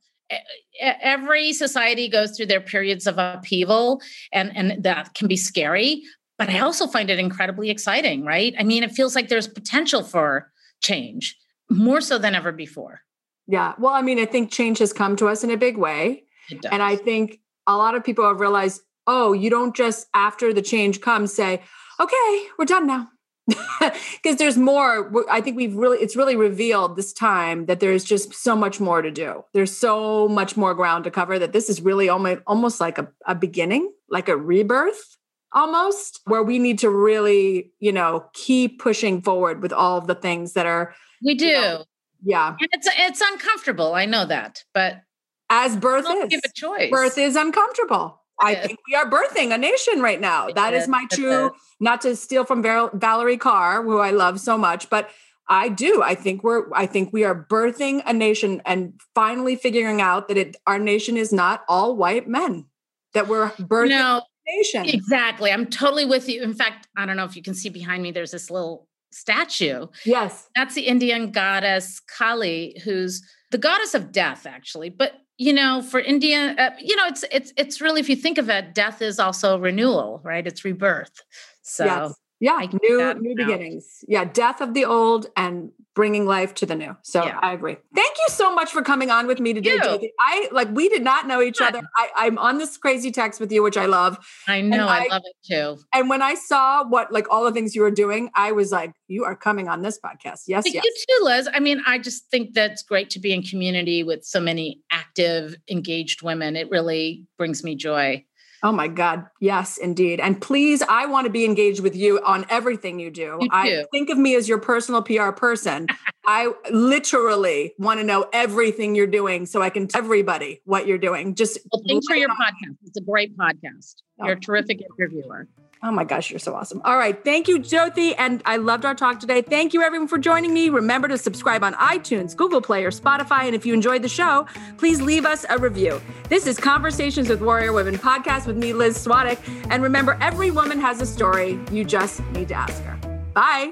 Every 0.79 1.53
society 1.53 2.07
goes 2.07 2.37
through 2.37 2.45
their 2.45 2.61
periods 2.61 3.07
of 3.07 3.17
upheaval, 3.17 4.01
and 4.31 4.55
and 4.55 4.83
that 4.83 5.13
can 5.13 5.27
be 5.27 5.35
scary. 5.35 6.03
But 6.37 6.49
I 6.49 6.59
also 6.59 6.87
find 6.87 7.09
it 7.09 7.19
incredibly 7.19 7.69
exciting, 7.69 8.23
right? 8.23 8.53
I 8.57 8.63
mean, 8.63 8.83
it 8.83 8.91
feels 8.91 9.15
like 9.15 9.27
there's 9.27 9.47
potential 9.47 10.03
for 10.03 10.51
change 10.81 11.35
more 11.69 11.99
so 11.99 12.17
than 12.17 12.33
ever 12.33 12.53
before. 12.53 13.01
Yeah. 13.45 13.73
Well, 13.77 13.93
I 13.93 14.01
mean, 14.01 14.19
I 14.19 14.25
think 14.25 14.51
change 14.51 14.77
has 14.77 14.93
come 14.93 15.17
to 15.17 15.27
us 15.27 15.43
in 15.43 15.49
a 15.49 15.57
big 15.57 15.77
way. 15.77 16.23
And 16.71 16.81
I 16.81 16.95
think 16.95 17.39
a 17.67 17.75
lot 17.75 17.93
of 17.93 18.03
people 18.03 18.25
have 18.25 18.39
realized, 18.39 18.81
oh, 19.05 19.33
you 19.33 19.49
don't 19.49 19.75
just 19.75 20.07
after 20.13 20.53
the 20.53 20.61
change 20.61 21.01
comes 21.01 21.33
say, 21.33 21.61
okay, 21.99 22.47
we're 22.57 22.65
done 22.65 22.87
now 22.87 23.09
because 24.21 24.37
there's 24.37 24.57
more 24.57 25.11
i 25.29 25.41
think 25.41 25.57
we've 25.57 25.75
really 25.75 25.97
it's 25.99 26.15
really 26.15 26.35
revealed 26.35 26.95
this 26.95 27.13
time 27.13 27.65
that 27.65 27.79
there's 27.79 28.03
just 28.03 28.33
so 28.33 28.55
much 28.55 28.79
more 28.79 29.01
to 29.01 29.11
do. 29.11 29.43
There's 29.53 29.75
so 29.75 30.27
much 30.27 30.57
more 30.57 30.73
ground 30.73 31.03
to 31.05 31.11
cover 31.11 31.39
that 31.39 31.53
this 31.53 31.69
is 31.69 31.81
really 31.81 32.09
almost 32.09 32.41
almost 32.47 32.79
like 32.79 32.97
a, 32.97 33.07
a 33.25 33.35
beginning 33.35 33.91
like 34.09 34.29
a 34.29 34.37
rebirth 34.37 35.17
almost 35.53 36.21
where 36.25 36.43
we 36.43 36.59
need 36.59 36.79
to 36.79 36.89
really 36.89 37.71
you 37.79 37.91
know 37.91 38.25
keep 38.33 38.79
pushing 38.79 39.21
forward 39.21 39.61
with 39.61 39.73
all 39.73 39.97
of 39.97 40.07
the 40.07 40.15
things 40.15 40.53
that 40.53 40.65
are 40.65 40.93
we 41.23 41.35
do. 41.35 41.45
you 41.45 41.53
know, 41.53 41.85
yeah. 42.23 42.55
And 42.59 42.69
it's 42.73 42.87
it's 42.97 43.21
uncomfortable 43.21 43.93
i 43.93 44.05
know 44.05 44.25
that 44.25 44.63
but 44.73 45.01
as 45.49 45.75
birth 45.75 46.05
is 46.07 46.29
give 46.29 46.41
a 46.45 46.51
choice. 46.53 46.91
Birth 46.91 47.17
is 47.17 47.35
uncomfortable 47.35 48.18
I 48.41 48.55
think 48.55 48.79
we 48.87 48.95
are 48.95 49.09
birthing 49.09 49.53
a 49.53 49.57
nation 49.57 50.01
right 50.01 50.19
now. 50.19 50.49
That 50.49 50.73
is 50.73 50.87
my 50.87 51.05
true, 51.11 51.51
not 51.79 52.01
to 52.01 52.15
steal 52.15 52.45
from 52.45 52.63
Val- 52.63 52.89
Valarie 52.91 53.37
Kaur, 53.37 53.83
who 53.83 53.99
I 53.99 54.11
love 54.11 54.39
so 54.39 54.57
much, 54.57 54.89
but 54.89 55.09
I 55.49 55.67
do. 55.69 56.01
I 56.03 56.13
think 56.13 56.43
we're 56.43 56.71
I 56.73 56.85
think 56.85 57.11
we 57.11 57.23
are 57.23 57.47
birthing 57.49 58.03
a 58.05 58.13
nation 58.13 58.61
and 58.65 58.93
finally 59.15 59.55
figuring 59.55 59.99
out 59.99 60.27
that 60.27 60.37
it 60.37 60.55
our 60.67 60.77
nation 60.77 61.17
is 61.17 61.33
not 61.33 61.63
all 61.67 61.95
white 61.95 62.27
men. 62.27 62.65
That 63.13 63.27
we're 63.27 63.49
birthing 63.49 63.89
no, 63.89 64.21
a 64.21 64.57
nation. 64.57 64.85
Exactly. 64.85 65.51
I'm 65.51 65.65
totally 65.65 66.05
with 66.05 66.29
you. 66.29 66.43
In 66.43 66.53
fact, 66.53 66.87
I 66.95 67.07
don't 67.07 67.17
know 67.17 67.25
if 67.25 67.35
you 67.35 67.41
can 67.41 67.55
see 67.55 67.69
behind 67.69 68.03
me 68.03 68.11
there's 68.11 68.31
this 68.31 68.51
little 68.51 68.87
statue. 69.11 69.87
Yes. 70.05 70.47
That's 70.55 70.75
the 70.75 70.83
Indian 70.83 71.31
goddess 71.31 71.99
Kali 71.99 72.79
who's 72.83 73.23
the 73.49 73.57
goddess 73.57 73.95
of 73.95 74.11
death 74.11 74.45
actually. 74.45 74.89
But 74.89 75.13
you 75.39 75.53
know, 75.53 75.81
for 75.81 76.01
India, 76.01 76.53
uh, 76.57 76.71
you 76.79 76.95
know, 76.97 77.07
it's 77.07 77.23
it's 77.31 77.53
it's 77.55 77.81
really 77.81 78.01
if 78.01 78.09
you 78.09 78.15
think 78.15 78.37
of 78.37 78.49
it, 78.49 78.75
death 78.75 79.01
is 79.01 79.19
also 79.19 79.57
renewal, 79.57 80.19
right? 80.23 80.45
It's 80.45 80.63
rebirth. 80.63 81.21
So 81.63 81.85
yes. 81.85 82.13
Yeah, 82.41 82.65
new 82.81 83.13
new 83.15 83.35
beginnings. 83.35 84.03
Yeah, 84.07 84.25
death 84.25 84.61
of 84.61 84.73
the 84.73 84.85
old 84.85 85.27
and 85.35 85.71
bringing 85.95 86.25
life 86.25 86.53
to 86.55 86.65
the 86.65 86.75
new. 86.75 86.95
So 87.01 87.25
yeah. 87.25 87.39
I 87.41 87.53
agree. 87.53 87.77
Thank 87.93 88.17
you 88.17 88.25
so 88.29 88.53
much 88.53 88.71
for 88.71 88.81
coming 88.81 89.09
on 89.09 89.27
with 89.27 89.39
me 89.39 89.53
today. 89.53 90.11
I 90.19 90.47
like 90.51 90.69
we 90.71 90.87
did 90.89 91.03
not 91.03 91.27
know 91.27 91.41
each 91.41 91.61
other. 91.61 91.81
I, 91.95 92.27
am 92.27 92.37
on 92.37 92.57
this 92.57 92.77
crazy 92.77 93.11
text 93.11 93.39
with 93.39 93.51
you, 93.51 93.63
which 93.63 93.77
I 93.77 93.85
love. 93.85 94.17
I 94.47 94.61
know, 94.61 94.87
I, 94.87 95.05
I, 95.05 95.07
love 95.07 95.23
it 95.25 95.35
too. 95.45 95.81
And 95.93 96.09
when 96.09 96.21
I 96.21 96.35
saw 96.35 96.87
what 96.87 97.11
like 97.11 97.27
all 97.29 97.43
the 97.43 97.51
things 97.51 97.75
you 97.75 97.81
were 97.81 97.91
doing, 97.91 98.29
I 98.35 98.51
was 98.51 98.71
like, 98.71 98.93
you 99.07 99.25
are 99.25 99.35
coming 99.35 99.67
on 99.67 99.81
this 99.81 99.99
podcast. 99.99 100.43
Yes, 100.47 100.63
Thank 100.63 100.75
yes. 100.75 100.85
you 100.85 100.93
too, 101.09 101.25
Liz. 101.25 101.49
I 101.53 101.59
mean, 101.59 101.81
I 101.85 101.97
just 101.97 102.29
think 102.29 102.53
that's 102.53 102.83
great 102.83 103.09
to 103.11 103.19
be 103.19 103.33
in 103.33 103.41
community 103.41 104.03
with 104.03 104.23
so 104.23 104.39
many 104.39 104.81
active, 104.91 105.55
engaged 105.69 106.21
women. 106.21 106.55
It 106.55 106.69
really 106.69 107.25
brings 107.37 107.63
me 107.63 107.75
joy. 107.75 108.25
Oh 108.61 108.71
my 108.71 108.87
God. 108.87 109.25
Yes, 109.39 109.77
indeed. 109.77 110.19
And 110.19 110.41
please, 110.41 110.81
I 110.81 111.05
want 111.05 111.25
to 111.25 111.31
be 111.31 111.45
engaged 111.45 111.81
with 111.81 111.95
you 111.95 112.19
on 112.25 112.45
everything 112.49 112.99
you 112.99 113.09
do. 113.09 113.37
You 113.39 113.47
I 113.51 113.85
think 113.91 114.09
of 114.09 114.17
me 114.17 114.35
as 114.35 114.49
your 114.49 114.57
personal 114.57 115.01
PR 115.01 115.31
person. 115.31 115.87
I 116.25 116.51
literally 116.69 117.73
want 117.79 117.99
to 117.99 118.05
know 118.05 118.27
everything 118.33 118.95
you're 118.95 119.07
doing 119.07 119.45
so 119.45 119.61
I 119.61 119.69
can 119.69 119.87
tell 119.87 120.01
everybody 120.01 120.61
what 120.65 120.85
you're 120.85 120.97
doing. 120.97 121.35
Just 121.35 121.59
well, 121.71 121.81
thanks 121.87 122.05
for 122.07 122.15
your 122.15 122.29
podcast. 122.29 122.75
It's 122.85 122.97
a 122.97 123.01
great 123.01 123.35
podcast. 123.37 123.95
You're 124.19 124.33
a 124.33 124.35
oh, 124.35 124.39
terrific 124.39 124.81
interviewer. 124.81 125.47
Oh 125.81 125.91
my 125.91 126.03
gosh, 126.03 126.29
you're 126.29 126.39
so 126.39 126.53
awesome. 126.55 126.81
All 126.83 126.97
right. 126.97 127.23
Thank 127.23 127.47
you, 127.47 127.59
Jyoti. 127.59 128.13
And 128.17 128.41
I 128.45 128.57
loved 128.57 128.83
our 128.83 128.93
talk 128.93 129.19
today. 129.19 129.41
Thank 129.41 129.73
you, 129.73 129.81
everyone, 129.81 130.09
for 130.09 130.17
joining 130.17 130.53
me. 130.53 130.67
Remember 130.69 131.07
to 131.07 131.17
subscribe 131.17 131.63
on 131.63 131.73
iTunes, 131.75 132.35
Google 132.35 132.61
Play, 132.61 132.83
or 132.83 132.91
Spotify. 132.91 133.43
And 133.43 133.55
if 133.55 133.65
you 133.65 133.73
enjoyed 133.73 134.01
the 134.01 134.09
show, 134.09 134.45
please 134.77 135.01
leave 135.01 135.25
us 135.25 135.45
a 135.49 135.57
review. 135.57 136.01
This 136.27 136.47
is 136.47 136.57
Conversations 136.57 137.29
with 137.29 137.41
Warrior 137.41 137.71
Women 137.71 137.95
podcast 137.95 138.45
with 138.45 138.57
me, 138.57 138.73
Liz 138.73 138.97
Svatek. 138.97 139.39
And 139.69 139.81
remember, 139.81 140.17
every 140.19 140.51
woman 140.51 140.79
has 140.81 141.01
a 141.01 141.05
story. 141.05 141.57
You 141.71 141.85
just 141.85 142.21
need 142.31 142.49
to 142.49 142.55
ask 142.55 142.83
her. 142.83 142.97
Bye. 143.33 143.71